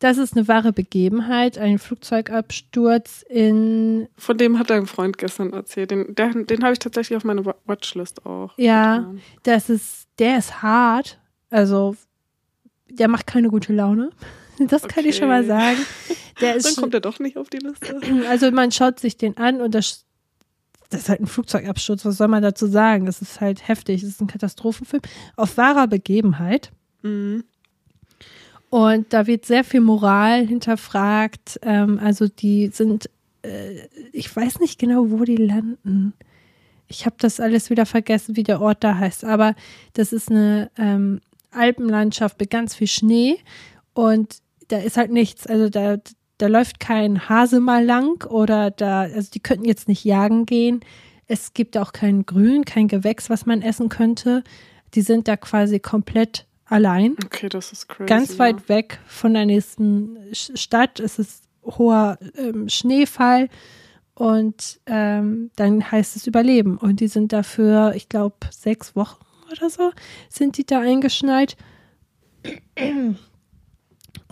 Das 0.00 0.18
ist 0.18 0.36
eine 0.36 0.46
wahre 0.48 0.72
Begebenheit, 0.72 1.56
ein 1.56 1.78
Flugzeugabsturz 1.78 3.24
in. 3.28 4.08
Von 4.18 4.36
dem 4.36 4.58
hat 4.58 4.70
dein 4.70 4.86
Freund 4.86 5.18
gestern 5.18 5.52
erzählt. 5.52 5.90
Den, 5.90 6.14
den, 6.14 6.46
den 6.46 6.62
habe 6.62 6.74
ich 6.74 6.78
tatsächlich 6.78 7.16
auf 7.16 7.24
meine 7.24 7.44
Watchlist 7.64 8.26
auch. 8.26 8.52
Ja, 8.58 8.98
getan. 8.98 9.20
das 9.44 9.70
ist, 9.70 10.08
der 10.18 10.38
ist 10.38 10.62
hart. 10.62 11.18
Also, 11.48 11.96
der 12.90 13.08
macht 13.08 13.26
keine 13.26 13.48
gute 13.48 13.72
Laune. 13.72 14.10
Das 14.68 14.84
okay. 14.84 14.94
kann 14.94 15.04
ich 15.06 15.16
schon 15.16 15.28
mal 15.28 15.44
sagen. 15.44 15.78
Der 16.40 16.54
ist 16.56 16.66
Dann 16.66 16.76
kommt 16.76 16.94
er 16.94 17.00
doch 17.00 17.18
nicht 17.18 17.36
auf 17.36 17.50
die 17.50 17.58
Liste. 17.58 18.00
Also 18.28 18.50
man 18.50 18.72
schaut 18.72 19.00
sich 19.00 19.16
den 19.16 19.36
an 19.36 19.60
und 19.60 19.74
das, 19.74 20.04
das 20.90 21.02
ist 21.02 21.08
halt 21.08 21.20
ein 21.20 21.26
Flugzeugabsturz. 21.26 22.04
Was 22.04 22.16
soll 22.16 22.28
man 22.28 22.42
dazu 22.42 22.66
sagen? 22.66 23.06
Das 23.06 23.22
ist 23.22 23.40
halt 23.40 23.66
heftig. 23.66 24.02
Das 24.02 24.10
ist 24.10 24.20
ein 24.20 24.26
Katastrophenfilm 24.26 25.02
auf 25.36 25.56
wahrer 25.56 25.86
Begebenheit. 25.86 26.70
Mhm. 27.02 27.44
Und 28.70 29.12
da 29.12 29.28
wird 29.28 29.46
sehr 29.46 29.62
viel 29.62 29.80
Moral 29.80 30.46
hinterfragt. 30.46 31.60
Ähm, 31.62 32.00
also 32.02 32.26
die 32.26 32.68
sind, 32.72 33.08
äh, 33.42 33.86
ich 34.12 34.34
weiß 34.34 34.58
nicht 34.58 34.80
genau, 34.80 35.10
wo 35.10 35.22
die 35.22 35.36
landen. 35.36 36.12
Ich 36.88 37.06
habe 37.06 37.16
das 37.18 37.38
alles 37.38 37.70
wieder 37.70 37.86
vergessen, 37.86 38.34
wie 38.36 38.42
der 38.42 38.60
Ort 38.60 38.82
da 38.82 38.96
heißt. 38.96 39.24
Aber 39.24 39.54
das 39.92 40.12
ist 40.12 40.28
eine 40.28 40.72
ähm, 40.76 41.20
Alpenlandschaft 41.52 42.40
mit 42.40 42.50
ganz 42.50 42.74
viel 42.74 42.88
Schnee. 42.88 43.38
Und 43.92 44.38
da 44.74 44.80
ist 44.80 44.96
halt 44.96 45.12
nichts. 45.12 45.46
Also 45.46 45.68
da, 45.68 45.98
da 46.38 46.46
läuft 46.48 46.80
kein 46.80 47.28
Hase 47.28 47.60
mal 47.60 47.84
lang 47.84 48.24
oder 48.24 48.72
da, 48.72 49.02
also 49.02 49.30
die 49.32 49.40
könnten 49.40 49.64
jetzt 49.66 49.86
nicht 49.86 50.04
jagen 50.04 50.46
gehen. 50.46 50.80
Es 51.28 51.54
gibt 51.54 51.78
auch 51.78 51.92
kein 51.92 52.26
Grün, 52.26 52.64
kein 52.64 52.88
Gewächs, 52.88 53.30
was 53.30 53.46
man 53.46 53.62
essen 53.62 53.88
könnte. 53.88 54.42
Die 54.94 55.02
sind 55.02 55.28
da 55.28 55.36
quasi 55.36 55.78
komplett 55.78 56.46
allein. 56.64 57.16
Okay, 57.24 57.48
das 57.48 57.70
ist 57.70 57.88
crazy. 57.88 58.08
Ganz 58.08 58.38
weit 58.40 58.62
ja. 58.62 58.68
weg 58.68 58.98
von 59.06 59.32
der 59.32 59.46
nächsten 59.46 60.18
Stadt. 60.32 60.98
Es 60.98 61.20
ist 61.20 61.44
hoher 61.64 62.18
ähm, 62.36 62.68
Schneefall 62.68 63.48
und 64.14 64.80
ähm, 64.86 65.52
dann 65.54 65.90
heißt 65.90 66.16
es 66.16 66.26
Überleben. 66.26 66.78
Und 66.78 66.98
die 66.98 67.08
sind 67.08 67.32
dafür, 67.32 67.92
ich 67.94 68.08
glaube, 68.08 68.36
sechs 68.50 68.96
Wochen 68.96 69.24
oder 69.52 69.70
so 69.70 69.92
sind 70.28 70.58
die 70.58 70.66
da 70.66 70.80
eingeschneit. 70.80 71.56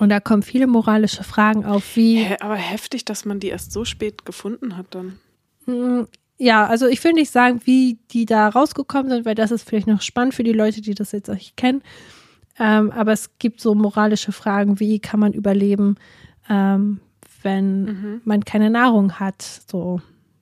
Und 0.02 0.08
da 0.08 0.18
kommen 0.18 0.42
viele 0.42 0.66
moralische 0.66 1.22
Fragen 1.22 1.64
auf, 1.64 1.94
wie. 1.94 2.26
Aber 2.40 2.56
heftig, 2.56 3.04
dass 3.04 3.24
man 3.24 3.38
die 3.38 3.50
erst 3.50 3.70
so 3.70 3.84
spät 3.84 4.24
gefunden 4.24 4.76
hat 4.76 4.86
dann. 4.96 5.20
Hm, 5.66 6.08
ja, 6.38 6.66
also 6.66 6.88
ich 6.88 7.04
will 7.04 7.12
nicht 7.12 7.30
sagen, 7.30 7.60
wie 7.66 8.00
die 8.10 8.26
da 8.26 8.48
rausgekommen 8.48 9.12
sind, 9.12 9.24
weil 9.24 9.36
das 9.36 9.52
ist 9.52 9.62
vielleicht 9.62 9.86
noch 9.86 10.02
spannend 10.02 10.34
für 10.34 10.42
die 10.42 10.50
Leute, 10.50 10.80
die 10.80 10.94
das 10.94 11.12
jetzt 11.12 11.28
nicht 11.28 11.56
kennen. 11.56 11.82
Ähm, 12.58 12.90
aber 12.90 13.12
es 13.12 13.38
gibt 13.38 13.60
so 13.60 13.76
moralische 13.76 14.32
Fragen, 14.32 14.80
wie 14.80 14.98
kann 14.98 15.20
man 15.20 15.34
überleben, 15.34 15.94
ähm, 16.50 16.98
wenn 17.44 17.84
mhm. 17.84 18.20
man 18.24 18.44
keine 18.44 18.70
Nahrung 18.70 19.20
hat. 19.20 19.62
So, 19.70 20.00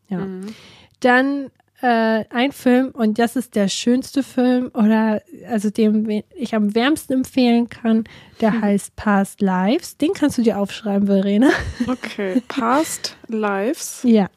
ja. 0.09 0.21
Mhm. 0.21 0.55
Dann 1.01 1.51
äh, 1.83 2.25
ein 2.31 2.53
Film 2.53 2.91
und 2.91 3.19
das 3.19 3.37
ist 3.37 3.55
der 3.55 3.69
schönste 3.69 4.23
Film 4.23 4.71
oder 4.75 5.23
also 5.49 5.71
dem 5.71 6.23
ich 6.35 6.55
am 6.55 6.75
wärmsten 6.75 7.15
empfehlen 7.15 7.69
kann, 7.69 8.05
der 8.41 8.53
hm. 8.53 8.63
heißt 8.63 8.97
Past 8.97 9.41
Lives. 9.41 9.97
Den 9.97 10.13
kannst 10.13 10.39
du 10.39 10.43
dir 10.43 10.59
aufschreiben, 10.59 11.07
Verena. 11.07 11.51
Okay, 11.87 12.43
Past 12.49 13.17
Lives. 13.29 14.03
Ja. 14.11 14.29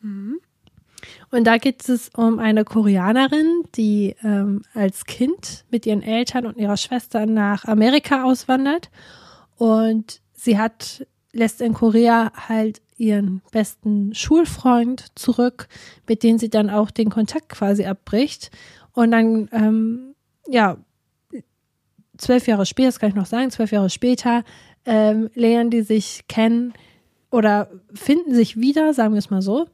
Mhm. 0.00 0.40
Und 1.30 1.44
da 1.44 1.58
geht 1.58 1.86
es 1.88 2.10
um 2.14 2.38
eine 2.38 2.64
Koreanerin, 2.64 3.64
die 3.74 4.16
ähm, 4.22 4.62
als 4.72 5.04
Kind 5.04 5.64
mit 5.70 5.84
ihren 5.84 6.02
Eltern 6.02 6.46
und 6.46 6.56
ihrer 6.56 6.76
Schwester 6.76 7.26
nach 7.26 7.64
Amerika 7.64 8.24
auswandert. 8.24 8.90
Und 9.56 10.20
sie 10.32 10.58
hat, 10.58 11.06
lässt 11.32 11.60
in 11.60 11.74
Korea 11.74 12.32
halt 12.48 12.80
ihren 12.98 13.42
besten 13.52 14.14
Schulfreund 14.14 15.06
zurück, 15.14 15.68
mit 16.06 16.22
dem 16.22 16.38
sie 16.38 16.50
dann 16.50 16.68
auch 16.68 16.90
den 16.90 17.10
Kontakt 17.10 17.48
quasi 17.48 17.86
abbricht. 17.86 18.50
Und 18.92 19.12
dann, 19.12 19.48
ähm, 19.52 20.14
ja, 20.46 20.76
zwölf 22.18 22.46
Jahre 22.46 22.66
später, 22.66 22.88
das 22.88 22.98
kann 22.98 23.10
ich 23.10 23.14
noch 23.14 23.26
sagen, 23.26 23.50
zwölf 23.50 23.70
Jahre 23.72 23.90
später, 23.90 24.44
ähm, 24.84 25.30
lernen 25.34 25.70
die 25.70 25.82
sich 25.82 26.24
kennen 26.28 26.74
oder 27.30 27.70
finden 27.94 28.34
sich 28.34 28.58
wieder, 28.58 28.92
sagen 28.94 29.14
wir 29.14 29.18
es 29.18 29.30
mal 29.30 29.42
so. 29.42 29.66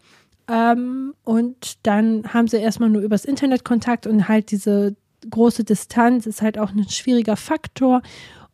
Ähm, 0.47 1.15
und 1.25 1.87
dann 1.87 2.35
haben 2.35 2.49
sie 2.49 2.59
erstmal 2.59 2.91
nur 2.91 3.03
übers 3.03 3.25
Internet 3.25 3.65
Kontakt 3.65 4.07
und 4.07 4.29
halt 4.29 4.51
diese 4.51 4.95
große 5.31 5.65
Distanz 5.65 6.27
ist 6.27 6.43
halt 6.43 6.59
auch 6.59 6.71
ein 6.71 6.89
schwieriger 6.89 7.37
Faktor. 7.37 8.03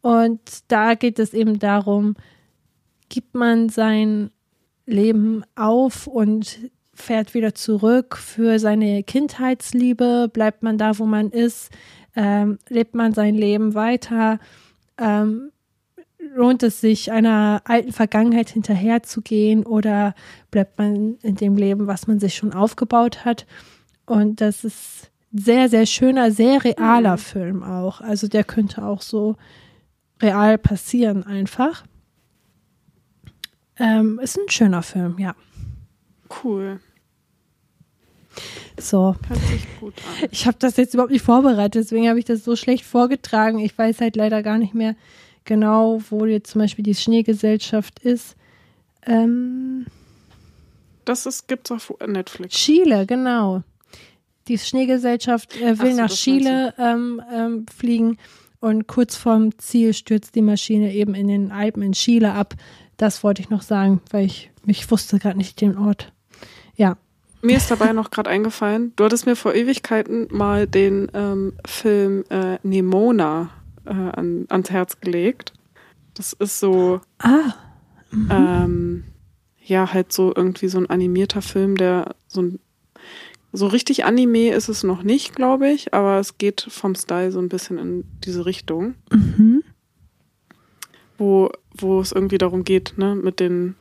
Und 0.02 0.40
da 0.68 0.94
geht 0.94 1.18
es 1.18 1.34
eben 1.34 1.58
darum, 1.58 2.14
gibt 3.08 3.34
man 3.34 3.68
sein 3.68 4.30
Leben 4.90 5.44
auf 5.56 6.06
und 6.06 6.58
fährt 6.92 7.34
wieder 7.34 7.54
zurück 7.54 8.16
für 8.16 8.58
seine 8.58 9.02
Kindheitsliebe, 9.02 10.28
bleibt 10.32 10.62
man 10.62 10.78
da, 10.78 10.98
wo 10.98 11.06
man 11.06 11.30
ist, 11.30 11.70
ähm, 12.14 12.58
lebt 12.68 12.94
man 12.94 13.14
sein 13.14 13.34
Leben 13.34 13.74
weiter, 13.74 14.38
ähm, 14.98 15.50
lohnt 16.34 16.62
es 16.62 16.80
sich, 16.80 17.10
einer 17.10 17.62
alten 17.64 17.92
Vergangenheit 17.92 18.50
hinterherzugehen 18.50 19.64
oder 19.64 20.14
bleibt 20.50 20.78
man 20.78 21.16
in 21.22 21.36
dem 21.36 21.56
Leben, 21.56 21.86
was 21.86 22.06
man 22.06 22.20
sich 22.20 22.34
schon 22.34 22.52
aufgebaut 22.52 23.24
hat. 23.24 23.46
Und 24.06 24.40
das 24.40 24.64
ist 24.64 25.10
sehr, 25.32 25.68
sehr 25.68 25.86
schöner, 25.86 26.30
sehr 26.30 26.62
realer 26.64 27.12
Mhm. 27.12 27.18
Film 27.18 27.62
auch. 27.62 28.00
Also 28.00 28.28
der 28.28 28.44
könnte 28.44 28.84
auch 28.84 29.02
so 29.02 29.36
real 30.20 30.58
passieren 30.58 31.24
einfach. 31.24 31.84
Ähm, 33.80 34.20
ist 34.22 34.36
ein 34.38 34.48
schöner 34.48 34.82
Film, 34.82 35.16
ja. 35.18 35.34
Cool. 36.44 36.78
So, 38.78 39.16
Hört 39.26 39.40
sich 39.40 39.66
gut 39.80 39.94
an. 39.98 40.28
ich 40.30 40.46
habe 40.46 40.56
das 40.60 40.76
jetzt 40.76 40.94
überhaupt 40.94 41.12
nicht 41.12 41.24
vorbereitet, 41.24 41.74
deswegen 41.84 42.08
habe 42.08 42.18
ich 42.18 42.24
das 42.24 42.44
so 42.44 42.56
schlecht 42.56 42.84
vorgetragen. 42.84 43.58
Ich 43.58 43.76
weiß 43.76 44.00
halt 44.00 44.16
leider 44.16 44.42
gar 44.42 44.58
nicht 44.58 44.74
mehr 44.74 44.94
genau, 45.44 46.00
wo 46.10 46.24
jetzt 46.26 46.50
zum 46.50 46.60
Beispiel 46.60 46.84
die 46.84 46.94
Schneegesellschaft 46.94 47.98
ist. 48.00 48.36
Ähm, 49.06 49.86
Das 51.04 51.26
ist, 51.26 51.48
gibt's 51.48 51.70
auf 51.72 51.92
Netflix. 52.06 52.54
Chile, 52.54 53.06
genau. 53.06 53.62
Die 54.48 54.58
Schneegesellschaft 54.58 55.56
äh, 55.60 55.78
will 55.78 55.92
so, 55.92 55.96
nach 56.02 56.10
Chile 56.10 56.74
ähm, 56.78 57.20
ähm, 57.32 57.66
fliegen 57.74 58.18
und 58.60 58.86
kurz 58.86 59.16
vorm 59.16 59.56
Ziel 59.58 59.94
stürzt 59.94 60.34
die 60.34 60.42
Maschine 60.42 60.92
eben 60.94 61.14
in 61.14 61.28
den 61.28 61.50
Alpen 61.50 61.82
in 61.82 61.92
Chile 61.92 62.32
ab. 62.32 62.54
Das 63.00 63.24
wollte 63.24 63.40
ich 63.40 63.48
noch 63.48 63.62
sagen, 63.62 64.02
weil 64.10 64.26
ich 64.26 64.50
mich 64.66 64.90
wusste 64.90 65.18
gerade 65.18 65.38
nicht 65.38 65.62
den 65.62 65.78
Ort. 65.78 66.12
Ja, 66.76 66.98
Mir 67.40 67.56
ist 67.56 67.70
dabei 67.70 67.94
noch 67.94 68.10
gerade 68.10 68.28
eingefallen, 68.28 68.92
du 68.96 69.04
hattest 69.04 69.24
mir 69.24 69.36
vor 69.36 69.54
Ewigkeiten 69.54 70.28
mal 70.30 70.66
den 70.66 71.10
ähm, 71.14 71.54
Film 71.64 72.24
äh, 72.28 72.58
Nemona 72.62 73.48
äh, 73.86 73.92
an, 73.92 74.44
ans 74.50 74.70
Herz 74.70 75.00
gelegt. 75.00 75.54
Das 76.12 76.34
ist 76.34 76.60
so, 76.60 77.00
ah, 77.20 77.54
ähm, 78.12 79.04
ja, 79.64 79.94
halt 79.94 80.12
so 80.12 80.34
irgendwie 80.36 80.68
so 80.68 80.76
ein 80.76 80.90
animierter 80.90 81.40
Film, 81.40 81.78
der 81.78 82.14
so 82.28 82.42
ein 82.42 82.58
so 83.52 83.66
richtig 83.66 84.04
Anime 84.04 84.50
ist 84.50 84.68
es 84.68 84.84
noch 84.84 85.02
nicht, 85.02 85.34
glaube 85.34 85.70
ich, 85.70 85.94
aber 85.94 86.20
es 86.20 86.38
geht 86.38 86.66
vom 86.68 86.94
Style 86.94 87.32
so 87.32 87.40
ein 87.40 87.48
bisschen 87.48 87.78
in 87.78 88.04
diese 88.24 88.46
Richtung, 88.46 88.94
mhm. 89.10 89.49
Wo, 91.20 91.50
wo 91.76 92.00
es 92.00 92.12
irgendwie 92.12 92.38
darum 92.38 92.64
geht, 92.64 92.94
ne, 92.96 93.14
mit 93.14 93.38
den 93.38 93.76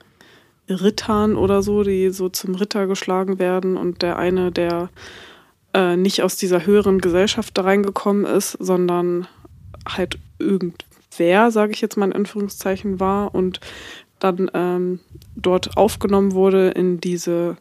Rittern 0.70 1.36
oder 1.36 1.64
so, 1.64 1.84
die 1.84 2.10
so 2.10 2.30
zum 2.30 2.54
Ritter 2.54 2.86
geschlagen 2.86 3.40
werden 3.40 3.78
und 3.78 4.02
der 4.02 4.20
eine, 4.20 4.52
der 4.52 4.90
äh, 5.74 5.96
nicht 5.96 6.22
aus 6.22 6.36
dieser 6.36 6.66
höheren 6.66 7.00
Gesellschaft 7.00 7.58
da 7.58 7.64
reingekommen 7.64 8.26
ist, 8.26 8.52
sondern 8.60 9.28
halt 9.88 10.20
irgendwer, 10.38 11.50
sage 11.50 11.72
ich 11.72 11.82
jetzt 11.82 11.98
mal 11.98 12.08
in 12.08 12.14
Anführungszeichen, 12.14 13.00
war 13.00 13.34
und 13.34 13.60
dann 14.20 14.52
ähm, 14.54 15.00
dort 15.36 15.78
aufgenommen 15.78 16.34
wurde 16.34 16.70
in 16.72 17.00
diese, 17.00 17.56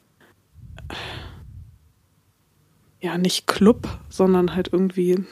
ja, 3.01 3.17
nicht 3.17 3.47
Club, 3.47 3.89
sondern 4.09 4.55
halt 4.57 4.71
irgendwie 4.73 5.25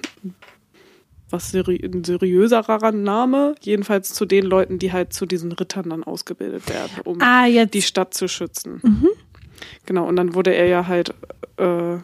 was 1.36 1.50
seri 1.50 1.80
ein 1.84 2.02
seriöserer 2.02 2.92
Name, 2.92 3.54
jedenfalls 3.60 4.12
zu 4.14 4.24
den 4.24 4.44
Leuten, 4.44 4.78
die 4.78 4.92
halt 4.92 5.12
zu 5.12 5.26
diesen 5.26 5.52
Rittern 5.52 5.90
dann 5.90 6.02
ausgebildet 6.02 6.68
werden, 6.68 6.92
um 7.04 7.20
ah 7.20 7.46
die 7.46 7.82
Stadt 7.82 8.14
zu 8.14 8.28
schützen. 8.28 8.80
mhm. 8.82 9.08
Genau, 9.86 10.06
und 10.06 10.16
dann 10.16 10.34
wurde 10.34 10.54
er 10.54 10.66
ja 10.66 10.86
halt, 10.86 11.14
äh, 11.56 11.96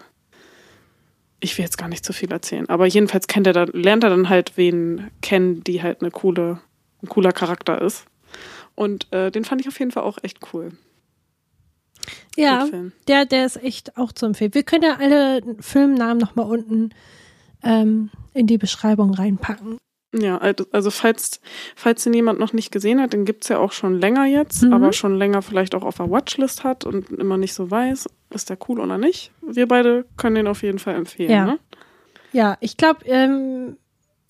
ich 1.40 1.58
will 1.58 1.64
jetzt 1.64 1.76
gar 1.76 1.88
nicht 1.88 2.04
zu 2.04 2.12
viel 2.12 2.32
erzählen, 2.32 2.68
aber 2.68 2.86
jedenfalls 2.86 3.26
kennt 3.26 3.46
er 3.46 3.52
dann, 3.52 3.68
lernt 3.72 4.04
er 4.04 4.10
dann 4.10 4.28
halt 4.28 4.56
wen 4.56 5.10
kennen, 5.20 5.62
die 5.64 5.82
halt 5.82 6.00
eine 6.00 6.10
coole, 6.10 6.60
ein 7.02 7.08
cooler 7.08 7.32
Charakter 7.32 7.80
ist. 7.82 8.06
Und 8.74 9.12
äh, 9.12 9.30
den 9.30 9.44
fand 9.44 9.60
ich 9.60 9.68
auf 9.68 9.78
jeden 9.78 9.90
Fall 9.90 10.04
auch 10.04 10.18
echt 10.22 10.38
cool. 10.52 10.72
Ja, 12.36 12.66
der, 13.06 13.26
der 13.26 13.44
ist 13.44 13.62
echt 13.62 13.96
auch 13.98 14.12
zu 14.12 14.26
empfehlen. 14.26 14.54
Wir 14.54 14.62
können 14.62 14.84
ja 14.84 14.96
alle 14.98 15.42
Filmnamen 15.60 16.18
nochmal 16.18 16.46
unten 16.46 16.90
ähm, 17.62 18.10
in 18.34 18.46
die 18.46 18.58
Beschreibung 18.58 19.14
reinpacken. 19.14 19.78
Ja, 20.14 20.36
also 20.36 20.90
falls, 20.90 21.40
falls 21.74 22.04
den 22.04 22.12
jemand 22.12 22.38
noch 22.38 22.52
nicht 22.52 22.70
gesehen 22.70 23.00
hat, 23.00 23.14
den 23.14 23.24
gibt's 23.24 23.48
ja 23.48 23.58
auch 23.58 23.72
schon 23.72 23.98
länger 23.98 24.26
jetzt, 24.26 24.62
Mhm. 24.62 24.74
aber 24.74 24.92
schon 24.92 25.16
länger 25.16 25.40
vielleicht 25.40 25.74
auch 25.74 25.82
auf 25.84 25.96
der 25.96 26.10
Watchlist 26.10 26.64
hat 26.64 26.84
und 26.84 27.08
immer 27.10 27.38
nicht 27.38 27.54
so 27.54 27.70
weiß, 27.70 28.08
ist 28.30 28.50
der 28.50 28.58
cool 28.68 28.78
oder 28.80 28.98
nicht. 28.98 29.32
Wir 29.40 29.66
beide 29.66 30.04
können 30.18 30.34
den 30.34 30.46
auf 30.48 30.62
jeden 30.62 30.78
Fall 30.78 30.96
empfehlen. 30.96 31.30
Ja. 31.30 31.44
Ne? 31.46 31.58
Ja, 32.32 32.56
ich 32.60 32.76
glaube, 32.76 33.06
ähm, 33.06 33.78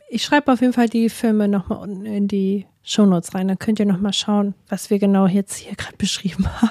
ich 0.09 0.23
schreibe 0.23 0.53
auf 0.53 0.61
jeden 0.61 0.73
Fall 0.73 0.89
die 0.89 1.09
Filme 1.09 1.49
nochmal 1.49 1.79
unten 1.81 2.05
in 2.07 2.29
die 2.29 2.67
Shownotes 2.85 3.35
rein. 3.35 3.49
Dann 3.49 3.59
könnt 3.59 3.81
ihr 3.81 3.87
nochmal 3.87 4.13
schauen, 4.13 4.55
was 4.69 4.89
wir 4.91 5.01
genau 5.01 5.27
jetzt 5.27 5.57
hier 5.57 5.73
gerade 5.77 5.97
beschrieben 5.97 6.47
haben. 6.61 6.71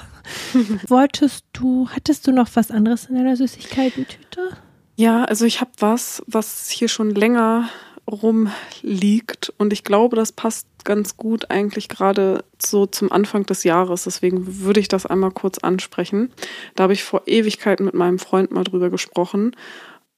Wolltest 0.88 1.44
du, 1.52 1.86
hattest 1.90 2.26
du 2.26 2.32
noch 2.32 2.48
was 2.54 2.70
anderes 2.70 3.06
in 3.06 3.16
deiner 3.16 3.36
Süßigkeiten-Tüte? 3.36 4.56
Ja, 5.02 5.24
also 5.24 5.46
ich 5.46 5.60
habe 5.60 5.72
was, 5.80 6.22
was 6.28 6.70
hier 6.70 6.86
schon 6.86 7.10
länger 7.10 7.68
rumliegt 8.08 9.52
und 9.58 9.72
ich 9.72 9.82
glaube, 9.82 10.14
das 10.14 10.30
passt 10.30 10.68
ganz 10.84 11.16
gut 11.16 11.50
eigentlich 11.50 11.88
gerade 11.88 12.44
so 12.56 12.86
zum 12.86 13.10
Anfang 13.10 13.44
des 13.44 13.64
Jahres. 13.64 14.04
Deswegen 14.04 14.60
würde 14.60 14.78
ich 14.78 14.86
das 14.86 15.04
einmal 15.04 15.32
kurz 15.32 15.58
ansprechen. 15.58 16.32
Da 16.76 16.84
habe 16.84 16.92
ich 16.92 17.02
vor 17.02 17.22
Ewigkeiten 17.26 17.84
mit 17.84 17.94
meinem 17.94 18.20
Freund 18.20 18.52
mal 18.52 18.62
drüber 18.62 18.90
gesprochen. 18.90 19.56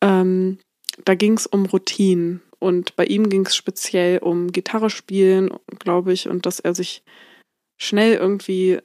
Ähm, 0.03 0.59
da 1.07 1.15
ging 1.15 1.39
es 1.39 1.47
um 1.47 1.65
Routinen 1.65 2.43
und 2.59 2.95
bei 2.95 3.07
ihm 3.07 3.31
ging 3.31 3.47
es 3.47 3.57
speziell 3.57 4.19
um 4.19 4.53
Gitarre 4.53 4.91
spielen, 4.91 5.49
glaube 5.79 6.13
ich, 6.13 6.29
und 6.29 6.45
dass 6.45 6.61
er 6.61 6.75
sich 6.75 7.03
schnell 7.79 8.17
irgendwie 8.17 8.81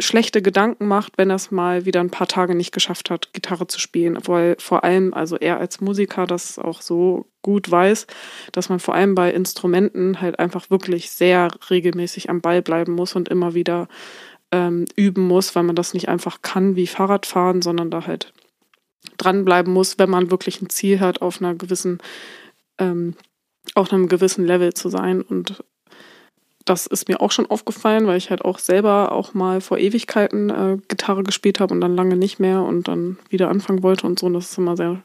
schlechte 0.00 0.42
Gedanken 0.42 0.86
macht, 0.86 1.12
wenn 1.16 1.30
er 1.30 1.36
es 1.36 1.50
mal 1.50 1.84
wieder 1.84 2.00
ein 2.00 2.10
paar 2.10 2.26
Tage 2.26 2.54
nicht 2.54 2.72
geschafft 2.72 3.10
hat, 3.10 3.32
Gitarre 3.32 3.66
zu 3.66 3.78
spielen. 3.78 4.18
Weil 4.26 4.56
vor 4.58 4.84
allem, 4.84 5.14
also 5.14 5.36
er 5.36 5.58
als 5.58 5.80
Musiker 5.80 6.26
das 6.26 6.58
auch 6.58 6.82
so 6.82 7.26
gut 7.42 7.70
weiß, 7.70 8.06
dass 8.52 8.68
man 8.68 8.80
vor 8.80 8.94
allem 8.94 9.14
bei 9.14 9.32
Instrumenten 9.32 10.20
halt 10.20 10.38
einfach 10.38 10.70
wirklich 10.70 11.10
sehr 11.10 11.48
regelmäßig 11.70 12.30
am 12.30 12.40
Ball 12.40 12.62
bleiben 12.62 12.92
muss 12.92 13.14
und 13.14 13.28
immer 13.28 13.54
wieder 13.54 13.88
ähm, 14.52 14.86
üben 14.96 15.26
muss, 15.26 15.54
weil 15.54 15.62
man 15.62 15.76
das 15.76 15.94
nicht 15.94 16.08
einfach 16.08 16.42
kann 16.42 16.76
wie 16.76 16.86
Fahrradfahren, 16.86 17.62
sondern 17.62 17.90
da 17.90 18.06
halt 18.06 18.32
dranbleiben 19.16 19.72
muss, 19.72 19.98
wenn 19.98 20.10
man 20.10 20.30
wirklich 20.30 20.60
ein 20.60 20.70
Ziel 20.70 21.00
hat, 21.00 21.22
auf 21.22 21.40
einer 21.40 21.54
gewissen, 21.54 21.98
ähm, 22.78 23.14
auf 23.74 23.92
einem 23.92 24.08
gewissen 24.08 24.46
Level 24.46 24.74
zu 24.74 24.88
sein. 24.88 25.22
Und 25.22 25.62
das 26.70 26.86
ist 26.86 27.08
mir 27.08 27.20
auch 27.20 27.32
schon 27.32 27.46
aufgefallen, 27.46 28.06
weil 28.06 28.16
ich 28.16 28.30
halt 28.30 28.44
auch 28.44 28.60
selber 28.60 29.10
auch 29.10 29.34
mal 29.34 29.60
vor 29.60 29.78
Ewigkeiten 29.78 30.50
äh, 30.50 30.78
Gitarre 30.86 31.24
gespielt 31.24 31.58
habe 31.58 31.74
und 31.74 31.80
dann 31.80 31.96
lange 31.96 32.16
nicht 32.16 32.38
mehr 32.38 32.62
und 32.62 32.86
dann 32.86 33.18
wieder 33.28 33.48
anfangen 33.48 33.82
wollte 33.82 34.06
und 34.06 34.20
so. 34.20 34.26
Und 34.26 34.34
das 34.34 34.52
ist 34.52 34.58
immer 34.58 34.76
sehr, 34.76 35.02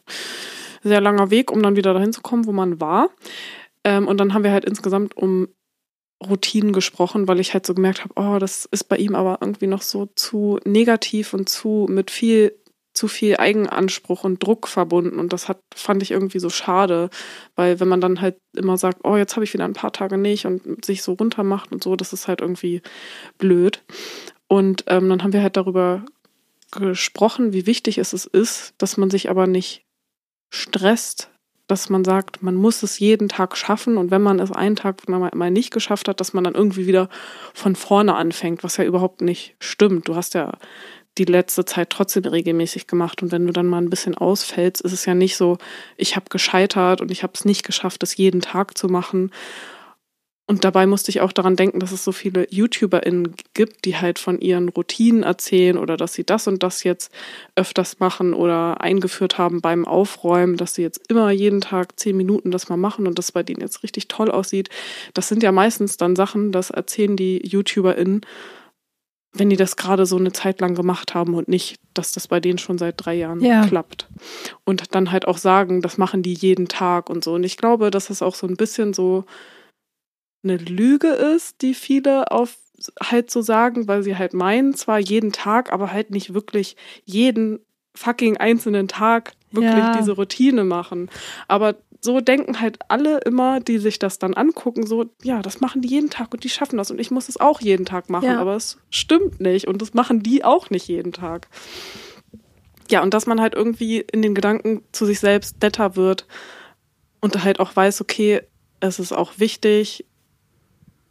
sehr 0.83 1.01
langer 1.01 1.31
Weg, 1.31 1.51
um 1.51 1.63
dann 1.63 1.75
wieder 1.75 1.95
dahin 1.95 2.13
zu 2.13 2.21
kommen, 2.21 2.45
wo 2.45 2.51
man 2.51 2.79
war. 2.79 3.09
Ähm, 3.83 4.07
und 4.07 4.19
dann 4.19 4.35
haben 4.35 4.43
wir 4.43 4.51
halt 4.51 4.65
insgesamt 4.65 5.17
um 5.17 5.47
Routinen 6.23 6.71
gesprochen, 6.71 7.27
weil 7.27 7.39
ich 7.39 7.53
halt 7.53 7.65
so 7.65 7.73
gemerkt 7.73 8.03
habe, 8.03 8.13
oh, 8.15 8.37
das 8.37 8.65
ist 8.65 8.83
bei 8.83 8.97
ihm 8.97 9.15
aber 9.15 9.39
irgendwie 9.41 9.67
noch 9.67 9.81
so 9.81 10.07
zu 10.13 10.59
negativ 10.65 11.33
und 11.33 11.49
zu 11.49 11.87
mit 11.89 12.11
viel 12.11 12.55
zu 12.95 13.07
viel 13.07 13.37
Eigenanspruch 13.37 14.23
und 14.23 14.41
Druck 14.41 14.67
verbunden 14.67 15.19
und 15.19 15.33
das 15.33 15.47
hat 15.49 15.59
fand 15.75 16.01
ich 16.01 16.11
irgendwie 16.11 16.39
so 16.39 16.49
schade, 16.49 17.09
weil 17.55 17.79
wenn 17.79 17.89
man 17.89 18.01
dann 18.01 18.21
halt 18.21 18.37
immer 18.55 18.77
sagt, 18.77 18.99
oh, 19.03 19.17
jetzt 19.17 19.35
habe 19.35 19.43
ich 19.43 19.53
wieder 19.53 19.65
ein 19.65 19.73
paar 19.73 19.91
Tage 19.91 20.17
nicht 20.17 20.45
und 20.45 20.83
sich 20.83 21.03
so 21.03 21.13
runter 21.13 21.43
macht 21.43 21.71
und 21.71 21.83
so, 21.83 21.95
das 21.95 22.13
ist 22.13 22.27
halt 22.27 22.41
irgendwie 22.41 22.81
blöd. 23.37 23.83
Und 24.47 24.85
ähm, 24.87 25.09
dann 25.09 25.23
haben 25.23 25.33
wir 25.33 25.43
halt 25.43 25.57
darüber 25.57 26.05
gesprochen, 26.71 27.53
wie 27.53 27.65
wichtig 27.65 27.97
es 27.97 28.13
ist, 28.25 28.73
dass 28.77 28.97
man 28.97 29.09
sich 29.09 29.29
aber 29.29 29.47
nicht 29.47 29.85
stresst, 30.49 31.29
dass 31.67 31.89
man 31.89 32.05
sagt, 32.05 32.43
man 32.43 32.55
muss 32.55 32.83
es 32.83 32.99
jeden 32.99 33.27
Tag 33.27 33.57
schaffen 33.57 33.97
und 33.97 34.11
wenn 34.11 34.21
man 34.21 34.39
es 34.39 34.51
einen 34.51 34.75
Tag 34.75 35.09
mal 35.09 35.51
nicht 35.51 35.71
geschafft 35.71 36.07
hat, 36.07 36.19
dass 36.19 36.33
man 36.33 36.43
dann 36.43 36.53
irgendwie 36.53 36.85
wieder 36.85 37.09
von 37.53 37.75
vorne 37.75 38.15
anfängt, 38.15 38.63
was 38.63 38.77
ja 38.77 38.83
überhaupt 38.83 39.21
nicht 39.21 39.55
stimmt. 39.59 40.07
Du 40.07 40.15
hast 40.15 40.35
ja 40.35 40.57
die 41.17 41.25
letzte 41.25 41.65
Zeit 41.65 41.89
trotzdem 41.89 42.25
regelmäßig 42.25 42.87
gemacht 42.87 43.21
und 43.21 43.31
wenn 43.31 43.47
du 43.47 43.53
dann 43.53 43.67
mal 43.67 43.81
ein 43.81 43.89
bisschen 43.89 44.15
ausfällst, 44.15 44.81
ist 44.81 44.91
es 44.91 45.05
ja 45.05 45.13
nicht 45.13 45.37
so, 45.37 45.57
ich 45.97 46.15
habe 46.15 46.25
gescheitert 46.29 47.01
und 47.01 47.11
ich 47.11 47.23
habe 47.23 47.33
es 47.35 47.45
nicht 47.45 47.63
geschafft, 47.63 48.03
das 48.03 48.17
jeden 48.17 48.41
Tag 48.41 48.77
zu 48.77 48.87
machen. 48.87 49.31
Und 50.47 50.63
dabei 50.63 50.85
musste 50.85 51.09
ich 51.09 51.21
auch 51.21 51.31
daran 51.31 51.55
denken, 51.55 51.79
dass 51.79 51.91
es 51.91 52.03
so 52.03 52.11
viele 52.11 52.45
YouTuberInnen 52.51 53.33
gibt, 53.55 53.83
die 53.85 53.97
halt 53.97 54.19
von 54.19 54.39
ihren 54.39 54.69
Routinen 54.69 55.23
erzählen 55.23 55.75
oder 55.75 55.97
dass 55.97 56.13
sie 56.13 56.23
das 56.23 56.47
und 56.47 56.61
das 56.61 56.83
jetzt 56.83 57.11
öfters 57.55 57.99
machen 57.99 58.35
oder 58.35 58.79
eingeführt 58.79 59.39
haben 59.39 59.61
beim 59.61 59.85
Aufräumen, 59.85 60.55
dass 60.55 60.75
sie 60.75 60.83
jetzt 60.83 61.09
immer 61.09 61.31
jeden 61.31 61.61
Tag 61.61 61.99
zehn 61.99 62.15
Minuten 62.15 62.51
das 62.51 62.69
mal 62.69 62.77
machen 62.77 63.07
und 63.07 63.17
das 63.17 63.31
bei 63.31 63.41
denen 63.41 63.61
jetzt 63.61 63.81
richtig 63.81 64.07
toll 64.07 64.29
aussieht. 64.29 64.69
Das 65.15 65.29
sind 65.29 65.41
ja 65.41 65.51
meistens 65.51 65.97
dann 65.97 66.15
Sachen, 66.15 66.51
das 66.51 66.69
erzählen 66.69 67.17
die 67.17 67.41
YouTuberInnen, 67.43 68.21
wenn 69.37 69.49
die 69.49 69.57
das 69.57 69.75
gerade 69.75 70.05
so 70.05 70.17
eine 70.17 70.31
Zeit 70.31 70.61
lang 70.61 70.75
gemacht 70.75 71.13
haben 71.13 71.33
und 71.35 71.47
nicht, 71.47 71.77
dass 71.93 72.11
das 72.13 72.27
bei 72.27 72.39
denen 72.39 72.57
schon 72.57 72.77
seit 72.77 72.95
drei 72.97 73.13
Jahren 73.15 73.41
Ja. 73.41 73.65
klappt. 73.67 74.07
Und 74.63 74.95
dann 74.95 75.11
halt 75.11 75.27
auch 75.27 75.37
sagen, 75.37 75.81
das 75.81 75.97
machen 75.97 76.23
die 76.23 76.33
jeden 76.33 76.67
Tag 76.67 77.09
und 77.09 77.23
so. 77.23 77.33
Und 77.33 77.43
ich 77.43 77.57
glaube, 77.57 77.91
dass 77.91 78.07
das 78.07 78.21
auch 78.21 78.35
so 78.35 78.47
ein 78.47 78.57
bisschen 78.57 78.93
so 78.93 79.25
eine 80.43 80.57
Lüge 80.57 81.09
ist, 81.09 81.61
die 81.61 81.73
viele 81.73 82.31
auf 82.31 82.57
halt 83.01 83.31
so 83.31 83.41
sagen, 83.41 83.87
weil 83.87 84.03
sie 84.03 84.17
halt 84.17 84.33
meinen, 84.33 84.73
zwar 84.73 84.99
jeden 84.99 85.31
Tag, 85.31 85.71
aber 85.71 85.91
halt 85.91 86.11
nicht 86.11 86.33
wirklich 86.33 86.75
jeden 87.05 87.59
fucking 87.95 88.37
einzelnen 88.37 88.87
Tag 88.87 89.33
wirklich 89.51 89.73
Ja. 89.73 89.97
diese 89.97 90.11
Routine 90.13 90.63
machen. 90.63 91.09
Aber 91.47 91.75
so 92.01 92.19
denken 92.21 92.61
halt 92.61 92.77
alle 92.87 93.19
immer, 93.19 93.59
die 93.59 93.79
sich 93.79 93.97
das 93.97 94.19
dann 94.19 94.35
angucken, 94.35 94.85
so, 94.85 95.05
ja, 95.23 95.41
das 95.41 95.59
machen 95.59 95.81
die 95.81 95.87
jeden 95.87 96.09
Tag 96.09 96.31
und 96.33 96.43
die 96.43 96.49
schaffen 96.49 96.77
das 96.77 96.91
und 96.91 96.99
ich 96.99 97.09
muss 97.09 97.29
es 97.29 97.39
auch 97.39 97.61
jeden 97.61 97.85
Tag 97.85 98.09
machen. 98.09 98.25
Ja. 98.25 98.39
Aber 98.39 98.55
es 98.55 98.77
stimmt 98.89 99.39
nicht 99.41 99.67
und 99.67 99.81
das 99.81 99.93
machen 99.93 100.21
die 100.21 100.43
auch 100.43 100.69
nicht 100.69 100.87
jeden 100.87 101.13
Tag. 101.13 101.47
Ja, 102.91 103.01
und 103.01 103.13
dass 103.13 103.25
man 103.25 103.41
halt 103.41 103.55
irgendwie 103.55 103.99
in 103.99 104.21
den 104.21 104.35
Gedanken 104.35 104.83
zu 104.91 105.05
sich 105.05 105.19
selbst 105.19 105.61
netter 105.63 105.95
wird 105.95 106.27
und 107.21 107.43
halt 107.43 107.59
auch 107.59 107.75
weiß, 107.75 108.01
okay, 108.01 108.41
es 108.79 108.99
ist 108.99 109.11
auch 109.11 109.33
wichtig, 109.37 110.05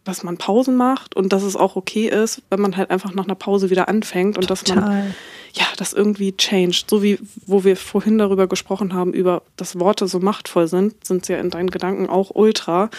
dass 0.04 0.22
man 0.22 0.36
Pausen 0.36 0.76
macht 0.76 1.16
und 1.16 1.32
dass 1.32 1.42
es 1.42 1.56
auch 1.56 1.76
okay 1.76 2.08
ist, 2.08 2.42
wenn 2.50 2.60
man 2.60 2.76
halt 2.76 2.90
einfach 2.90 3.14
nach 3.14 3.24
einer 3.24 3.34
Pause 3.34 3.70
wieder 3.70 3.88
anfängt 3.88 4.36
und 4.36 4.50
dass 4.50 4.68
man 4.68 4.78
Total. 4.78 5.14
ja, 5.54 5.64
das 5.78 5.94
irgendwie 5.94 6.36
changed. 6.36 6.88
So 6.88 7.02
wie, 7.02 7.18
wo 7.46 7.64
wir 7.64 7.76
vorhin 7.76 8.18
darüber 8.18 8.46
gesprochen 8.46 8.92
haben, 8.92 9.14
über, 9.14 9.42
dass 9.56 9.78
Worte 9.78 10.06
so 10.06 10.20
machtvoll 10.20 10.68
sind, 10.68 11.04
sind 11.04 11.24
sie 11.24 11.32
ja 11.32 11.38
in 11.38 11.50
deinen 11.50 11.70
Gedanken 11.70 12.08
auch 12.08 12.30
ultra, 12.34 12.90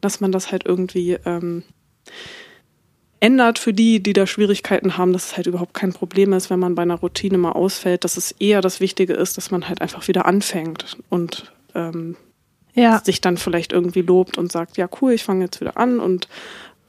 dass 0.00 0.20
man 0.20 0.32
das 0.32 0.50
halt 0.50 0.66
irgendwie 0.66 1.16
ähm, 1.24 1.62
ändert 3.20 3.58
für 3.58 3.72
die, 3.72 4.02
die 4.02 4.12
da 4.12 4.26
Schwierigkeiten 4.26 4.96
haben, 4.96 5.12
dass 5.12 5.26
es 5.26 5.36
halt 5.36 5.46
überhaupt 5.46 5.74
kein 5.74 5.92
Problem 5.92 6.32
ist, 6.32 6.50
wenn 6.50 6.58
man 6.58 6.74
bei 6.74 6.82
einer 6.82 6.96
Routine 6.96 7.38
mal 7.38 7.52
ausfällt, 7.52 8.04
dass 8.04 8.16
es 8.16 8.32
eher 8.32 8.60
das 8.60 8.80
Wichtige 8.80 9.14
ist, 9.14 9.36
dass 9.36 9.50
man 9.50 9.68
halt 9.68 9.80
einfach 9.80 10.08
wieder 10.08 10.26
anfängt 10.26 10.96
und 11.08 11.52
ähm, 11.74 12.16
Ja, 12.78 13.02
sich 13.04 13.20
dann 13.20 13.36
vielleicht 13.36 13.72
irgendwie 13.72 14.02
lobt 14.02 14.38
und 14.38 14.50
sagt, 14.52 14.76
ja 14.76 14.88
cool, 15.00 15.12
ich 15.12 15.24
fange 15.24 15.44
jetzt 15.44 15.60
wieder 15.60 15.76
an 15.76 16.00
und 16.00 16.28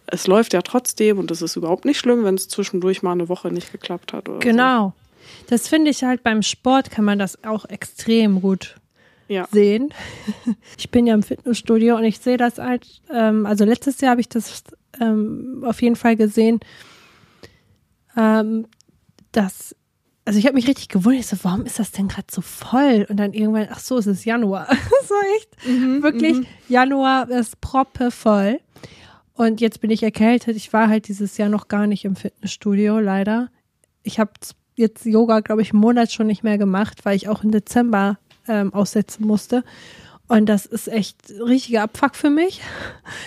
es 0.08 0.26
läuft 0.28 0.54
ja 0.54 0.62
trotzdem 0.62 1.20
und 1.20 1.30
es 1.32 1.42
ist 1.42 1.56
überhaupt 1.56 1.86
nicht 1.86 2.00
schlimm, 2.00 2.24
wenn 2.24 2.36
es 2.36 2.48
zwischendurch 2.48 3.02
mal 3.04 3.12
eine 3.12 3.30
Woche 3.30 3.52
nicht 3.52 3.72
geklappt 3.72 4.14
hat 4.14 4.28
oder 4.30 4.38
so. 4.38 4.40
genau. 4.48 4.94
Das 5.48 5.68
finde 5.68 5.92
ich 5.92 6.04
halt 6.04 6.24
beim 6.24 6.42
Sport 6.42 6.90
kann 6.92 7.06
man 7.06 7.20
das 7.20 7.44
auch 7.44 7.66
extrem 7.66 8.42
gut 8.42 8.76
Ja. 9.28 9.48
sehen. 9.52 9.94
Ich 10.78 10.90
bin 10.90 11.06
ja 11.06 11.14
im 11.14 11.22
Fitnessstudio 11.24 11.96
und 11.98 12.04
ich 12.06 12.20
sehe 12.20 12.38
das 12.38 12.58
halt, 12.58 12.88
ähm, 13.14 13.46
also 13.46 13.66
letztes 13.66 14.02
Jahr 14.02 14.12
habe 14.12 14.22
ich 14.22 14.30
das 14.30 14.64
ähm, 15.00 15.64
auf 15.66 15.82
jeden 15.82 15.96
Fall 15.96 16.16
gesehen, 16.16 16.60
ähm, 18.18 18.66
dass, 19.32 19.76
also 20.30 20.38
ich 20.38 20.46
habe 20.46 20.54
mich 20.54 20.68
richtig 20.68 20.90
gewundert, 20.90 21.22
ich 21.22 21.26
so, 21.26 21.38
warum 21.42 21.66
ist 21.66 21.80
das 21.80 21.90
denn 21.90 22.08
gerade 22.08 22.28
so 22.30 22.42
voll? 22.42 23.08
Und 23.10 23.18
dann 23.18 23.34
irgendwann, 23.34 23.68
ach 23.72 23.80
so, 23.80 23.98
es 23.98 24.06
ist 24.06 24.26
Januar. 24.26 24.68
War 24.68 25.24
echt 25.36 26.04
wirklich, 26.04 26.48
Januar 26.68 27.28
ist 27.32 27.60
proppe 27.62 28.12
voll. 28.12 28.60
Und 29.34 29.60
jetzt 29.60 29.82
bin 29.82 29.90
ich 29.90 30.04
erkältet. 30.04 30.56
Ich 30.56 30.72
war 30.72 30.88
halt 30.88 31.08
dieses 31.08 31.38
Jahr 31.38 31.50
noch 31.50 31.68
gar 31.68 31.88
nicht 31.88 32.06
im 32.06 32.16
Fitnessstudio, 32.16 33.00
leider. 33.00 33.50
Ich 34.04 34.20
habe 34.20 34.30
jetzt 34.76 35.04
Yoga, 35.04 35.40
glaube 35.40 35.64
ich, 35.64 35.72
einen 35.72 35.82
Monat 35.82 36.12
schon 36.12 36.28
nicht 36.28 36.44
mehr 36.44 36.60
gemacht, 36.60 37.06
weil 37.06 37.16
ich 37.16 37.28
auch 37.28 37.44
im 37.44 37.50
Dezember 37.50 38.20
ähm, 38.48 38.72
aussetzen 38.72 39.26
musste. 39.26 39.64
Und 40.28 40.46
das 40.46 40.68
ist 40.68 40.90
echt 40.90 41.18
richtiger 41.44 41.82
Abfuck 41.82 42.16
für 42.16 42.30
mich. 42.30 42.62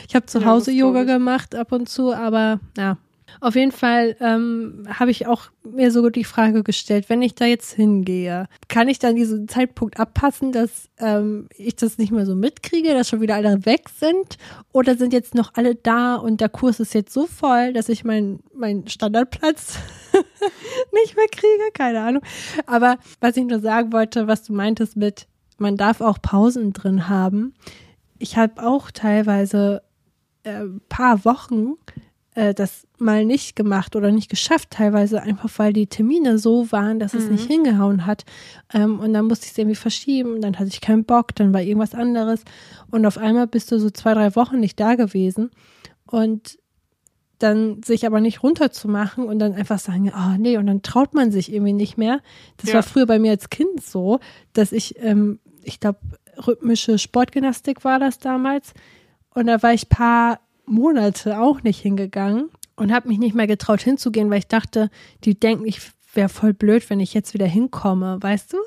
Ich 0.06 0.14
habe 0.14 0.26
zu 0.26 0.38
Ja, 0.38 0.44
Hause 0.44 0.70
Yoga 0.70 1.02
gemacht 1.02 1.56
ab 1.56 1.72
und 1.72 1.88
zu, 1.88 2.14
aber 2.14 2.60
ja. 2.78 2.96
Auf 3.40 3.54
jeden 3.54 3.72
Fall 3.72 4.16
ähm, 4.20 4.86
habe 4.88 5.10
ich 5.10 5.26
auch 5.26 5.44
mir 5.64 5.90
so 5.90 6.08
die 6.10 6.24
Frage 6.24 6.62
gestellt, 6.62 7.08
wenn 7.08 7.22
ich 7.22 7.34
da 7.34 7.44
jetzt 7.44 7.72
hingehe, 7.72 8.48
kann 8.68 8.88
ich 8.88 8.98
dann 8.98 9.16
diesen 9.16 9.48
Zeitpunkt 9.48 9.98
abpassen, 9.98 10.52
dass 10.52 10.88
ähm, 10.98 11.48
ich 11.56 11.76
das 11.76 11.98
nicht 11.98 12.12
mehr 12.12 12.26
so 12.26 12.34
mitkriege, 12.34 12.92
dass 12.94 13.08
schon 13.08 13.20
wieder 13.20 13.36
alle 13.36 13.64
weg 13.64 13.88
sind? 13.88 14.36
Oder 14.72 14.96
sind 14.96 15.12
jetzt 15.12 15.34
noch 15.34 15.54
alle 15.54 15.74
da 15.74 16.16
und 16.16 16.40
der 16.40 16.48
Kurs 16.48 16.80
ist 16.80 16.94
jetzt 16.94 17.12
so 17.12 17.26
voll, 17.26 17.72
dass 17.72 17.88
ich 17.88 18.04
meinen 18.04 18.40
mein 18.54 18.86
Standardplatz 18.88 19.78
nicht 20.92 21.16
mehr 21.16 21.28
kriege? 21.30 21.70
Keine 21.74 22.00
Ahnung. 22.00 22.22
Aber 22.66 22.98
was 23.20 23.36
ich 23.36 23.44
nur 23.44 23.60
sagen 23.60 23.92
wollte, 23.92 24.26
was 24.26 24.42
du 24.42 24.52
meintest 24.52 24.96
mit, 24.96 25.26
man 25.58 25.76
darf 25.76 26.00
auch 26.00 26.20
Pausen 26.20 26.72
drin 26.72 27.08
haben. 27.08 27.54
Ich 28.18 28.36
habe 28.36 28.62
auch 28.62 28.90
teilweise 28.90 29.82
äh, 30.44 30.64
paar 30.88 31.24
Wochen 31.24 31.74
äh, 32.34 32.54
das 32.54 32.86
mal 32.98 33.24
nicht 33.24 33.56
gemacht 33.56 33.94
oder 33.96 34.10
nicht 34.10 34.30
geschafft, 34.30 34.70
teilweise 34.70 35.22
einfach, 35.22 35.50
weil 35.58 35.72
die 35.72 35.86
Termine 35.86 36.38
so 36.38 36.70
waren, 36.72 36.98
dass 36.98 37.14
es 37.14 37.28
nicht 37.28 37.46
hingehauen 37.46 38.06
hat. 38.06 38.24
Ähm, 38.72 39.00
und 39.00 39.12
dann 39.12 39.26
musste 39.26 39.44
ich 39.46 39.52
es 39.52 39.58
irgendwie 39.58 39.76
verschieben, 39.76 40.40
dann 40.40 40.58
hatte 40.58 40.68
ich 40.68 40.80
keinen 40.80 41.04
Bock, 41.04 41.34
dann 41.34 41.52
war 41.52 41.60
irgendwas 41.60 41.94
anderes. 41.94 42.42
Und 42.90 43.04
auf 43.06 43.18
einmal 43.18 43.46
bist 43.46 43.70
du 43.70 43.78
so 43.78 43.90
zwei, 43.90 44.14
drei 44.14 44.34
Wochen 44.36 44.60
nicht 44.60 44.78
da 44.80 44.94
gewesen. 44.94 45.50
Und 46.06 46.58
dann 47.38 47.82
sich 47.82 48.06
aber 48.06 48.20
nicht 48.20 48.42
runterzumachen 48.44 49.24
und 49.24 49.40
dann 49.40 49.54
einfach 49.54 49.80
sagen, 49.80 50.12
oh 50.16 50.36
nee, 50.38 50.56
und 50.58 50.66
dann 50.68 50.82
traut 50.82 51.12
man 51.12 51.32
sich 51.32 51.52
irgendwie 51.52 51.72
nicht 51.72 51.98
mehr. 51.98 52.20
Das 52.58 52.68
Ja. 52.68 52.76
war 52.76 52.82
früher 52.84 53.06
bei 53.06 53.18
mir 53.18 53.32
als 53.32 53.50
Kind 53.50 53.82
so, 53.82 54.20
dass 54.52 54.70
ich, 54.72 54.94
ähm, 55.02 55.40
ich 55.64 55.80
glaube, 55.80 55.98
rhythmische 56.46 56.98
Sportgymnastik 56.98 57.84
war 57.84 57.98
das 57.98 58.18
damals. 58.18 58.72
Und 59.34 59.46
da 59.48 59.60
war 59.62 59.72
ich 59.74 59.88
paar 59.88 60.38
Monate 60.72 61.38
auch 61.38 61.62
nicht 61.62 61.80
hingegangen 61.80 62.48
und 62.76 62.92
habe 62.92 63.08
mich 63.08 63.18
nicht 63.18 63.34
mehr 63.34 63.46
getraut 63.46 63.82
hinzugehen, 63.82 64.30
weil 64.30 64.38
ich 64.38 64.48
dachte, 64.48 64.90
die 65.24 65.38
denken, 65.38 65.66
ich 65.66 65.80
wäre 66.14 66.28
voll 66.28 66.52
blöd, 66.52 66.88
wenn 66.90 67.00
ich 67.00 67.14
jetzt 67.14 67.34
wieder 67.34 67.46
hinkomme, 67.46 68.18
weißt 68.20 68.52
du? 68.52 68.58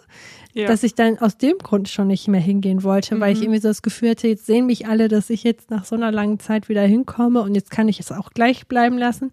Ja. 0.53 0.67
Dass 0.67 0.83
ich 0.83 0.95
dann 0.95 1.19
aus 1.19 1.37
dem 1.37 1.57
Grund 1.57 1.89
schon 1.89 2.07
nicht 2.07 2.27
mehr 2.27 2.39
hingehen 2.39 2.83
wollte, 2.83 3.19
weil 3.19 3.33
ich 3.33 3.41
irgendwie 3.41 3.59
so 3.59 3.67
das 3.67 3.81
Gefühl 3.81 4.11
hatte, 4.11 4.29
jetzt 4.29 4.45
sehen 4.45 4.65
mich 4.65 4.87
alle, 4.87 5.09
dass 5.09 5.29
ich 5.29 5.43
jetzt 5.43 5.69
nach 5.69 5.83
so 5.83 5.95
einer 5.95 6.11
langen 6.11 6.39
Zeit 6.39 6.69
wieder 6.69 6.83
hinkomme 6.83 7.41
und 7.41 7.55
jetzt 7.55 7.71
kann 7.71 7.89
ich 7.89 7.99
es 7.99 8.11
auch 8.11 8.31
gleich 8.31 8.67
bleiben 8.67 8.97
lassen. 8.97 9.31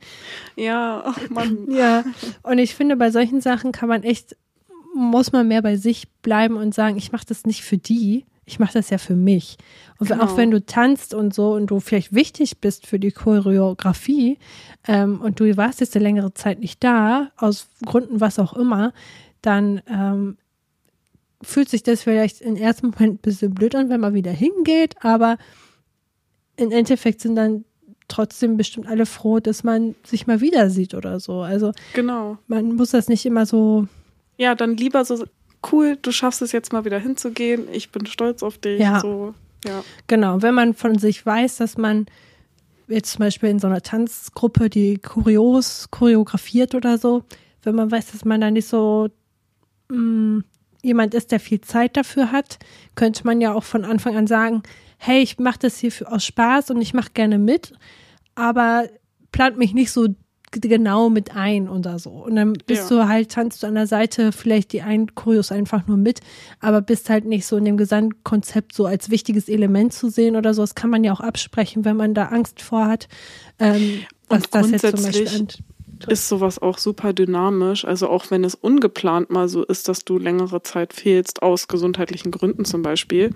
ja, 0.57 1.03
ach 1.05 1.31
Mann. 1.31 1.59
Ja, 1.71 2.05
und 2.43 2.59
ich 2.59 2.75
finde, 2.75 2.97
bei 2.97 3.11
solchen 3.11 3.41
Sachen 3.41 3.73
kann 3.73 3.89
man 3.89 4.03
echt, 4.03 4.37
muss 4.95 5.33
man 5.33 5.49
mehr 5.49 5.63
bei 5.63 5.77
sich 5.77 6.09
bleiben 6.23 6.57
und 6.57 6.75
sagen, 6.75 6.97
ich 6.97 7.13
mache 7.13 7.27
das 7.27 7.47
nicht 7.47 7.63
für 7.63 7.79
die, 7.79 8.25
ich 8.45 8.59
mache 8.59 8.73
das 8.75 8.91
ja 8.91 8.99
für 8.99 9.15
mich. 9.15 9.57
Und 9.99 10.09
Genau. 10.11 10.25
auch 10.25 10.37
wenn 10.37 10.51
du 10.51 10.65
tanzt 10.65 11.15
und 11.15 11.33
so 11.33 11.53
und 11.55 11.69
du 11.69 11.79
vielleicht 11.81 12.13
wichtig 12.13 12.59
bist 12.59 12.87
für 12.87 12.99
die 12.99 13.13
Choreografie 13.13 14.39
ähm, 14.89 15.21
und 15.21 15.39
du 15.41 15.57
warst 15.57 15.81
jetzt 15.81 15.95
eine 15.97 16.03
längere 16.05 16.35
Zeit 16.35 16.59
nicht 16.59 16.83
da, 16.83 17.31
aus 17.37 17.69
Gründen 17.87 18.21
was 18.21 18.39
auch 18.39 18.53
immer, 18.55 18.93
dann 19.43 19.81
ähm, 19.89 20.37
fühlt 21.41 21.69
sich 21.69 21.83
das 21.83 22.03
vielleicht 22.03 22.41
im 22.41 22.57
ersten 22.57 22.89
Moment 22.89 23.15
ein 23.15 23.19
bisschen 23.19 23.55
blöd 23.55 23.75
an, 23.75 23.89
wenn 23.91 24.01
man 24.01 24.15
wieder 24.15 24.33
hingeht, 24.33 24.95
aber 25.05 25.39
im 26.57 26.71
Endeffekt 26.71 27.21
sind 27.21 27.37
dann 27.37 27.65
trotzdem 28.09 28.57
bestimmt 28.57 28.87
alle 28.87 29.07
froh, 29.07 29.41
dass 29.41 29.65
man 29.65 29.95
sich 30.05 30.27
mal 30.27 30.41
wieder 30.41 30.69
sieht 30.69 30.95
oder 30.95 31.19
so. 31.19 31.41
Also 31.41 31.73
Genau. 31.95 32.39
man 32.47 32.75
muss 32.77 32.91
das 32.91 33.09
nicht 33.09 33.25
immer 33.25 33.47
so. 33.47 33.87
Ja, 34.37 34.55
dann 34.55 34.77
lieber 34.77 35.05
so, 35.05 35.25
cool, 35.71 35.99
du 36.01 36.13
schaffst 36.13 36.43
es 36.43 36.53
jetzt 36.53 36.73
mal 36.73 36.85
wieder 36.85 36.99
hinzugehen. 36.99 37.69
Ich 37.73 37.91
bin 37.91 38.07
stolz 38.07 38.43
auf 38.43 38.59
dich. 38.59 38.81
Ja. 38.81 39.01
So, 39.01 39.35
ja. 39.65 39.85
Genau, 40.07 40.43
wenn 40.43 40.55
man 40.55 40.75
von 40.75 40.99
sich 40.99 41.25
weiß, 41.25 41.57
dass 41.57 41.77
man 41.77 42.07
jetzt 42.89 43.13
zum 43.13 43.21
Beispiel 43.21 43.49
in 43.49 43.59
so 43.59 43.67
einer 43.67 43.83
Tanzgruppe, 43.83 44.69
die 44.69 44.99
Kurios 44.99 45.89
choreografiert 45.91 46.75
oder 46.75 46.99
so, 46.99 47.25
wenn 47.63 47.75
man 47.75 47.91
weiß, 47.91 48.13
dass 48.13 48.25
man 48.25 48.41
da 48.41 48.51
nicht 48.51 48.67
so 48.67 49.09
mh, 49.89 50.43
jemand 50.83 51.15
ist, 51.15 51.31
der 51.33 51.41
viel 51.41 51.61
Zeit 51.61 51.97
dafür 51.97 52.33
hat, 52.33 52.59
könnte 52.95 53.25
man 53.25 53.41
ja 53.41 53.55
auch 53.55 53.65
von 53.65 53.85
Anfang 53.85 54.17
an 54.17 54.27
sagen, 54.27 54.63
hey, 54.99 55.23
ich 55.23 55.39
mache 55.39 55.61
das 55.61 55.79
hier 55.79 55.93
für, 55.93 56.11
aus 56.11 56.25
Spaß 56.25 56.71
und 56.71 56.81
ich 56.81 56.95
mache 56.95 57.11
gerne 57.15 57.39
mit, 57.39 57.73
aber 58.35 58.89
plant 59.31 59.59
mich 59.59 59.75
nicht 59.75 59.91
so 59.91 60.09
genau 60.61 61.11
mit 61.11 61.35
ein 61.35 61.69
oder 61.69 61.99
so. 61.99 62.11
Und 62.11 62.37
dann 62.37 62.53
bist 62.67 62.91
Ja. 62.91 62.97
du 63.05 63.09
halt, 63.09 63.31
tanzt 63.31 63.63
du 63.63 63.67
an 63.67 63.75
der 63.75 63.87
Seite 63.87 64.33
vielleicht 64.33 64.73
die 64.73 64.83
ein 64.83 65.15
Choreos 65.15 65.51
einfach 65.51 65.87
nur 65.87 65.97
mit, 65.97 66.21
aber 66.61 66.81
bist 66.83 67.09
halt 67.11 67.25
nicht 67.25 67.47
so 67.47 67.57
in 67.57 67.65
dem 67.65 67.77
Gesamtkonzept 67.77 68.75
so 68.75 68.87
als 68.87 69.11
wichtiges 69.11 69.49
Element 69.49 69.93
zu 69.93 70.11
sehen 70.11 70.37
oder 70.37 70.55
so. 70.55 70.63
Das 70.63 70.75
kann 70.75 70.91
man 70.91 71.05
ja 71.05 71.13
auch 71.13 71.21
absprechen, 71.21 71.85
wenn 71.85 71.97
man 71.97 72.15
da 72.15 72.27
Angst 72.27 72.63
vor 72.63 72.87
hat. 72.87 73.09
Ähm, 73.59 74.03
was 74.29 74.45
Und 74.45 74.55
das 74.55 74.71
jetzt 74.71 74.97
zum 74.97 75.05
Beispiel 75.05 75.47
Ist 76.09 76.29
sowas 76.29 76.59
auch 76.59 76.79
super 76.79 77.13
dynamisch. 77.13 77.85
Also 77.85 78.09
auch 78.09 78.31
wenn 78.31 78.43
es 78.43 78.57
ungeplant 78.57 79.31
mal 79.31 79.49
so 79.49 79.63
ist, 79.63 79.89
dass 79.89 80.05
du 80.05 80.19
längere 80.19 80.63
Zeit 80.63 80.93
fehlst, 80.93 81.43
aus 81.43 81.69
gesundheitlichen 81.69 82.33
Gründen 82.33 82.65
zum 82.65 82.83
Beispiel. 82.83 83.31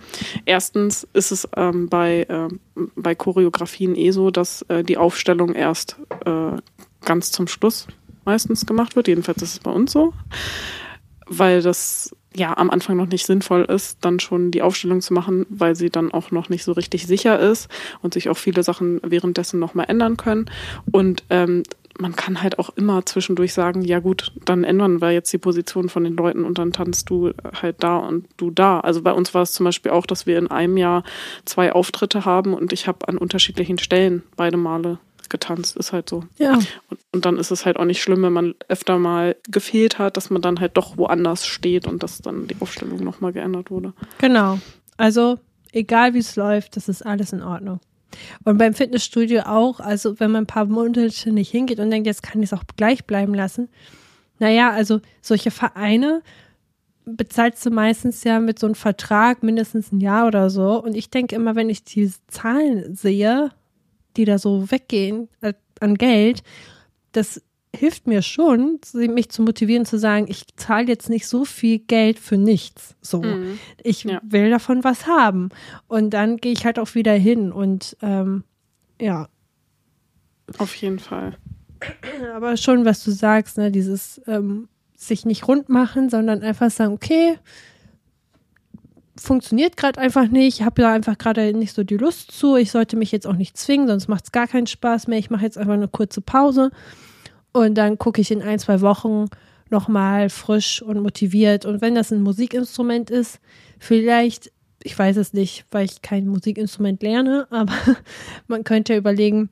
Erstens 0.46 1.06
ist 1.12 1.30
es 1.30 1.48
ähm, 1.56 1.88
bei, 1.88 2.26
ähm, 2.28 2.58
bei 2.96 3.14
Choreografien 3.14 3.94
eh 3.94 4.10
so, 4.10 4.30
dass 4.32 4.62
äh, 4.62 4.82
die 4.82 4.96
Aufstellung 4.96 5.54
erst 5.54 5.96
äh, 6.24 6.56
ganz 7.06 7.32
zum 7.32 7.48
Schluss 7.48 7.86
meistens 8.26 8.66
gemacht 8.66 8.96
wird. 8.96 9.08
Jedenfalls 9.08 9.40
ist 9.40 9.54
es 9.54 9.58
bei 9.60 9.70
uns 9.70 9.92
so. 9.92 10.12
Weil 11.28 11.62
das 11.62 12.14
ja 12.34 12.56
am 12.56 12.70
Anfang 12.70 12.96
noch 12.96 13.06
nicht 13.06 13.24
sinnvoll 13.24 13.64
ist, 13.64 13.98
dann 14.02 14.20
schon 14.20 14.50
die 14.50 14.60
Aufstellung 14.60 15.00
zu 15.00 15.14
machen, 15.14 15.46
weil 15.48 15.74
sie 15.74 15.88
dann 15.88 16.12
auch 16.12 16.30
noch 16.30 16.50
nicht 16.50 16.64
so 16.64 16.72
richtig 16.72 17.06
sicher 17.06 17.38
ist 17.38 17.68
und 18.02 18.12
sich 18.12 18.28
auch 18.28 18.36
viele 18.36 18.62
Sachen 18.62 19.00
währenddessen 19.02 19.58
nochmal 19.58 19.86
ändern 19.88 20.18
können. 20.18 20.50
Und 20.92 21.24
ähm, 21.30 21.62
man 21.98 22.14
kann 22.14 22.42
halt 22.42 22.58
auch 22.58 22.70
immer 22.76 23.06
zwischendurch 23.06 23.54
sagen, 23.54 23.82
ja 23.82 24.00
gut, 24.00 24.32
dann 24.44 24.64
ändern 24.64 25.00
wir 25.00 25.12
jetzt 25.12 25.32
die 25.32 25.38
Position 25.38 25.88
von 25.88 26.04
den 26.04 26.14
Leuten 26.14 26.44
und 26.44 26.58
dann 26.58 26.72
tanzt 26.72 27.08
du 27.08 27.32
halt 27.60 27.76
da 27.82 27.96
und 27.96 28.26
du 28.36 28.50
da. 28.50 28.80
Also 28.80 29.02
bei 29.02 29.12
uns 29.12 29.32
war 29.32 29.42
es 29.42 29.52
zum 29.52 29.64
Beispiel 29.64 29.92
auch, 29.92 30.06
dass 30.06 30.26
wir 30.26 30.38
in 30.38 30.48
einem 30.48 30.76
Jahr 30.76 31.04
zwei 31.44 31.72
Auftritte 31.72 32.24
haben 32.24 32.54
und 32.54 32.72
ich 32.72 32.86
habe 32.86 33.08
an 33.08 33.16
unterschiedlichen 33.18 33.78
Stellen 33.78 34.22
beide 34.36 34.58
Male 34.58 34.98
getanzt, 35.30 35.76
ist 35.76 35.92
halt 35.92 36.08
so. 36.08 36.24
Ja. 36.38 36.54
Und, 36.54 36.68
und 37.12 37.26
dann 37.26 37.38
ist 37.38 37.50
es 37.50 37.66
halt 37.66 37.76
auch 37.76 37.84
nicht 37.84 38.02
schlimm, 38.02 38.22
wenn 38.22 38.32
man 38.32 38.54
öfter 38.68 38.98
mal 38.98 39.36
gefehlt 39.48 39.98
hat, 39.98 40.16
dass 40.16 40.30
man 40.30 40.42
dann 40.42 40.60
halt 40.60 40.76
doch 40.76 40.96
woanders 40.96 41.46
steht 41.46 41.86
und 41.86 42.02
dass 42.02 42.18
dann 42.18 42.46
die 42.46 42.56
Aufstellung 42.60 43.02
nochmal 43.02 43.32
geändert 43.32 43.70
wurde. 43.70 43.92
Genau. 44.18 44.58
Also, 44.96 45.38
egal 45.72 46.14
wie 46.14 46.18
es 46.18 46.36
läuft, 46.36 46.76
das 46.76 46.88
ist 46.88 47.04
alles 47.04 47.32
in 47.32 47.42
Ordnung. 47.42 47.80
Und 48.44 48.58
beim 48.58 48.74
Fitnessstudio 48.74 49.42
auch, 49.42 49.80
also 49.80 50.18
wenn 50.20 50.30
man 50.30 50.44
ein 50.44 50.46
paar 50.46 50.64
Monate 50.64 51.32
nicht 51.32 51.50
hingeht 51.50 51.80
und 51.80 51.90
denkt, 51.90 52.06
jetzt 52.06 52.22
kann 52.22 52.42
ich 52.42 52.50
es 52.50 52.58
auch 52.58 52.64
gleich 52.76 53.04
bleiben 53.04 53.34
lassen. 53.34 53.68
Naja, 54.38 54.70
also 54.70 55.00
solche 55.20 55.50
Vereine 55.50 56.22
bezahlst 57.04 57.64
du 57.64 57.70
meistens 57.70 58.24
ja 58.24 58.40
mit 58.40 58.58
so 58.58 58.66
einem 58.66 58.74
Vertrag 58.74 59.42
mindestens 59.42 59.92
ein 59.92 60.00
Jahr 60.00 60.26
oder 60.26 60.50
so. 60.50 60.82
Und 60.82 60.94
ich 60.94 61.10
denke 61.10 61.36
immer, 61.36 61.54
wenn 61.54 61.70
ich 61.70 61.84
diese 61.84 62.18
Zahlen 62.28 62.94
sehe, 62.94 63.50
die 64.16 64.24
da 64.24 64.38
so 64.38 64.70
weggehen 64.70 65.28
äh, 65.40 65.52
an 65.80 65.96
Geld, 65.96 66.42
das 67.12 67.42
hilft 67.74 68.06
mir 68.06 68.22
schon, 68.22 68.80
mich 68.94 69.28
zu 69.28 69.42
motivieren, 69.42 69.84
zu 69.84 69.98
sagen, 69.98 70.26
ich 70.28 70.44
zahle 70.56 70.86
jetzt 70.88 71.10
nicht 71.10 71.26
so 71.26 71.44
viel 71.44 71.78
Geld 71.78 72.18
für 72.18 72.38
nichts. 72.38 72.96
So, 73.02 73.22
Mhm. 73.22 73.58
ich 73.82 74.04
Ja. 74.04 74.20
will 74.24 74.48
davon 74.48 74.82
was 74.82 75.06
haben. 75.06 75.50
Und 75.86 76.10
dann 76.10 76.38
gehe 76.38 76.52
ich 76.52 76.64
halt 76.64 76.78
auch 76.78 76.94
wieder 76.94 77.12
hin. 77.12 77.52
Und 77.52 77.96
ähm, 78.00 78.44
ja, 79.00 79.28
Auf 80.58 80.74
jeden 80.76 80.98
Fall. 80.98 81.36
aber 82.34 82.56
schon, 82.56 82.84
was 82.86 83.04
du 83.04 83.10
sagst, 83.10 83.58
ne, 83.58 83.70
dieses 83.70 84.20
ähm, 84.26 84.68
sich 84.96 85.26
nicht 85.26 85.46
rund 85.46 85.68
machen, 85.68 86.08
sondern 86.08 86.42
einfach 86.42 86.70
sagen, 86.70 86.94
okay, 86.94 87.38
funktioniert 89.18 89.76
gerade 89.76 90.00
einfach 90.00 90.28
nicht, 90.28 90.60
ich 90.60 90.64
habe 90.64 90.82
da 90.82 90.92
einfach 90.92 91.18
gerade 91.18 91.52
nicht 91.52 91.74
so 91.74 91.84
die 91.84 91.96
Lust 91.96 92.32
zu, 92.32 92.56
ich 92.56 92.70
sollte 92.70 92.96
mich 92.96 93.12
jetzt 93.12 93.26
auch 93.26 93.36
nicht 93.36 93.56
zwingen, 93.56 93.88
sonst 93.88 94.08
macht 94.08 94.24
es 94.24 94.32
gar 94.32 94.46
keinen 94.46 94.66
Spaß 94.66 95.06
mehr, 95.06 95.18
ich 95.18 95.30
mache 95.30 95.44
jetzt 95.44 95.58
einfach 95.58 95.74
eine 95.74 95.88
kurze 95.88 96.20
Pause. 96.20 96.70
Und 97.52 97.76
dann 97.76 97.98
gucke 97.98 98.20
ich 98.20 98.30
in 98.30 98.42
ein, 98.42 98.58
zwei 98.58 98.82
Wochen 98.82 99.26
nochmal 99.70 100.28
frisch 100.28 100.82
und 100.82 101.00
motiviert. 101.00 101.64
Und 101.64 101.80
wenn 101.80 101.94
das 101.94 102.12
ein 102.12 102.22
Musikinstrument 102.22 103.10
ist, 103.10 103.40
vielleicht, 103.78 104.52
ich 104.82 104.98
weiß 104.98 105.16
es 105.16 105.32
nicht, 105.32 105.64
weil 105.70 105.86
ich 105.86 106.02
kein 106.02 106.26
Musikinstrument 106.26 107.02
lerne, 107.02 107.46
aber 107.50 107.72
man 108.46 108.64
könnte 108.64 108.92
ja 108.92 108.98
überlegen, 108.98 109.50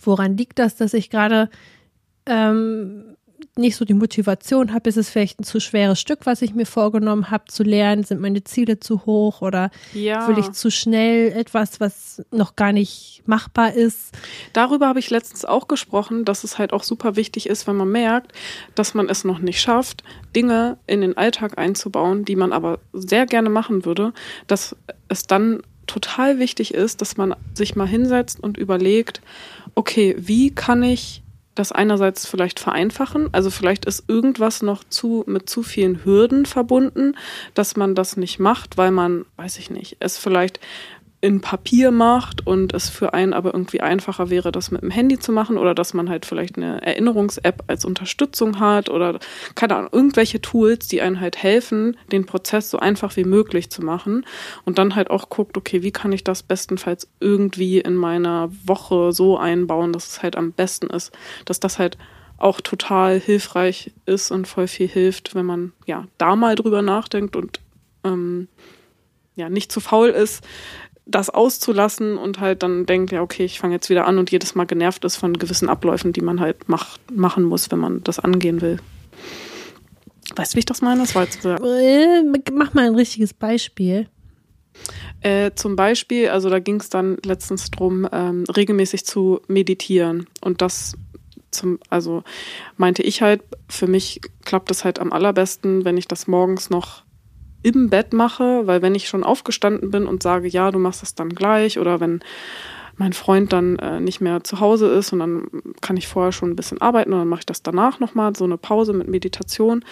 woran 0.00 0.36
liegt 0.36 0.58
das, 0.58 0.76
dass 0.76 0.94
ich 0.94 1.10
gerade 1.10 1.50
ähm, 2.26 3.16
nicht 3.56 3.76
so 3.76 3.84
die 3.84 3.94
Motivation 3.94 4.72
habe? 4.72 4.88
Ist 4.88 4.96
es 4.96 5.10
vielleicht 5.10 5.40
ein 5.40 5.44
zu 5.44 5.60
schweres 5.60 6.00
Stück, 6.00 6.20
was 6.24 6.42
ich 6.42 6.54
mir 6.54 6.66
vorgenommen 6.66 7.30
habe 7.30 7.44
zu 7.48 7.62
lernen? 7.62 8.04
Sind 8.04 8.20
meine 8.20 8.44
Ziele 8.44 8.80
zu 8.80 9.04
hoch 9.06 9.42
oder 9.42 9.70
Ja. 9.92 10.28
will 10.28 10.38
ich 10.38 10.52
zu 10.52 10.70
schnell 10.70 11.32
etwas, 11.32 11.80
was 11.80 12.22
noch 12.30 12.56
gar 12.56 12.72
nicht 12.72 13.22
machbar 13.26 13.72
ist? 13.74 14.16
Darüber 14.52 14.88
habe 14.88 14.98
ich 14.98 15.10
letztens 15.10 15.44
auch 15.44 15.68
gesprochen, 15.68 16.24
dass 16.24 16.44
es 16.44 16.58
halt 16.58 16.72
auch 16.72 16.82
super 16.82 17.16
wichtig 17.16 17.48
ist, 17.48 17.66
wenn 17.66 17.76
man 17.76 17.90
merkt, 17.90 18.32
dass 18.74 18.94
man 18.94 19.08
es 19.08 19.24
noch 19.24 19.38
nicht 19.38 19.60
schafft, 19.60 20.04
Dinge 20.34 20.78
in 20.86 21.00
den 21.00 21.16
Alltag 21.16 21.58
einzubauen, 21.58 22.24
die 22.24 22.36
man 22.36 22.52
aber 22.52 22.78
sehr 22.92 23.26
gerne 23.26 23.50
machen 23.50 23.84
würde, 23.84 24.12
dass 24.46 24.76
es 25.08 25.24
dann 25.24 25.62
total 25.86 26.38
wichtig 26.38 26.74
ist, 26.74 27.00
dass 27.00 27.16
man 27.16 27.34
sich 27.54 27.74
mal 27.74 27.88
hinsetzt 27.88 28.40
und 28.40 28.58
überlegt, 28.58 29.20
okay, 29.74 30.14
wie 30.18 30.50
kann 30.54 30.82
ich 30.82 31.22
das 31.58 31.72
einerseits 31.72 32.26
vielleicht 32.26 32.60
vereinfachen, 32.60 33.28
also 33.32 33.50
vielleicht 33.50 33.84
ist 33.84 34.04
irgendwas 34.08 34.62
noch 34.62 34.84
zu 34.84 35.24
mit 35.26 35.48
zu 35.48 35.62
vielen 35.62 36.04
Hürden 36.04 36.46
verbunden, 36.46 37.16
dass 37.54 37.76
man 37.76 37.94
das 37.94 38.16
nicht 38.16 38.38
macht, 38.38 38.76
weil 38.76 38.90
man, 38.90 39.24
weiß 39.36 39.58
ich 39.58 39.70
nicht, 39.70 39.96
es 40.00 40.18
vielleicht 40.18 40.60
in 41.20 41.40
Papier 41.40 41.90
macht 41.90 42.46
und 42.46 42.72
es 42.72 42.88
für 42.88 43.12
einen 43.12 43.32
aber 43.32 43.52
irgendwie 43.52 43.80
einfacher 43.80 44.30
wäre, 44.30 44.52
das 44.52 44.70
mit 44.70 44.82
dem 44.82 44.90
Handy 44.90 45.18
zu 45.18 45.32
machen 45.32 45.58
oder 45.58 45.74
dass 45.74 45.92
man 45.92 46.08
halt 46.08 46.24
vielleicht 46.24 46.56
eine 46.56 46.80
Erinnerungs-App 46.82 47.64
als 47.66 47.84
Unterstützung 47.84 48.60
hat 48.60 48.88
oder 48.88 49.18
keine 49.56 49.74
Ahnung, 49.74 49.90
irgendwelche 49.90 50.40
Tools, 50.40 50.86
die 50.86 51.02
einen 51.02 51.18
halt 51.18 51.36
helfen, 51.42 51.96
den 52.12 52.24
Prozess 52.24 52.70
so 52.70 52.78
einfach 52.78 53.16
wie 53.16 53.24
möglich 53.24 53.68
zu 53.68 53.82
machen 53.82 54.24
und 54.64 54.78
dann 54.78 54.94
halt 54.94 55.10
auch 55.10 55.28
guckt, 55.28 55.56
okay, 55.56 55.82
wie 55.82 55.90
kann 55.90 56.12
ich 56.12 56.22
das 56.22 56.44
bestenfalls 56.44 57.10
irgendwie 57.18 57.80
in 57.80 57.96
meiner 57.96 58.50
Woche 58.64 59.12
so 59.12 59.36
einbauen, 59.36 59.92
dass 59.92 60.08
es 60.08 60.22
halt 60.22 60.36
am 60.36 60.52
besten 60.52 60.86
ist, 60.86 61.10
dass 61.46 61.58
das 61.58 61.80
halt 61.80 61.98
auch 62.36 62.60
total 62.60 63.18
hilfreich 63.18 63.90
ist 64.06 64.30
und 64.30 64.46
voll 64.46 64.68
viel 64.68 64.86
hilft, 64.86 65.34
wenn 65.34 65.46
man 65.46 65.72
ja 65.84 66.06
da 66.16 66.36
mal 66.36 66.54
drüber 66.54 66.82
nachdenkt 66.82 67.34
und 67.34 67.58
ähm, 68.04 68.46
ja 69.34 69.48
nicht 69.48 69.72
zu 69.72 69.80
faul 69.80 70.10
ist, 70.10 70.44
das 71.08 71.30
auszulassen 71.30 72.18
und 72.18 72.38
halt 72.38 72.62
dann 72.62 72.86
denkt, 72.86 73.12
ja, 73.12 73.22
okay, 73.22 73.44
ich 73.44 73.58
fange 73.58 73.74
jetzt 73.74 73.88
wieder 73.88 74.06
an 74.06 74.18
und 74.18 74.30
jedes 74.30 74.54
Mal 74.54 74.66
genervt 74.66 75.04
ist 75.04 75.16
von 75.16 75.38
gewissen 75.38 75.68
Abläufen, 75.68 76.12
die 76.12 76.20
man 76.20 76.38
halt 76.38 76.68
macht, 76.68 77.00
machen 77.10 77.44
muss, 77.44 77.70
wenn 77.70 77.78
man 77.78 78.04
das 78.04 78.18
angehen 78.18 78.60
will. 78.60 78.78
Weißt 80.36 80.52
du, 80.52 80.56
wie 80.56 80.60
ich 80.60 80.66
das 80.66 80.82
meine? 80.82 81.00
Das 81.00 81.14
war 81.14 81.24
jetzt 81.24 81.44
Äh, 81.44 82.22
Mach 82.52 82.74
mal 82.74 82.86
ein 82.86 82.94
richtiges 82.94 83.32
Beispiel. 83.32 84.08
Äh, 85.20 85.52
zum 85.54 85.74
Beispiel, 85.74 86.28
also 86.28 86.50
da 86.50 86.60
ging 86.60 86.76
es 86.76 86.90
dann 86.90 87.16
letztens 87.24 87.70
drum, 87.70 88.06
ähm, 88.12 88.44
regelmäßig 88.44 89.04
zu 89.04 89.40
meditieren. 89.48 90.26
Und 90.42 90.62
das 90.62 90.94
zum, 91.50 91.78
also 91.88 92.22
meinte 92.76 93.02
ich 93.02 93.22
halt, 93.22 93.42
für 93.68 93.86
mich 93.86 94.20
klappt 94.44 94.70
es 94.70 94.84
halt 94.84 94.98
am 94.98 95.12
allerbesten, 95.12 95.84
wenn 95.84 95.96
ich 95.96 96.06
das 96.06 96.26
morgens 96.26 96.68
noch 96.70 97.02
im 97.62 97.90
Bett 97.90 98.12
mache, 98.12 98.66
weil 98.66 98.82
wenn 98.82 98.94
ich 98.94 99.08
schon 99.08 99.24
aufgestanden 99.24 99.90
bin 99.90 100.06
und 100.06 100.22
sage, 100.22 100.48
ja, 100.48 100.70
du 100.70 100.78
machst 100.78 101.02
das 101.02 101.14
dann 101.14 101.30
gleich, 101.30 101.78
oder 101.78 102.00
wenn 102.00 102.20
mein 102.98 103.12
Freund 103.12 103.52
dann 103.52 103.78
äh, 103.78 104.00
nicht 104.00 104.20
mehr 104.20 104.44
zu 104.44 104.60
Hause 104.60 104.88
ist 104.88 105.12
und 105.12 105.20
dann 105.20 105.48
kann 105.80 105.96
ich 105.96 106.08
vorher 106.08 106.32
schon 106.32 106.50
ein 106.50 106.56
bisschen 106.56 106.80
arbeiten 106.80 107.12
und 107.12 107.20
dann 107.20 107.28
mache 107.28 107.40
ich 107.40 107.46
das 107.46 107.62
danach 107.62 108.00
nochmal, 108.00 108.34
so 108.36 108.44
eine 108.44 108.58
Pause 108.58 108.92
mit 108.92 109.08
Meditation. 109.08 109.84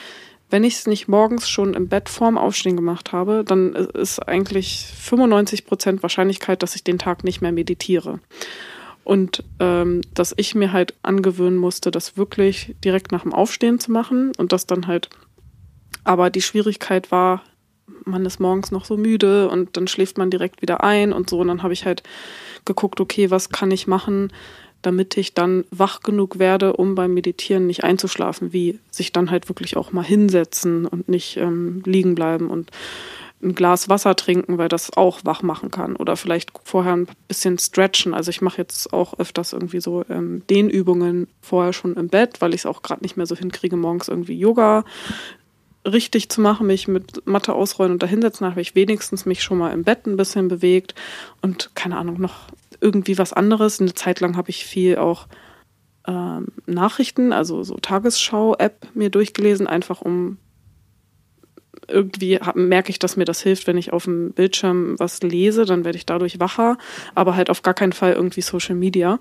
Wenn 0.50 0.64
ich 0.64 0.74
es 0.74 0.86
nicht 0.86 1.08
morgens 1.08 1.48
schon 1.48 1.74
im 1.74 1.88
Bett 1.88 2.08
vorm 2.08 2.38
Aufstehen 2.38 2.76
gemacht 2.76 3.12
habe, 3.12 3.44
dann 3.44 3.74
ist 3.74 4.20
eigentlich 4.20 4.92
95 4.96 5.66
Prozent 5.66 6.02
Wahrscheinlichkeit, 6.02 6.62
dass 6.62 6.76
ich 6.76 6.84
den 6.84 6.98
Tag 6.98 7.24
nicht 7.24 7.40
mehr 7.40 7.52
meditiere. 7.52 8.20
Und 9.02 9.44
ähm, 9.60 10.02
dass 10.14 10.34
ich 10.36 10.54
mir 10.54 10.72
halt 10.72 10.94
angewöhnen 11.02 11.56
musste, 11.56 11.92
das 11.92 12.16
wirklich 12.16 12.74
direkt 12.84 13.12
nach 13.12 13.22
dem 13.22 13.32
Aufstehen 13.32 13.78
zu 13.78 13.92
machen 13.92 14.32
und 14.36 14.52
das 14.52 14.66
dann 14.66 14.86
halt. 14.88 15.10
Aber 16.02 16.30
die 16.30 16.42
Schwierigkeit 16.42 17.10
war, 17.12 17.42
man 18.04 18.26
ist 18.26 18.40
morgens 18.40 18.70
noch 18.70 18.84
so 18.84 18.96
müde 18.96 19.48
und 19.48 19.76
dann 19.76 19.88
schläft 19.88 20.18
man 20.18 20.30
direkt 20.30 20.62
wieder 20.62 20.82
ein 20.82 21.12
und 21.12 21.30
so. 21.30 21.38
Und 21.38 21.48
dann 21.48 21.62
habe 21.62 21.72
ich 21.72 21.84
halt 21.84 22.02
geguckt, 22.64 23.00
okay, 23.00 23.30
was 23.30 23.50
kann 23.50 23.70
ich 23.70 23.86
machen, 23.86 24.32
damit 24.82 25.16
ich 25.16 25.34
dann 25.34 25.64
wach 25.70 26.00
genug 26.00 26.38
werde, 26.38 26.74
um 26.74 26.94
beim 26.94 27.14
Meditieren 27.14 27.66
nicht 27.66 27.84
einzuschlafen, 27.84 28.52
wie 28.52 28.78
sich 28.90 29.12
dann 29.12 29.30
halt 29.30 29.48
wirklich 29.48 29.76
auch 29.76 29.92
mal 29.92 30.04
hinsetzen 30.04 30.86
und 30.86 31.08
nicht 31.08 31.36
ähm, 31.38 31.82
liegen 31.84 32.14
bleiben 32.14 32.50
und 32.50 32.70
ein 33.42 33.54
Glas 33.54 33.88
Wasser 33.88 34.16
trinken, 34.16 34.58
weil 34.58 34.68
das 34.68 34.96
auch 34.96 35.20
wach 35.24 35.42
machen 35.42 35.70
kann. 35.70 35.96
Oder 35.96 36.16
vielleicht 36.16 36.50
vorher 36.64 36.94
ein 36.94 37.06
bisschen 37.28 37.58
stretchen. 37.58 38.14
Also 38.14 38.30
ich 38.30 38.40
mache 38.40 38.58
jetzt 38.58 38.92
auch 38.92 39.18
öfters 39.18 39.52
irgendwie 39.52 39.80
so 39.80 40.04
ähm, 40.08 40.42
Dehnübungen 40.48 41.28
vorher 41.42 41.72
schon 41.72 41.96
im 41.96 42.08
Bett, 42.08 42.40
weil 42.40 42.54
ich 42.54 42.62
es 42.62 42.66
auch 42.66 42.82
gerade 42.82 43.02
nicht 43.02 43.16
mehr 43.16 43.26
so 43.26 43.36
hinkriege, 43.36 43.76
morgens 43.76 44.08
irgendwie 44.08 44.38
Yoga 44.38 44.84
richtig 45.86 46.28
zu 46.28 46.40
machen, 46.40 46.66
mich 46.66 46.88
mit 46.88 47.26
Matte 47.26 47.54
ausrollen 47.54 47.92
und 47.92 48.02
da 48.02 48.06
hinsetzen, 48.06 48.46
habe 48.46 48.60
ich 48.60 48.74
wenigstens 48.74 49.24
mich 49.24 49.42
schon 49.42 49.58
mal 49.58 49.72
im 49.72 49.84
Bett 49.84 50.06
ein 50.06 50.16
bisschen 50.16 50.48
bewegt 50.48 50.94
und 51.42 51.70
keine 51.74 51.96
Ahnung, 51.96 52.20
noch 52.20 52.48
irgendwie 52.80 53.18
was 53.18 53.32
anderes. 53.32 53.80
Eine 53.80 53.94
Zeit 53.94 54.20
lang 54.20 54.36
habe 54.36 54.50
ich 54.50 54.64
viel 54.64 54.96
auch 54.98 55.28
ähm, 56.06 56.48
Nachrichten, 56.66 57.32
also 57.32 57.62
so 57.62 57.76
Tagesschau-App 57.76 58.88
mir 58.94 59.10
durchgelesen, 59.10 59.66
einfach 59.66 60.02
um 60.02 60.38
irgendwie 61.88 62.38
hab, 62.38 62.56
merke 62.56 62.90
ich, 62.90 62.98
dass 62.98 63.16
mir 63.16 63.24
das 63.24 63.42
hilft, 63.42 63.66
wenn 63.66 63.78
ich 63.78 63.92
auf 63.92 64.04
dem 64.04 64.32
Bildschirm 64.32 64.98
was 64.98 65.22
lese, 65.22 65.64
dann 65.64 65.84
werde 65.84 65.98
ich 65.98 66.06
dadurch 66.06 66.40
wacher, 66.40 66.78
aber 67.14 67.36
halt 67.36 67.48
auf 67.48 67.62
gar 67.62 67.74
keinen 67.74 67.92
Fall 67.92 68.12
irgendwie 68.12 68.40
Social 68.40 68.74
Media. 68.74 69.18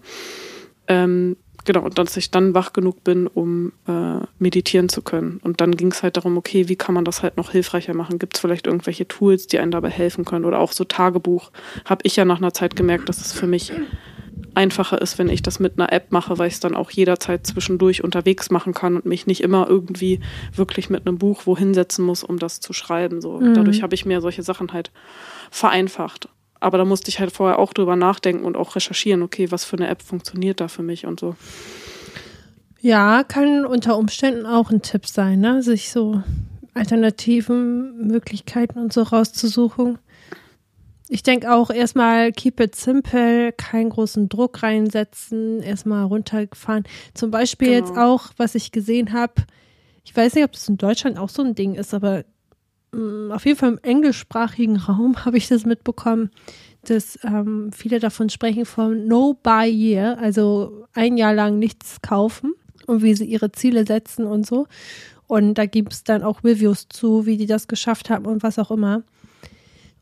Ähm, 0.87 1.37
genau, 1.65 1.81
und 1.81 1.97
dass 1.97 2.15
ich 2.17 2.31
dann 2.31 2.53
wach 2.53 2.73
genug 2.73 3.03
bin, 3.03 3.27
um 3.27 3.73
äh, 3.87 4.19
meditieren 4.39 4.89
zu 4.89 5.01
können. 5.01 5.39
Und 5.43 5.61
dann 5.61 5.75
ging 5.75 5.91
es 5.91 6.03
halt 6.03 6.17
darum, 6.17 6.37
okay, 6.37 6.69
wie 6.69 6.75
kann 6.75 6.95
man 6.95 7.05
das 7.05 7.23
halt 7.23 7.37
noch 7.37 7.51
hilfreicher 7.51 7.93
machen? 7.93 8.19
Gibt 8.19 8.35
es 8.35 8.41
vielleicht 8.41 8.67
irgendwelche 8.67 9.07
Tools, 9.07 9.47
die 9.47 9.59
einem 9.59 9.71
dabei 9.71 9.89
helfen 9.89 10.25
können? 10.25 10.45
Oder 10.45 10.59
auch 10.59 10.71
so 10.71 10.83
Tagebuch. 10.83 11.51
Habe 11.83 12.01
ich 12.03 12.15
ja 12.15 12.25
nach 12.25 12.37
einer 12.37 12.53
Zeit 12.53 12.75
gemerkt, 12.75 13.09
dass 13.09 13.19
es 13.19 13.33
für 13.33 13.47
mich 13.47 13.73
einfacher 14.53 15.01
ist, 15.01 15.17
wenn 15.17 15.29
ich 15.29 15.41
das 15.41 15.59
mit 15.59 15.77
einer 15.77 15.91
App 15.91 16.11
mache, 16.11 16.37
weil 16.37 16.47
ich 16.47 16.55
es 16.55 16.59
dann 16.59 16.75
auch 16.75 16.91
jederzeit 16.91 17.45
zwischendurch 17.45 18.03
unterwegs 18.03 18.49
machen 18.49 18.73
kann 18.73 18.95
und 18.95 19.05
mich 19.05 19.27
nicht 19.27 19.41
immer 19.41 19.67
irgendwie 19.67 20.19
wirklich 20.53 20.89
mit 20.89 21.05
einem 21.05 21.17
Buch 21.17 21.45
wohin 21.45 21.73
setzen 21.73 22.05
muss, 22.05 22.23
um 22.23 22.39
das 22.39 22.59
zu 22.59 22.73
schreiben. 22.73 23.21
So. 23.21 23.39
Mhm. 23.39 23.53
Dadurch 23.53 23.83
habe 23.83 23.95
ich 23.95 24.05
mir 24.05 24.21
solche 24.21 24.43
Sachen 24.43 24.73
halt 24.73 24.91
vereinfacht. 25.51 26.29
Aber 26.59 26.77
da 26.77 26.85
musste 26.85 27.09
ich 27.09 27.19
halt 27.19 27.31
vorher 27.31 27.59
auch 27.59 27.73
drüber 27.73 27.95
nachdenken 27.95 28.45
und 28.45 28.55
auch 28.57 28.75
recherchieren, 28.75 29.21
okay, 29.21 29.51
was 29.51 29.65
für 29.65 29.77
eine 29.77 29.87
App 29.87 30.01
funktioniert 30.01 30.59
da 30.61 30.67
für 30.67 30.83
mich 30.83 31.05
und 31.05 31.19
so. 31.19 31.35
Ja, 32.81 33.23
kann 33.23 33.65
unter 33.65 33.97
Umständen 33.97 34.45
auch 34.45 34.69
ein 34.69 34.81
Tipp 34.81 35.07
sein, 35.07 35.39
ne? 35.39 35.63
sich 35.63 35.91
so 35.91 36.21
alternativen 36.73 38.07
Möglichkeiten 38.07 38.79
und 38.79 38.93
so 38.93 39.01
rauszusuchen. 39.03 39.97
Ich 41.07 41.23
denke 41.23 41.53
auch 41.53 41.69
erstmal 41.69 42.31
keep 42.31 42.59
it 42.59 42.75
simple, 42.75 43.51
keinen 43.53 43.89
großen 43.89 44.27
Druck 44.27 44.63
reinsetzen, 44.63 45.61
erstmal 45.61 46.03
runtergefahren. 46.05 46.83
Zum 47.13 47.31
Beispiel 47.31 47.69
Genau. 47.69 47.87
jetzt 47.87 47.97
auch, 47.97 48.29
was 48.37 48.55
ich 48.55 48.71
gesehen 48.71 49.13
habe, 49.13 49.33
ich 50.03 50.15
weiß 50.15 50.35
nicht, 50.35 50.43
ob 50.43 50.51
das 50.51 50.67
in 50.67 50.77
Deutschland 50.77 51.17
auch 51.17 51.29
so 51.29 51.43
ein 51.43 51.55
Ding 51.55 51.75
ist, 51.75 51.93
aber 51.93 52.23
auf 52.91 53.45
jeden 53.45 53.57
Fall 53.57 53.69
im 53.69 53.79
englischsprachigen 53.81 54.77
Raum 54.77 55.15
habe 55.25 55.37
ich 55.37 55.47
das 55.47 55.65
mitbekommen, 55.65 56.31
dass 56.83 57.19
ähm, 57.23 57.71
viele 57.73 57.99
davon 57.99 58.29
sprechen 58.29 58.65
von 58.65 59.07
No 59.07 59.33
Buy 59.41 59.69
Year, 59.69 60.17
also 60.19 60.87
ein 60.93 61.17
Jahr 61.17 61.33
lang 61.33 61.59
nichts 61.59 62.01
kaufen 62.01 62.53
und 62.85 63.01
wie 63.01 63.15
sie 63.15 63.25
ihre 63.25 63.51
Ziele 63.51 63.85
setzen 63.85 64.25
und 64.25 64.45
so. 64.45 64.67
Und 65.27 65.55
da 65.55 65.65
gibt 65.65 65.93
es 65.93 66.03
dann 66.03 66.23
auch 66.23 66.43
Reviews 66.43 66.87
zu, 66.87 67.25
wie 67.25 67.37
die 67.37 67.47
das 67.47 67.67
geschafft 67.67 68.09
haben 68.09 68.25
und 68.25 68.43
was 68.43 68.59
auch 68.59 68.69
immer. 68.69 69.03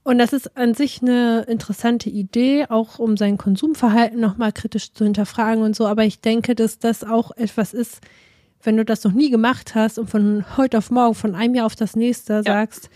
Und 0.03 0.17
das 0.17 0.33
ist 0.33 0.57
an 0.57 0.73
sich 0.73 1.01
eine 1.01 1.45
interessante 1.47 2.09
Idee, 2.09 2.65
auch 2.67 2.99
um 2.99 3.15
sein 3.15 3.37
Konsumverhalten 3.37 4.19
nochmal 4.19 4.51
kritisch 4.51 4.93
zu 4.93 5.05
hinterfragen 5.05 5.63
und 5.63 5.77
so. 5.77 5.87
Aber 5.87 6.03
ich 6.03 6.19
denke, 6.19 6.55
dass 6.55 6.77
das 6.77 7.05
auch 7.05 7.31
etwas 7.37 7.73
ist, 7.73 8.01
wenn 8.63 8.77
du 8.77 8.85
das 8.85 9.03
noch 9.03 9.11
nie 9.13 9.29
gemacht 9.29 9.75
hast 9.75 9.99
und 9.99 10.09
von 10.09 10.45
heute 10.57 10.77
auf 10.77 10.89
morgen, 10.91 11.15
von 11.15 11.35
einem 11.35 11.55
Jahr 11.55 11.65
auf 11.65 11.75
das 11.75 11.95
nächste 11.95 12.43
sagst, 12.43 12.89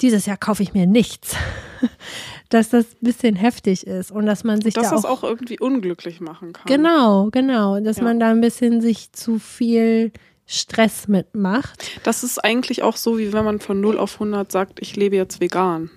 dieses 0.00 0.26
Jahr 0.26 0.36
kaufe 0.36 0.62
ich 0.62 0.74
mir 0.74 0.86
nichts, 0.86 1.34
dass 2.50 2.70
das 2.70 2.84
ein 2.86 2.96
bisschen 3.04 3.36
heftig 3.36 3.86
ist 3.86 4.10
und 4.10 4.26
dass 4.26 4.44
man 4.44 4.60
sich 4.60 4.74
Dass 4.74 4.90
da 4.90 4.96
das 4.96 5.04
auch, 5.04 5.22
auch 5.22 5.28
irgendwie 5.28 5.58
unglücklich 5.58 6.20
machen 6.20 6.52
kann. 6.52 6.66
genau, 6.66 7.28
genau, 7.30 7.80
dass 7.80 7.98
Ja. 7.98 8.04
man 8.04 8.20
da 8.20 8.30
ein 8.30 8.40
bisschen 8.40 8.80
sich 8.80 9.12
zu 9.12 9.38
viel 9.38 10.12
Stress 10.46 11.08
mitmacht. 11.08 11.90
Das 12.04 12.22
ist 12.24 12.42
eigentlich 12.42 12.82
auch 12.82 12.96
so, 12.96 13.18
wie 13.18 13.32
wenn 13.32 13.44
man 13.44 13.60
von 13.60 13.80
0 13.80 13.98
auf 13.98 14.14
100 14.14 14.50
sagt, 14.50 14.80
ich 14.80 14.96
lebe 14.96 15.16
jetzt 15.16 15.40
vegan. 15.40 15.90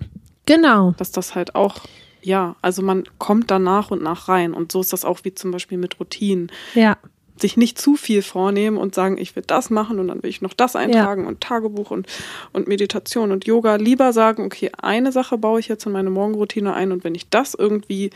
Genau, 0.44 0.92
Dass 0.98 1.12
das 1.12 1.34
halt 1.34 1.54
auch, 1.54 1.76
ja, 2.20 2.56
also 2.60 2.82
man 2.82 3.04
kommt 3.18 3.50
da 3.50 3.58
nach 3.58 3.90
und 3.92 4.02
nach 4.02 4.28
rein. 4.28 4.52
Und 4.52 4.72
so 4.72 4.80
ist 4.80 4.92
das 4.92 5.04
auch 5.04 5.20
wie 5.22 5.32
zum 5.34 5.52
Beispiel 5.52 5.78
mit 5.78 5.98
Routinen. 6.00 6.50
ja, 6.74 6.98
Sich 7.42 7.56
nicht 7.56 7.76
zu 7.76 7.96
viel 7.96 8.22
vornehmen 8.22 8.78
und 8.78 8.94
sagen, 8.94 9.18
ich 9.18 9.36
will 9.36 9.42
das 9.46 9.68
machen 9.68 9.98
und 9.98 10.08
dann 10.08 10.22
will 10.22 10.30
ich 10.30 10.40
noch 10.40 10.54
das 10.54 10.76
eintragen 10.76 11.26
und 11.26 11.40
Tagebuch 11.40 11.90
und, 11.90 12.06
und 12.52 12.68
Meditation 12.68 13.32
und 13.32 13.46
Yoga. 13.46 13.74
Lieber 13.76 14.12
sagen, 14.12 14.44
okay, 14.44 14.70
eine 14.80 15.12
Sache 15.12 15.36
baue 15.36 15.58
ich 15.60 15.68
jetzt 15.68 15.84
in 15.84 15.92
meine 15.92 16.08
Morgenroutine 16.08 16.72
ein 16.72 16.92
und 16.92 17.02
wenn 17.04 17.14
ich 17.14 17.28
das 17.28 17.54
irgendwie 17.54 18.06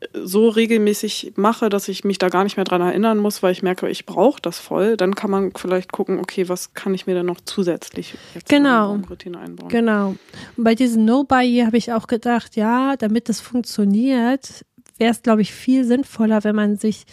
äh, 0.00 0.06
so 0.22 0.48
regelmäßig 0.48 1.32
mache, 1.36 1.68
dass 1.68 1.88
ich 1.88 2.04
mich 2.04 2.18
da 2.18 2.28
gar 2.28 2.44
nicht 2.44 2.56
mehr 2.56 2.64
dran 2.64 2.80
erinnern 2.80 3.18
muss, 3.18 3.42
weil 3.42 3.50
ich 3.52 3.62
merke, 3.62 3.88
ich 3.88 4.06
brauche 4.06 4.40
das 4.40 4.58
voll, 4.58 4.96
dann 4.96 5.14
kann 5.14 5.30
man 5.30 5.52
vielleicht 5.56 5.90
gucken, 5.92 6.18
okay, 6.20 6.48
was 6.48 6.72
kann 6.74 6.94
ich 6.94 7.06
mir 7.06 7.14
denn 7.14 7.26
noch 7.26 7.40
zusätzlich 7.44 8.14
jetzt 8.34 8.52
in 8.52 8.62
meine 8.62 8.74
Genau. 8.74 8.88
Morgenroutine 8.88 9.38
einbauen. 9.38 9.68
Genau. 9.68 10.14
Und 10.56 10.64
bei 10.64 10.74
diesem 10.74 11.04
No-Buy 11.04 11.62
habe 11.66 11.76
ich 11.76 11.92
auch 11.92 12.06
gedacht, 12.06 12.54
ja, 12.56 12.96
damit 12.96 13.28
das 13.28 13.40
funktioniert, 13.40 14.64
wäre 14.98 15.10
es, 15.10 15.22
glaube 15.22 15.42
ich, 15.42 15.52
viel 15.52 15.84
sinnvoller, 15.84 16.44
wenn 16.44 16.54
man 16.54 16.76
sich, 16.76 17.06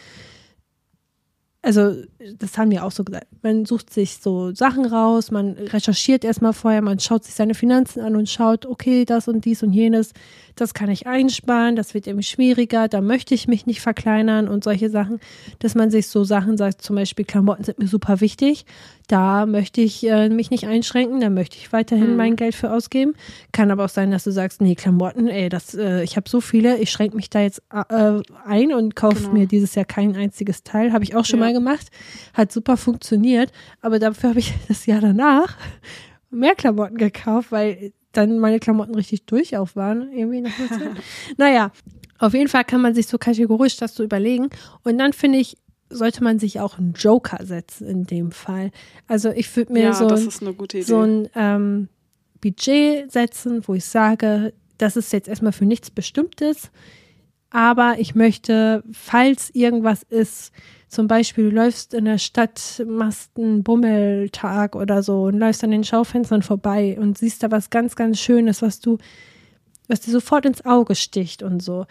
also 1.62 1.94
das 2.38 2.58
haben 2.58 2.72
wir 2.72 2.86
auch 2.86 2.92
so 2.92 3.04
gesagt, 3.04 3.28
man 3.42 3.66
sucht 3.66 3.90
sich 3.90 4.20
so 4.20 4.54
Sachen 4.56 4.86
raus, 4.86 5.30
man 5.30 5.54
recherchiert 5.54 6.24
erstmal 6.24 6.54
vorher, 6.54 6.82
man 6.82 7.00
schaut 7.00 7.26
sich 7.26 7.36
seine 7.36 7.54
Finanzen 7.54 8.00
an 8.00 8.16
und 8.16 8.30
schaut, 8.30 8.66
okay, 8.66 9.04
das 9.04 9.28
und 9.28 9.44
dies 9.44 9.62
und 9.62 9.74
jenes, 9.74 10.14
das 10.56 10.74
kann 10.74 10.90
ich 10.90 11.06
einsparen, 11.06 11.76
das 11.76 11.94
wird 11.94 12.08
eben 12.08 12.24
schwieriger, 12.24 12.88
da 12.88 13.02
möchte 13.02 13.36
ich 13.36 13.50
mich 13.50 13.66
nicht 13.66 13.82
verkleinern 13.82 14.48
und 14.48 14.64
solche 14.64 14.90
Sachen, 14.90 15.20
dass 15.60 15.76
man 15.76 15.92
sich 15.92 16.08
so 16.08 16.24
Sachen 16.24 16.56
sagt, 16.56 16.82
zum 16.82 16.96
Beispiel 16.96 17.26
Klamotten 17.26 17.66
sind 17.66 17.78
mir 17.78 17.88
super 17.88 18.22
wichtig, 18.22 18.66
da 19.10 19.46
möchte 19.48 19.82
ich 19.82 20.06
äh, 20.08 20.30
mich 20.30 20.52
nicht 20.52 20.68
einschränken, 20.68 21.20
da 21.20 21.30
möchte 21.30 21.58
ich 21.58 21.74
weiterhin 21.74 22.12
Mhm. 22.12 22.16
mein 22.16 22.36
Geld 22.36 22.54
für 22.56 22.72
ausgeben. 22.72 23.16
Kann 23.52 23.72
aber 23.72 23.86
auch 23.86 23.90
sein, 23.90 24.12
dass 24.12 24.24
du 24.24 24.32
sagst, 24.32 24.62
nee, 24.62 24.76
Klamotten, 24.76 25.28
ey, 25.28 25.50
das, 25.50 25.74
äh, 25.74 26.04
ich 26.04 26.16
habe 26.16 26.30
so 26.30 26.40
viele, 26.42 26.78
ich 26.78 26.92
schränke 26.92 27.16
mich 27.16 27.30
da 27.30 27.42
jetzt 27.42 27.62
äh, 27.74 28.22
ein 28.46 28.72
und 28.74 28.96
kaufe 28.96 29.20
Genau. 29.22 29.34
mir 29.34 29.48
dieses 29.48 29.74
Jahr 29.76 29.86
kein 29.86 30.16
einziges 30.16 30.64
Teil. 30.64 30.94
Habe 30.94 31.04
ich 31.04 31.16
auch 31.16 31.26
schon 31.26 31.40
Ja. 31.40 31.48
mal 31.48 31.54
gemacht, 31.54 31.88
hat 32.36 32.52
super 32.52 32.78
funktioniert, 32.78 33.52
aber 33.82 33.98
dafür 34.00 34.30
habe 34.30 34.40
ich 34.40 34.54
das 34.68 34.86
Jahr 34.86 35.02
danach 35.02 35.58
mehr 36.30 36.54
Klamotten 36.56 36.98
gekauft, 36.98 37.52
weil 37.52 37.92
dann 38.12 38.38
meine 38.40 38.60
Klamotten 38.60 38.94
richtig 38.96 39.26
durch 39.26 39.58
auf 39.58 39.76
waren. 39.76 40.12
Irgendwie 40.14 40.44
naja, 41.38 41.72
auf 42.20 42.34
jeden 42.34 42.48
Fall 42.48 42.64
kann 42.64 42.82
man 42.82 42.94
sich 42.94 43.08
so 43.08 43.18
kategorisch 43.18 43.78
das 43.78 43.96
so 43.96 44.04
überlegen. 44.04 44.50
Und 44.84 44.98
dann 45.00 45.14
finde 45.14 45.40
ich, 45.40 45.58
sollte 45.90 46.24
man 46.24 46.40
sich 46.40 46.60
auch 46.60 46.78
einen 46.78 46.94
Joker 46.94 47.44
setzen 47.46 47.88
in 47.88 48.04
dem 48.06 48.32
Fall. 48.32 48.72
Also 49.08 49.30
ich 49.32 49.56
würde 49.56 49.74
mir 49.74 49.84
Ja, 49.84 49.94
so, 49.94 50.06
ein- 50.06 50.30
so 50.88 51.02
ein 51.02 51.30
ähm, 51.36 51.90
Budget 52.42 53.12
setzen, 53.12 53.68
wo 53.68 53.74
ich 53.74 53.86
sage, 53.86 54.54
das 54.78 54.96
ist 54.96 55.12
jetzt 55.14 55.28
erstmal 55.28 55.52
für 55.52 55.66
nichts 55.66 55.90
Bestimmtes, 55.92 56.72
aber 57.50 57.96
ich 57.98 58.14
möchte, 58.16 58.84
falls 58.92 59.50
irgendwas 59.56 60.04
ist, 60.04 60.52
zum 60.88 61.08
Beispiel 61.08 61.50
du 61.50 61.56
läufst 61.56 61.94
in 61.94 62.06
der 62.06 62.18
Stadt, 62.18 62.84
machst 62.88 63.32
einen 63.38 63.64
Bummeltag 63.64 64.76
oder 64.76 65.04
so 65.04 65.24
und 65.24 65.38
läufst 65.40 65.64
an 65.64 65.72
den 65.72 65.84
Schaufenstern 65.84 66.42
vorbei 66.44 66.98
und 67.00 67.18
siehst 67.18 67.44
da 67.44 67.52
was 67.52 67.70
ganz, 67.70 67.96
ganz 67.96 68.20
Schönes, 68.20 68.62
was 68.62 68.80
du, 68.80 68.98
was 69.88 70.02
dir 70.02 70.12
sofort 70.12 70.46
ins 70.46 70.66
Auge 70.66 70.96
sticht 70.96 71.44
und 71.44 71.62
so. 71.62 71.86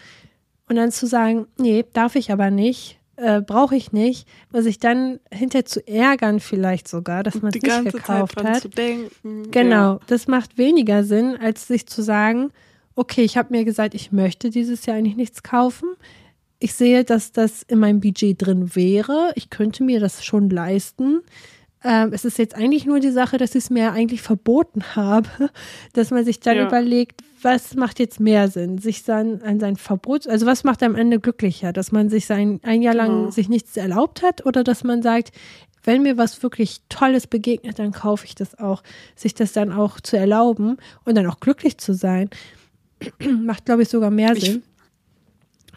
Und 0.67 0.75
dann 0.77 0.91
zu 0.91 1.07
sagen, 1.07 1.47
nee, 1.57 1.85
darf 1.93 2.15
ich 2.15 2.31
aber 2.31 2.51
nicht, 2.51 2.98
äh, 3.21 3.41
brauche 3.41 3.75
ich 3.75 3.91
nicht, 3.91 4.27
und 4.51 4.63
sich 4.63 4.79
dann 4.79 5.19
hinterher 5.31 5.65
zu 5.65 5.85
ärgern 5.87 6.39
vielleicht 6.39 6.87
sogar, 6.87 7.23
dass 7.23 7.41
man 7.41 7.51
es 7.53 7.61
nicht 7.61 7.93
gekauft 7.93 8.37
Zeit 8.39 8.45
hat. 8.47 8.61
zu 8.61 8.69
denken. 8.69 9.51
Genau, 9.51 9.93
Ja. 9.93 9.99
das 10.07 10.27
macht 10.27 10.57
weniger 10.57 11.03
Sinn, 11.03 11.37
als 11.39 11.67
sich 11.67 11.85
zu 11.87 12.01
sagen, 12.01 12.51
okay, 12.95 13.21
ich 13.23 13.37
habe 13.37 13.53
mir 13.55 13.65
gesagt, 13.65 13.93
ich 13.93 14.11
möchte 14.11 14.49
dieses 14.49 14.85
Jahr 14.85 14.97
eigentlich 14.97 15.15
nichts 15.15 15.43
kaufen. 15.43 15.89
Ich 16.59 16.73
sehe, 16.73 17.05
dass 17.05 17.31
das 17.31 17.63
in 17.63 17.79
meinem 17.79 18.01
Budget 18.01 18.45
drin 18.45 18.75
wäre. 18.75 19.31
Ich 19.35 19.49
könnte 19.49 19.83
mir 19.83 19.99
das 20.01 20.25
schon 20.25 20.49
leisten. 20.49 21.21
Ähm, 21.83 22.11
es 22.11 22.25
ist 22.25 22.37
jetzt 22.37 22.55
eigentlich 22.55 22.85
nur 22.85 22.99
die 22.99 23.11
Sache, 23.11 23.37
dass 23.37 23.51
ich 23.51 23.63
es 23.63 23.69
mir 23.69 23.93
eigentlich 23.93 24.21
verboten 24.21 24.83
habe, 24.95 25.29
dass 25.93 26.11
man 26.11 26.25
sich 26.25 26.39
dann 26.41 26.57
Ja. 26.57 26.67
überlegt, 26.67 27.21
was 27.41 27.75
macht 27.75 27.99
jetzt 27.99 28.19
mehr 28.19 28.49
Sinn, 28.49 28.79
sich 28.79 29.05
dann 29.05 29.41
an 29.43 29.61
sein 29.61 29.77
Verbot, 29.77 30.27
also 30.27 30.45
was 30.45 30.65
macht 30.65 30.83
am 30.83 30.95
Ende 30.95 31.21
glücklicher, 31.21 31.71
dass 31.71 31.93
man 31.93 32.09
sich 32.09 32.25
sein 32.25 32.59
ein 32.63 32.81
Jahr 32.81 32.95
lang 32.95 33.07
Genau. 33.09 33.31
sich 33.31 33.47
nichts 33.47 33.77
erlaubt 33.77 34.21
hat 34.23 34.45
oder 34.45 34.63
dass 34.65 34.83
man 34.83 35.01
sagt, 35.01 35.31
wenn 35.85 36.01
mir 36.03 36.17
was 36.17 36.43
wirklich 36.43 36.81
Tolles 36.89 37.27
begegnet, 37.27 37.79
dann 37.79 37.93
kaufe 37.93 38.25
ich 38.25 38.35
das 38.35 38.59
auch. 38.59 38.83
Sich 39.15 39.33
das 39.33 39.53
dann 39.53 39.71
auch 39.71 40.01
zu 40.01 40.17
erlauben 40.17 40.75
und 41.05 41.15
dann 41.15 41.25
auch 41.27 41.39
glücklich 41.39 41.77
zu 41.77 41.93
sein, 41.93 42.29
macht, 43.45 43.63
glaube 43.65 43.83
ich, 43.83 43.89
sogar 43.89 44.11
mehr 44.11 44.33
Ich- 44.35 44.43
Sinn. 44.43 44.63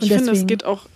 Ich 0.00 0.10
Und 0.10 0.18
finde, 0.18 0.32
es 0.32 0.46
geht 0.48 0.64
auch. 0.64 0.86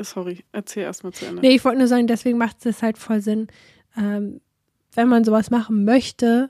Sorry, 0.00 0.44
erzähl 0.52 0.82
erstmal 0.82 1.12
zu 1.12 1.24
Ende. 1.24 1.40
Nee, 1.40 1.54
ich 1.54 1.64
wollte 1.64 1.78
nur 1.78 1.86
sagen, 1.88 2.06
deswegen 2.08 2.36
macht 2.36 2.66
es 2.66 2.82
halt 2.82 2.98
voll 2.98 3.20
Sinn, 3.22 3.46
ähm, 3.96 4.40
wenn 4.94 5.08
man 5.08 5.24
sowas 5.24 5.50
machen 5.50 5.84
möchte, 5.84 6.48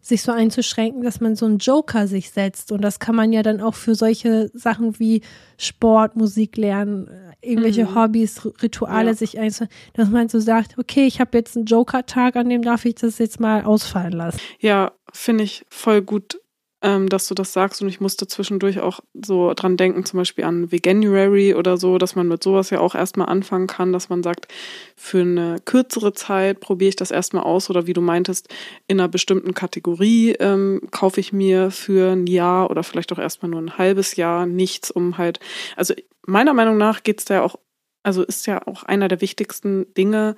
sich 0.00 0.22
so 0.22 0.30
einzuschränken, 0.30 1.02
dass 1.02 1.20
man 1.20 1.34
so 1.34 1.46
einen 1.46 1.58
Joker 1.58 2.06
sich 2.06 2.30
setzt. 2.30 2.70
Und 2.70 2.80
das 2.82 3.00
kann 3.00 3.16
man 3.16 3.32
ja 3.32 3.42
dann 3.42 3.60
auch 3.60 3.74
für 3.74 3.96
solche 3.96 4.50
Sachen 4.54 5.00
wie 5.00 5.20
Sport, 5.58 6.14
Musik 6.14 6.56
lernen, 6.56 7.08
äh, 7.08 7.32
irgendwelche 7.50 7.86
Mhm. 7.86 7.94
Hobbys, 7.96 8.46
Rituale 8.62 9.08
Ja. 9.08 9.14
sich 9.14 9.38
einzuschränken, 9.38 9.76
dass 9.94 10.08
man 10.08 10.28
so 10.28 10.38
sagt, 10.38 10.78
okay, 10.78 11.06
ich 11.06 11.20
habe 11.20 11.36
jetzt 11.36 11.56
einen 11.56 11.66
Joker-Tag, 11.66 12.36
an 12.36 12.48
dem 12.48 12.62
darf 12.62 12.84
ich 12.84 12.94
das 12.94 13.18
jetzt 13.18 13.40
mal 13.40 13.64
ausfallen 13.64 14.12
lassen. 14.12 14.38
Ja, 14.60 14.92
finde 15.12 15.42
ich 15.44 15.66
voll 15.70 16.02
gut, 16.02 16.38
ähm, 16.86 17.08
dass 17.08 17.26
du 17.26 17.34
das 17.34 17.52
sagst. 17.52 17.82
Und 17.82 17.88
ich 17.88 18.00
musste 18.00 18.28
zwischendurch 18.28 18.78
auch 18.78 19.00
so 19.12 19.52
dran 19.54 19.76
denken, 19.76 20.04
zum 20.04 20.18
Beispiel 20.18 20.44
an 20.44 20.70
Veganuary 20.70 21.54
oder 21.54 21.76
so, 21.76 21.98
dass 21.98 22.14
man 22.14 22.28
mit 22.28 22.44
sowas 22.44 22.70
ja 22.70 22.78
auch 22.78 22.94
erstmal 22.94 23.28
anfangen 23.28 23.66
kann, 23.66 23.92
dass 23.92 24.08
man 24.08 24.22
sagt, 24.22 24.46
für 24.94 25.20
eine 25.20 25.56
kürzere 25.64 26.12
Zeit 26.12 26.60
probiere 26.60 26.90
ich 26.90 26.96
das 26.96 27.10
erstmal 27.10 27.42
aus 27.42 27.68
oder 27.68 27.88
wie 27.88 27.92
du 27.92 28.00
meintest, 28.00 28.48
in 28.86 29.00
einer 29.00 29.08
bestimmten 29.08 29.52
Kategorie 29.52 30.36
ähm, 30.38 30.80
kaufe 30.92 31.18
ich 31.18 31.32
mir 31.32 31.72
für 31.72 32.12
ein 32.12 32.28
Jahr 32.28 32.70
oder 32.70 32.84
vielleicht 32.84 33.12
auch 33.12 33.18
erstmal 33.18 33.50
nur 33.50 33.60
ein 33.60 33.78
halbes 33.78 34.14
Jahr 34.14 34.46
nichts, 34.46 34.92
um 34.92 35.18
halt, 35.18 35.40
also 35.74 35.92
meiner 36.24 36.54
Meinung 36.54 36.76
nach 36.76 37.02
geht 37.02 37.18
es 37.18 37.24
da 37.24 37.34
ja 37.34 37.42
auch, 37.42 37.56
also 38.04 38.22
ist 38.22 38.46
ja 38.46 38.64
auch 38.64 38.84
einer 38.84 39.08
der 39.08 39.20
wichtigsten 39.20 39.92
Dinge, 39.94 40.36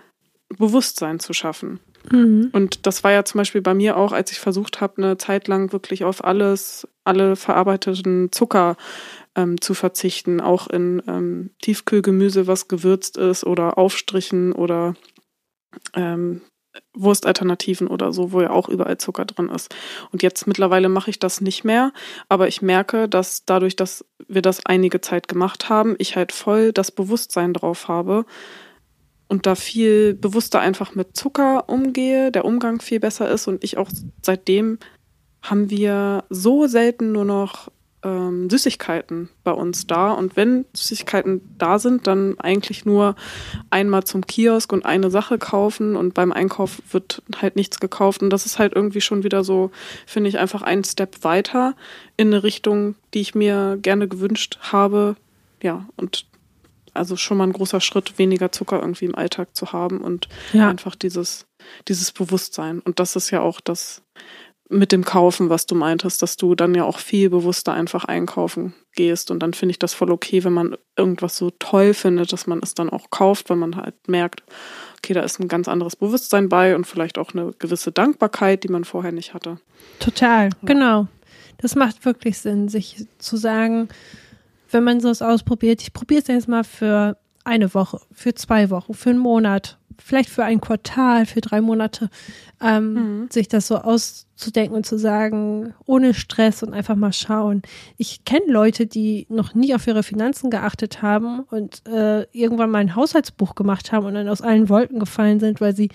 Bewusstsein 0.57 1.20
zu 1.20 1.32
schaffen. 1.32 1.80
Mhm. 2.11 2.51
Und 2.53 2.86
das 2.86 3.05
war 3.05 3.12
ja 3.12 3.24
zum 3.24 3.38
Beispiel 3.38 3.61
bei 3.61 3.74
mir 3.74 3.96
auch, 3.96 4.12
als 4.12 4.32
ich 4.32 4.40
versucht 4.40 4.80
habe, 4.80 4.99
eine 4.99 5.18
Zeit 5.18 5.49
lang 5.49 5.72
wirklich 5.72 6.05
auf 6.05 6.24
alles, 6.24 6.88
alle 7.05 7.36
verarbeiteten 7.36 8.32
Zucker 8.32 8.76
ähm, 9.34 9.61
zu 9.61 9.74
verzichten, 9.74 10.40
auch 10.40 10.68
in 10.68 11.03
ähm, 11.07 11.51
Tiefkühlgemüse, 11.61 12.46
was 12.46 12.68
gewürzt 12.68 13.16
ist 13.16 13.44
oder 13.44 13.76
Aufstrichen 13.78 14.53
oder 14.53 14.94
ähm, 15.94 16.40
Wurstalternativen 16.94 17.88
oder 17.88 18.12
so, 18.12 18.32
wo 18.32 18.40
ja 18.40 18.51
auch 18.51 18.68
überall 18.68 18.99
Zucker 18.99 19.24
drin 19.24 19.49
ist. 19.49 19.74
Und 20.12 20.22
jetzt 20.22 20.46
mittlerweile 20.46 20.88
mache 20.88 21.11
ich 21.11 21.18
das 21.18 21.40
nicht 21.40 21.64
mehr, 21.64 21.92
aber 22.28 22.49
ich 22.49 22.62
merke, 22.62 23.09
dass 23.09 23.44
dadurch, 23.44 23.76
dass 23.76 24.05
wir 24.28 24.42
das 24.42 24.64
einige 24.64 25.01
Zeit 25.01 25.28
gemacht 25.28 25.68
haben, 25.68 25.96
ich 25.99 26.16
halt 26.16 26.32
voll 26.32 26.72
das 26.72 26.90
Bewusstsein 26.90 27.53
drauf 27.53 27.88
habe, 27.88 28.24
und 29.29 29.47
da 29.47 29.55
viel 29.55 30.14
bewusster 30.14 30.61
einfach 30.61 30.95
mit 30.95 31.16
Zucker 31.16 31.68
umgehe, 31.68 32.33
der 32.33 32.45
Umgang 32.45 32.81
viel 32.81 33.01
besser 33.01 33.31
ist 33.31 33.47
und 33.47 33.62
ich 33.62 33.76
auch 33.76 33.91
seitdem 34.22 34.79
haben 35.43 35.70
wir 35.70 36.24
so 36.31 36.66
selten 36.66 37.12
nur 37.12 37.24
noch 37.24 37.70
ähm, 38.03 38.49
Süßigkeiten 38.49 39.29
bei 39.45 39.53
uns 39.53 39.87
da. 39.87 40.12
Und 40.12 40.37
wenn 40.37 40.64
Süßigkeiten 40.72 41.41
da 41.59 41.79
sind, 41.79 42.07
dann 42.07 42.39
eigentlich 42.39 42.85
nur 42.85 43.16
einmal 43.70 44.05
zum 44.05 44.26
Kiosk 44.26 44.72
und 44.72 44.85
eine 44.85 45.11
Sache 45.11 45.39
kaufen 45.39 45.97
und 45.97 46.14
beim 46.14 46.33
Einkauf 46.33 46.81
wird 46.91 47.22
halt 47.41 47.57
nichts 47.57 47.81
gekauft. 47.81 48.22
Und 48.22 48.31
das 48.31 48.47
ist 48.47 48.59
halt 48.59 48.74
irgendwie 48.74 49.01
schon 49.01 49.24
wieder 49.24 49.45
so, 49.45 49.70
finde 50.07 50.29
ich, 50.29 50.39
einfach 50.39 50.62
ein 50.62 50.85
Step 50.85 51.24
weiter 51.24 51.74
in 52.16 52.29
eine 52.29 52.43
Richtung, 52.43 52.95
die 53.14 53.20
ich 53.20 53.35
mir 53.35 53.79
gerne 53.81 54.09
gewünscht 54.09 54.59
habe. 54.61 55.16
Ja, 55.62 55.87
und 55.97 56.26
also 56.99 57.16
schon 57.16 57.38
mal 57.38 57.44
ein 57.44 57.53
großer 57.53 57.80
Schritt, 57.80 58.18
weniger 58.18 58.53
Zucker 58.53 58.80
irgendwie 58.80 59.07
im 59.07 59.14
Alltag 59.14 59.57
zu 59.57 59.72
haben 59.72 60.01
und 60.01 60.28
ja. 60.53 60.68
einfach 60.68 60.94
dieses, 60.94 61.46
dieses 61.88 62.12
Bewusstsein. 62.12 62.80
Und 62.80 63.01
das 63.01 63.16
ist 63.16 63.30
ja 63.30 63.40
auch 63.40 63.61
das, 63.61 64.03
mit 64.70 64.92
dem 64.92 65.05
Kaufen, 65.05 65.49
was 65.49 65.66
du 65.66 65.74
meintest, 65.74 66.20
dass 66.20 66.36
du 66.36 66.55
dann 66.55 66.74
ja 66.74 66.84
auch 66.84 66.99
viel 66.99 67.30
bewusster 67.30 67.72
einfach 67.72 68.05
einkaufen 68.05 68.74
gehst. 68.94 69.30
Und 69.30 69.40
dann 69.40 69.55
finde 69.55 69.70
ich 69.70 69.78
das 69.78 69.94
voll 69.94 70.11
okay, 70.11 70.44
wenn 70.44 70.53
man 70.53 70.76
irgendwas 70.96 71.36
so 71.36 71.51
toll 71.59 71.94
findet, 71.94 72.32
dass 72.32 72.46
man 72.46 72.61
es 72.62 72.74
dann 72.74 72.90
auch 72.90 73.11
kauft, 73.11 73.49
weil 73.49 73.57
man 73.57 73.76
halt 73.76 73.94
merkt, 74.09 74.42
okay, 74.99 75.14
da 75.14 75.22
ist 75.22 75.40
ein 75.40 75.49
ganz 75.49 75.68
anderes 75.68 75.96
Bewusstsein 75.96 76.49
bei 76.49 76.76
und 76.76 76.86
vielleicht 76.86 77.16
auch 77.18 77.32
eine 77.32 77.53
gewisse 77.59 77.92
Dankbarkeit, 77.92 78.62
die 78.64 78.68
man 78.68 78.84
vorher 78.84 79.12
nicht 79.12 79.32
hatte. 79.32 79.59
Total, 80.01 80.46
ja. 80.46 80.55
genau. 80.62 81.09
Das 81.59 81.74
macht 81.74 82.05
wirklich 82.05 82.38
Sinn, 82.38 82.68
sich 82.68 83.07
zu 83.18 83.36
sagen, 83.36 83.88
wenn 84.71 84.85
man 84.85 85.01
sowas 85.01 85.23
ausprobiert, 85.23 85.83
ich 85.83 85.93
probiere 85.93 86.21
es 86.21 86.29
erstmal 86.29 86.64
für 86.64 87.16
eine 87.45 87.73
Woche, 87.75 88.01
für 88.12 88.35
zwei 88.35 88.71
Wochen, 88.71 88.95
für 88.95 89.11
einen 89.11 89.19
Monat, 89.19 89.79
vielleicht 89.97 90.29
für 90.29 90.45
ein 90.45 90.61
Quartal, 90.61 91.27
für 91.27 91.41
drei 91.41 91.61
Monate, 91.61 92.11
ähm, 92.61 92.93
mhm. 92.93 93.31
sich 93.31 93.49
das 93.49 93.66
so 93.66 93.77
auszudenken 93.77 94.77
und 94.77 94.87
zu 94.87 94.99
sagen, 94.99 95.75
ohne 95.87 96.14
Stress 96.14 96.62
und 96.62 96.75
einfach 96.75 96.95
mal 96.95 97.12
schauen. 97.12 97.62
Ich 97.97 98.25
kenne 98.25 98.53
Leute, 98.53 98.87
die 98.87 99.27
noch 99.29 99.55
nie 99.55 99.75
auf 99.75 99.87
ihre 99.87 100.03
Finanzen 100.03 100.51
geachtet 100.51 101.03
haben 101.03 101.41
und 101.51 101.87
äh, 101.87 102.27
irgendwann 102.33 102.71
mal 102.71 102.79
ein 102.79 102.95
Haushaltsbuch 102.95 103.55
gemacht 103.55 103.93
haben 103.93 104.07
und 104.07 104.14
dann 104.14 104.29
aus 104.29 104.43
allen 104.43 104.69
Wolken 104.69 105.01
gefallen 105.01 105.41
sind, 105.41 105.61
weil 105.61 105.75
sie 105.75 105.89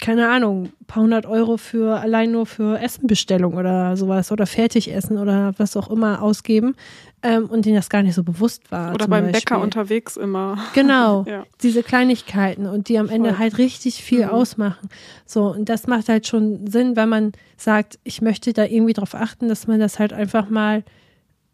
keine 0.00 0.28
Ahnung, 0.30 0.64
ein 0.80 0.86
paar 0.86 1.02
hundert 1.02 1.26
Euro 1.26 1.56
für 1.56 2.00
allein 2.00 2.32
nur 2.32 2.44
für 2.44 2.80
Essenbestellung 2.80 3.54
oder 3.54 3.96
sowas 3.96 4.32
oder 4.32 4.46
Fertigessen 4.46 5.16
oder 5.16 5.52
was 5.58 5.76
auch 5.76 5.88
immer 5.90 6.22
ausgeben 6.22 6.74
ähm, 7.22 7.46
und 7.46 7.66
denen 7.66 7.76
das 7.76 7.90
gar 7.90 8.02
nicht 8.02 8.14
so 8.14 8.22
bewusst 8.22 8.70
war. 8.70 8.94
Oder 8.94 9.06
beim 9.06 9.24
Beispiel. 9.24 9.40
Bäcker 9.40 9.60
unterwegs 9.60 10.16
immer. 10.16 10.58
Genau, 10.74 11.24
ja. 11.26 11.44
diese 11.62 11.82
Kleinigkeiten 11.82 12.66
und 12.66 12.88
die 12.88 12.98
am 12.98 13.08
Ende 13.08 13.30
Voll. 13.30 13.38
halt 13.38 13.58
richtig 13.58 14.02
viel 14.02 14.24
mhm. 14.24 14.30
ausmachen. 14.30 14.88
So, 15.26 15.48
und 15.48 15.68
das 15.68 15.86
macht 15.86 16.08
halt 16.08 16.26
schon 16.26 16.66
Sinn, 16.66 16.96
wenn 16.96 17.08
man 17.08 17.32
sagt, 17.56 17.98
ich 18.04 18.22
möchte 18.22 18.52
da 18.52 18.64
irgendwie 18.64 18.92
drauf 18.92 19.14
achten, 19.14 19.48
dass 19.48 19.66
man 19.66 19.80
das 19.80 19.98
halt 19.98 20.12
einfach 20.12 20.48
mal 20.48 20.84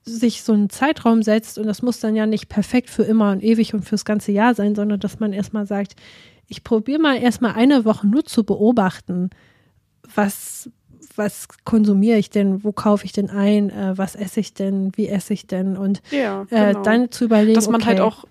sich 0.04 0.42
so 0.42 0.52
einen 0.52 0.70
Zeitraum 0.70 1.22
setzt 1.22 1.58
und 1.58 1.66
das 1.66 1.82
muss 1.82 1.98
dann 1.98 2.14
ja 2.14 2.26
nicht 2.26 2.48
perfekt 2.48 2.90
für 2.90 3.02
immer 3.02 3.32
und 3.32 3.42
ewig 3.42 3.74
und 3.74 3.82
fürs 3.84 4.04
ganze 4.04 4.30
Jahr 4.30 4.54
sein, 4.54 4.76
sondern 4.76 5.00
dass 5.00 5.18
man 5.18 5.32
erstmal 5.32 5.66
sagt, 5.66 5.96
ich 6.46 6.62
probiere 6.62 7.00
mal 7.00 7.16
erstmal 7.20 7.54
eine 7.54 7.84
Woche 7.84 8.06
nur 8.06 8.24
zu 8.24 8.44
beobachten, 8.44 9.30
was, 10.14 10.70
was 11.16 11.48
konsumiere 11.64 12.18
ich 12.18 12.30
denn, 12.30 12.64
wo 12.64 12.72
kaufe 12.72 13.04
ich 13.04 13.12
denn 13.12 13.30
ein, 13.30 13.70
äh, 13.70 13.96
was 13.96 14.14
esse 14.14 14.40
ich 14.40 14.54
denn, 14.54 14.92
wie 14.96 15.08
esse 15.08 15.32
ich 15.32 15.46
denn 15.46 15.76
und 15.76 16.02
ja, 16.10 16.42
äh, 16.42 16.46
genau. 16.46 16.80
äh, 16.80 16.82
dann 16.82 17.10
zu 17.10 17.24
überlegen, 17.24 17.54
dass 17.54 17.68
man 17.68 17.84
halt 17.84 18.00
okay, 18.00 18.10
halt 18.10 18.14
auch 18.14 18.24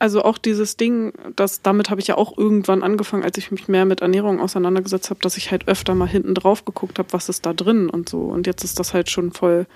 also 0.00 0.22
auch 0.22 0.38
dieses 0.38 0.78
Ding, 0.78 1.12
das 1.36 1.60
damit 1.60 1.90
habe 1.90 2.00
ich 2.00 2.06
ja 2.06 2.16
auch 2.16 2.36
irgendwann 2.36 2.82
angefangen, 2.82 3.22
als 3.22 3.36
ich 3.36 3.50
mich 3.50 3.68
mehr 3.68 3.84
mit 3.84 4.00
Ernährung 4.00 4.40
auseinandergesetzt 4.40 5.10
habe, 5.10 5.20
dass 5.20 5.36
ich 5.36 5.50
halt 5.50 5.68
öfter 5.68 5.94
mal 5.94 6.08
hinten 6.08 6.34
drauf 6.34 6.64
geguckt 6.64 6.98
habe, 6.98 7.12
was 7.12 7.28
ist 7.28 7.44
da 7.44 7.52
drin 7.52 7.90
und 7.90 8.08
so. 8.08 8.22
Und 8.22 8.46
jetzt 8.46 8.64
ist 8.64 8.80
das 8.80 8.94
halt 8.94 9.10
schon 9.10 9.30
voll 9.30 9.66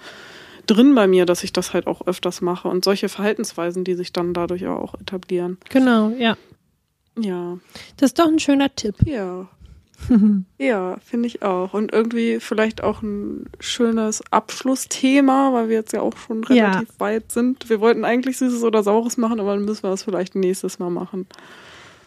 drin 0.67 0.95
bei 0.95 1.07
mir, 1.07 1.27
dass 1.27 1.45
ich 1.45 1.53
das 1.53 1.75
halt 1.75 1.87
auch 1.87 2.07
öfters 2.07 2.41
mache 2.41 2.69
und 2.69 2.87
solche 2.87 3.11
Verhaltensweisen, 3.11 3.85
die 3.85 3.95
sich 3.95 4.15
dann 4.15 4.33
dadurch 4.33 4.67
auch 4.67 4.95
etablieren. 4.95 5.59
Genau, 5.69 6.09
ja. 6.19 6.39
Ja. 7.19 7.59
Das 7.99 8.11
ist 8.11 8.19
doch 8.19 8.27
ein 8.27 8.39
schöner 8.39 8.75
Tipp. 8.75 8.97
Ja. 9.05 9.49
ja, 10.59 10.97
finde 11.05 11.27
ich 11.27 11.43
auch. 11.43 11.75
Und 11.75 11.93
irgendwie 11.93 12.41
vielleicht 12.41 12.83
auch 12.83 13.03
ein 13.03 13.47
schönes 13.61 14.23
Abschlussthema, 14.31 15.53
weil 15.53 15.69
wir 15.69 15.77
jetzt 15.77 15.93
ja 15.93 16.01
auch 16.01 16.17
schon 16.17 16.45
relativ 16.45 16.89
ja. 16.89 17.01
weit 17.01 17.33
sind. 17.33 17.69
Wir 17.69 17.81
wollten 17.81 18.05
eigentlich 18.05 18.39
Süßes 18.39 18.63
oder 18.63 18.83
Saures 18.83 19.17
machen, 19.17 19.41
aber 19.41 19.55
dann 19.55 19.65
müssen 19.65 19.83
wir 19.83 19.91
das 19.91 20.05
vielleicht 20.05 20.35
nächstes 20.35 20.79
Mal 20.79 20.91
machen. 20.91 21.27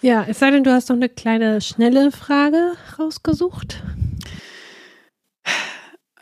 Ja, 0.02 0.26
es 0.28 0.40
sei 0.40 0.52
denn, 0.52 0.64
du 0.64 0.72
hast 0.72 0.90
noch 0.90 0.96
eine 0.96 1.10
kleine, 1.10 1.62
schnelle 1.62 2.12
Frage 2.12 2.74
rausgesucht. 3.00 3.82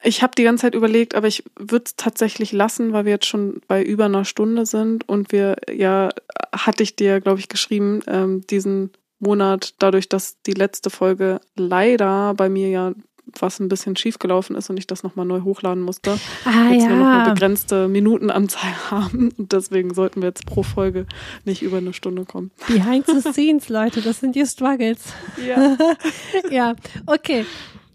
Ich 0.03 0.21
habe 0.21 0.33
die 0.37 0.43
ganze 0.43 0.61
Zeit 0.61 0.75
überlegt, 0.75 1.15
aber 1.15 1.27
ich 1.27 1.43
würde 1.57 1.85
es 1.87 1.95
tatsächlich 1.95 2.51
lassen, 2.51 2.93
weil 2.93 3.05
wir 3.05 3.13
jetzt 3.13 3.25
schon 3.25 3.61
bei 3.67 3.83
über 3.83 4.05
einer 4.05 4.23
Stunde 4.23 4.67
sind 4.67 5.09
und 5.09 5.31
wir 5.31 5.57
ja, 5.69 6.09
hatte 6.53 6.83
ich 6.83 6.95
dir, 6.95 7.19
glaube 7.21 7.39
ich, 7.39 7.49
geschrieben, 7.49 8.01
ähm, 8.07 8.45
diesen 8.47 8.91
Monat, 9.19 9.73
dadurch, 9.79 10.09
dass 10.09 10.41
die 10.43 10.53
letzte 10.53 10.89
Folge 10.89 11.39
leider 11.55 12.33
bei 12.33 12.49
mir 12.49 12.69
ja 12.69 12.93
was 13.39 13.59
ein 13.59 13.69
bisschen 13.69 13.95
schief 13.95 14.19
gelaufen 14.19 14.55
ist 14.55 14.69
und 14.69 14.77
ich 14.77 14.87
das 14.87 15.03
nochmal 15.03 15.25
neu 15.25 15.41
hochladen 15.41 15.83
musste, 15.83 16.17
ah, 16.45 16.69
jetzt 16.71 16.83
ja. 16.83 16.89
nur 16.89 16.99
noch 16.99 17.07
eine 17.07 17.33
begrenzte 17.33 17.87
Minutenanzahl 17.87 18.73
haben. 18.91 19.31
Und 19.37 19.51
deswegen 19.51 19.93
sollten 19.93 20.21
wir 20.21 20.29
jetzt 20.29 20.45
pro 20.45 20.63
Folge 20.63 21.05
nicht 21.43 21.61
über 21.61 21.77
eine 21.77 21.93
Stunde 21.93 22.25
kommen. 22.25 22.51
Behind 22.67 23.05
the 23.07 23.21
scenes, 23.31 23.69
Leute, 23.69 24.01
das 24.01 24.19
sind 24.19 24.35
die 24.35 24.45
Struggles. 24.45 25.13
Ja. 25.45 25.77
ja, 26.51 26.75
okay. 27.05 27.45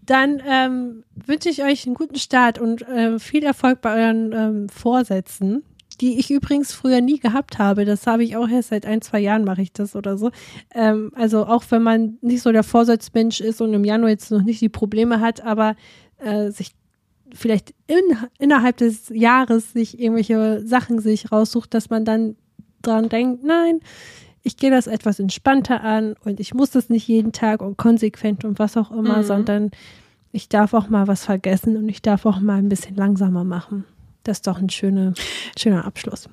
Dann 0.05 0.41
ähm, 0.45 1.03
wünsche 1.25 1.49
ich 1.49 1.63
euch 1.63 1.85
einen 1.85 1.95
guten 1.95 2.17
Start 2.17 2.59
und 2.59 2.81
äh, 2.81 3.19
viel 3.19 3.43
Erfolg 3.43 3.81
bei 3.81 4.03
euren 4.03 4.33
ähm, 4.33 4.69
Vorsätzen, 4.69 5.63
die 6.01 6.19
ich 6.19 6.31
übrigens 6.31 6.73
früher 6.73 6.99
nie 6.99 7.19
gehabt 7.19 7.59
habe. 7.59 7.85
Das 7.85 8.07
habe 8.07 8.23
ich 8.23 8.35
auch 8.35 8.49
erst 8.49 8.69
seit 8.69 8.85
ein, 8.85 9.01
zwei 9.01 9.19
Jahren 9.19 9.43
mache 9.43 9.61
ich 9.61 9.71
das 9.71 9.95
oder 9.95 10.17
so. 10.17 10.31
Ähm, 10.73 11.11
also 11.15 11.45
auch 11.45 11.63
wenn 11.69 11.83
man 11.83 12.17
nicht 12.21 12.41
so 12.41 12.51
der 12.51 12.63
Vorsatzmensch 12.63 13.39
ist 13.39 13.61
und 13.61 13.73
im 13.73 13.85
Januar 13.85 14.09
jetzt 14.09 14.31
noch 14.31 14.41
nicht 14.41 14.61
die 14.61 14.69
Probleme 14.69 15.19
hat, 15.19 15.43
aber 15.43 15.75
äh, 16.17 16.49
sich 16.49 16.71
vielleicht 17.33 17.73
in, 17.87 18.17
innerhalb 18.39 18.77
des 18.77 19.09
Jahres 19.09 19.73
sich 19.73 19.99
irgendwelche 19.99 20.65
Sachen 20.65 20.99
sich 20.99 21.31
raussucht, 21.31 21.73
dass 21.73 21.89
man 21.89 22.03
dann 22.03 22.35
dran 22.81 23.09
denkt, 23.09 23.43
nein, 23.43 23.79
ich 24.43 24.57
gehe 24.57 24.71
das 24.71 24.87
etwas 24.87 25.19
entspannter 25.19 25.83
an 25.83 26.15
und 26.25 26.39
ich 26.39 26.53
muss 26.53 26.71
das 26.71 26.89
nicht 26.89 27.07
jeden 27.07 27.31
Tag 27.31 27.61
und 27.61 27.77
konsequent 27.77 28.43
und 28.43 28.59
was 28.59 28.75
auch 28.75 28.91
immer, 28.91 29.19
mhm. 29.19 29.23
sondern 29.23 29.71
ich 30.31 30.49
darf 30.49 30.73
auch 30.73 30.89
mal 30.89 31.07
was 31.07 31.25
vergessen 31.25 31.77
und 31.77 31.87
ich 31.89 32.01
darf 32.01 32.25
auch 32.25 32.39
mal 32.39 32.57
ein 32.57 32.69
bisschen 32.69 32.95
langsamer 32.95 33.43
machen. 33.43 33.85
Das 34.23 34.37
ist 34.37 34.47
doch 34.47 34.57
ein 34.57 34.69
schöner, 34.69 35.13
schöner 35.57 35.85
Abschluss. 35.85 36.29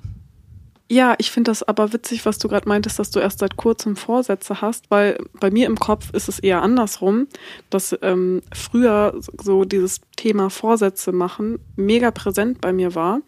Ja, 0.91 1.13
ich 1.19 1.29
finde 1.29 1.51
das 1.51 1.61
aber 1.61 1.93
witzig, 1.93 2.25
was 2.25 2.39
du 2.39 2.47
gerade 2.47 2.67
meintest, 2.67 2.97
dass 2.97 3.11
du 3.11 3.19
erst 3.19 3.39
seit 3.39 3.57
kurzem 3.57 3.95
Vorsätze 3.95 4.59
hast, 4.59 4.89
weil 4.89 5.19
bei 5.39 5.51
mir 5.51 5.67
im 5.67 5.77
Kopf 5.77 6.11
ist 6.13 6.27
es 6.27 6.39
eher 6.39 6.63
andersrum, 6.63 7.27
dass 7.69 7.95
ähm, 8.01 8.41
früher 8.51 9.13
so 9.39 9.65
dieses 9.65 10.01
Thema 10.15 10.49
Vorsätze 10.49 11.11
machen 11.11 11.59
mega 11.75 12.09
präsent 12.09 12.59
bei 12.59 12.73
mir 12.73 12.95
war 12.95 13.21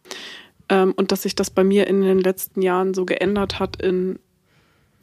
ähm, 0.70 0.94
und 0.96 1.12
dass 1.12 1.22
sich 1.22 1.36
das 1.36 1.52
bei 1.52 1.64
mir 1.64 1.86
in 1.86 2.02
den 2.02 2.20
letzten 2.20 2.64
Jahren 2.64 2.96
so 2.96 3.06
geändert 3.06 3.60
hat 3.60 3.80
in 3.80 4.18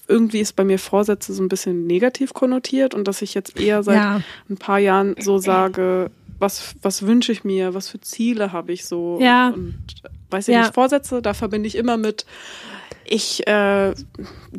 irgendwie 0.09 0.41
ist 0.41 0.57
bei 0.57 0.65
mir 0.65 0.79
Vorsätze 0.79 1.35
so 1.35 1.43
ein 1.43 1.49
bisschen 1.49 1.87
negativ 1.87 2.33
konnotiert 2.33 2.95
und 2.95 3.07
dass 3.07 3.23
ich 3.23 3.35
jetzt 3.35 3.61
eher 3.61 3.83
seit 3.83 3.97
ja. 3.97 4.21
ein 4.49 4.57
paar 4.57 4.79
Jahren 4.79 5.15
so 5.21 5.39
sage, 5.39 6.11
was, 6.39 6.75
was 6.83 7.07
wünsche 7.07 7.33
ich 7.33 7.45
mir, 7.45 7.75
was 7.75 7.89
für 7.89 8.01
Ziele 8.01 8.53
habe 8.53 8.73
ich 8.73 8.85
so. 8.85 9.19
Ja. 9.21 9.49
Und 9.49 9.79
weiß 10.31 10.49
ich 10.49 10.55
ja. 10.55 10.63
nicht, 10.63 10.75
Vorsätze, 10.75 11.23
da 11.23 11.35
verbinde 11.35 11.67
ich 11.67 11.77
immer 11.77 11.97
mit, 11.97 12.27
ich 13.05 13.47
äh, 13.47 13.95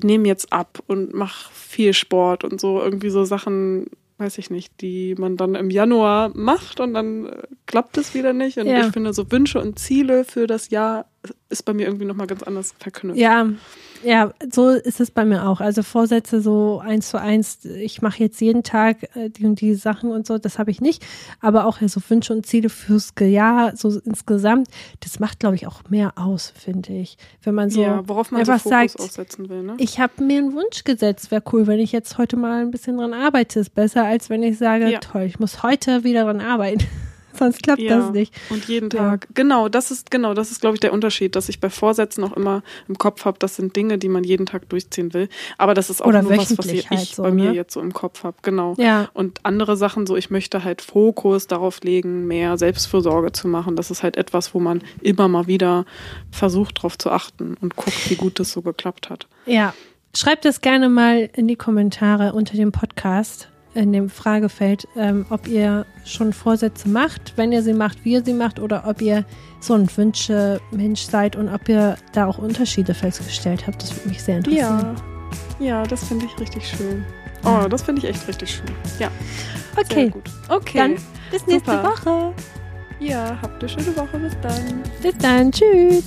nehme 0.04 0.28
jetzt 0.28 0.52
ab 0.52 0.80
und 0.88 1.14
mache 1.14 1.52
viel 1.54 1.94
Sport 1.94 2.44
und 2.44 2.60
so, 2.60 2.82
irgendwie 2.82 3.10
so 3.10 3.24
Sachen, 3.24 3.88
weiß 4.18 4.38
ich 4.38 4.50
nicht, 4.50 4.82
die 4.82 5.16
man 5.16 5.38
dann 5.38 5.56
im 5.56 5.70
Januar 5.70 6.32
macht 6.36 6.80
und 6.80 6.94
dann 6.94 7.28
äh, 7.28 7.44
klappt 7.66 7.98
es 7.98 8.14
wieder 8.14 8.34
nicht. 8.34 8.58
Und 8.58 8.68
ja. 8.68 8.86
ich 8.86 8.92
finde, 8.92 9.14
so 9.14 9.32
Wünsche 9.32 9.60
und 9.62 9.80
Ziele 9.80 10.26
für 10.26 10.48
das 10.48 10.70
Jahr 10.70 11.06
ist 11.50 11.64
bei 11.64 11.74
mir 11.74 11.88
irgendwie 11.88 12.06
nochmal 12.06 12.28
ganz 12.28 12.44
anders 12.44 12.74
verknüpft. 12.80 13.20
Ja, 13.20 13.48
ja, 14.04 14.32
so 14.52 14.70
ist 14.70 15.00
es 15.00 15.12
bei 15.12 15.26
mir 15.26 15.48
auch. 15.48 15.62
Also 15.62 15.84
Vorsätze 15.84 16.42
so 16.42 16.80
eins 16.80 17.10
zu 17.10 17.20
eins, 17.20 17.66
ich 17.66 18.02
mache 18.02 18.20
jetzt 18.20 18.40
jeden 18.42 18.64
Tag 18.64 19.16
äh, 19.16 19.30
die 19.30 19.46
und 19.46 19.62
die 19.62 19.76
Sachen 19.76 20.12
und 20.12 20.26
so, 20.26 20.38
das 20.38 20.60
habe 20.60 20.72
ich 20.72 20.82
nicht. 20.82 21.06
Aber 21.42 21.66
auch 21.66 21.82
ja, 21.82 21.88
so 21.88 22.02
Wünsche 22.08 22.34
und 22.34 22.46
Ziele 22.46 22.70
fürs 22.70 23.14
Jahr, 23.20 23.76
so 23.76 24.00
insgesamt, 24.00 24.68
das 25.02 25.20
macht, 25.20 25.40
glaube 25.40 25.56
ich, 25.56 25.68
auch 25.68 25.84
mehr 25.90 26.14
aus, 26.16 26.54
finde 26.56 26.94
ich. 26.94 27.18
Wenn 27.44 27.56
man 27.56 27.70
so 27.70 27.82
ja, 27.82 28.08
worauf 28.08 28.32
man 28.32 28.42
einfach 28.42 28.60
so 28.60 28.70
sagt, 28.70 29.00
aussetzen 29.00 29.50
will, 29.50 29.64
ne? 29.64 29.76
ich 29.78 30.00
habe 30.00 30.24
mir 30.24 30.40
einen 30.40 30.54
Wunsch 30.54 30.84
gesetzt, 30.84 31.32
wäre 31.32 31.44
cool, 31.52 31.68
wenn 31.68 31.80
ich 31.80 31.92
jetzt 31.92 32.18
heute 32.18 32.38
mal 32.38 32.62
ein 32.62 32.72
bisschen 32.72 32.98
dran 32.98 33.14
arbeite. 33.14 33.60
Ist 33.60 33.76
besser, 33.76 34.06
als 34.06 34.30
wenn 34.30 34.44
ich 34.44 34.58
sage, 34.58 34.90
ja. 34.90 35.00
toll, 35.00 35.24
ich 35.24 35.40
muss 35.40 35.64
heute 35.64 36.04
wieder 36.04 36.24
dran 36.24 36.42
arbeiten. 36.42 36.86
Sonst 37.38 37.64
klappt 37.64 37.82
Ja, 37.82 37.98
das 37.98 38.12
nicht. 38.12 38.34
Und 38.50 38.66
jeden 38.66 38.90
Ja. 38.92 39.12
Tag. 39.12 39.28
Genau, 39.34 39.70
das 39.70 39.92
ist, 39.92 40.12
genau, 40.12 40.34
das 40.34 40.52
ist, 40.52 40.62
glaube 40.62 40.76
ich, 40.76 40.80
der 40.80 40.94
Unterschied, 40.94 41.36
dass 41.36 41.50
ich 41.50 41.60
bei 41.60 41.70
Vorsätzen 41.70 42.24
auch 42.24 42.34
immer 42.34 42.64
im 42.88 42.98
Kopf 42.98 43.26
habe, 43.26 43.38
das 43.40 43.56
sind 43.56 43.76
Dinge, 43.76 43.98
die 43.98 44.10
man 44.10 44.24
jeden 44.24 44.46
Tag 44.46 44.68
durchziehen 44.70 45.14
will. 45.14 45.30
Aber 45.58 45.74
das 45.74 45.90
ist 45.90 46.02
auch 46.02 46.08
Oder 46.08 46.22
nur 46.22 46.38
was, 46.38 46.58
was 46.58 46.66
ich 46.68 46.90
halt 46.90 47.00
so, 47.08 47.24
bei 47.24 47.32
mir 47.32 47.52
ne? 47.52 47.56
jetzt 47.56 47.74
so 47.74 47.82
im 47.82 47.94
Kopf 47.94 48.24
habe. 48.24 48.38
Genau. 48.42 48.76
Ja, 48.78 49.10
Und 49.14 49.40
andere 49.44 49.78
Sachen, 49.78 50.08
so 50.08 50.16
ich 50.16 50.30
möchte 50.30 50.64
halt 50.64 50.82
Fokus 50.82 51.48
darauf 51.48 51.82
legen, 51.84 52.28
mehr 52.28 52.58
Selbstfürsorge 52.58 53.32
zu 53.32 53.48
machen. 53.48 53.76
Das 53.76 53.92
ist 53.92 54.04
halt 54.04 54.18
etwas, 54.18 54.54
wo 54.54 54.60
man 54.60 54.82
immer 55.02 55.28
mal 55.28 55.48
wieder 55.48 55.86
versucht, 56.32 56.80
darauf 56.80 56.98
zu 56.98 57.10
achten 57.12 57.56
und 57.62 57.76
guckt, 57.76 58.10
wie 58.10 58.16
gut 58.16 58.40
das 58.40 58.52
so 58.52 58.62
geklappt 58.62 59.10
hat. 59.10 59.28
ja. 59.46 59.74
Schreibt 60.18 60.44
es 60.46 60.62
gerne 60.62 60.90
mal 60.90 61.30
in 61.36 61.48
die 61.48 61.56
Kommentare 61.56 62.34
unter 62.34 62.58
dem 62.58 62.72
Podcast, 62.72 63.48
in 63.74 63.94
dem 63.94 64.10
Fragefeld, 64.10 64.88
ähm, 64.96 65.26
ob 65.30 65.48
ihr 65.48 65.86
schon 66.06 66.34
Vorsätze 66.34 66.90
macht, 66.90 67.34
wenn 67.36 67.52
ihr 67.52 67.62
sie 67.62 67.74
macht, 67.74 68.04
wie 68.04 68.14
ihr 68.14 68.24
sie 68.26 68.34
macht 68.34 68.60
oder 68.60 68.88
ob 68.88 69.02
ihr 69.02 69.26
so 69.60 69.74
ein 69.76 69.88
Wünsche-Mensch 69.96 71.02
seid 71.02 71.36
und 71.36 71.50
ob 71.50 71.70
ihr 71.70 71.96
da 72.14 72.26
auch 72.26 72.38
Unterschiede 72.40 72.94
festgestellt 72.94 73.68
habt. 73.68 73.82
Das 73.84 73.96
würde 73.96 74.10
mich 74.10 74.24
sehr 74.24 74.38
interessieren. 74.38 74.96
Ja, 75.60 75.66
ja, 75.66 75.84
das 75.84 76.04
finde 76.08 76.26
ich 76.26 76.40
richtig 76.40 76.68
schön. 76.68 77.06
Oh, 77.46 77.68
das 77.70 77.84
finde 77.84 78.02
ich 78.02 78.10
echt 78.10 78.28
richtig 78.28 78.50
schön. 78.50 78.66
Ja, 79.00 79.10
Okay, 79.78 80.10
gut. 80.10 80.30
Okay. 80.50 80.78
dann 80.78 80.96
bis 81.32 81.46
nächste 81.48 81.72
Super. 81.72 81.84
Woche. 81.84 82.34
ja, 83.00 83.38
habt 83.42 83.62
eine 83.64 83.70
schöne 83.70 83.96
Woche. 83.96 84.18
Bis 84.20 84.34
dann. 84.42 84.84
Bis 85.02 85.18
dann. 85.20 85.52
Tschüss. 85.52 86.04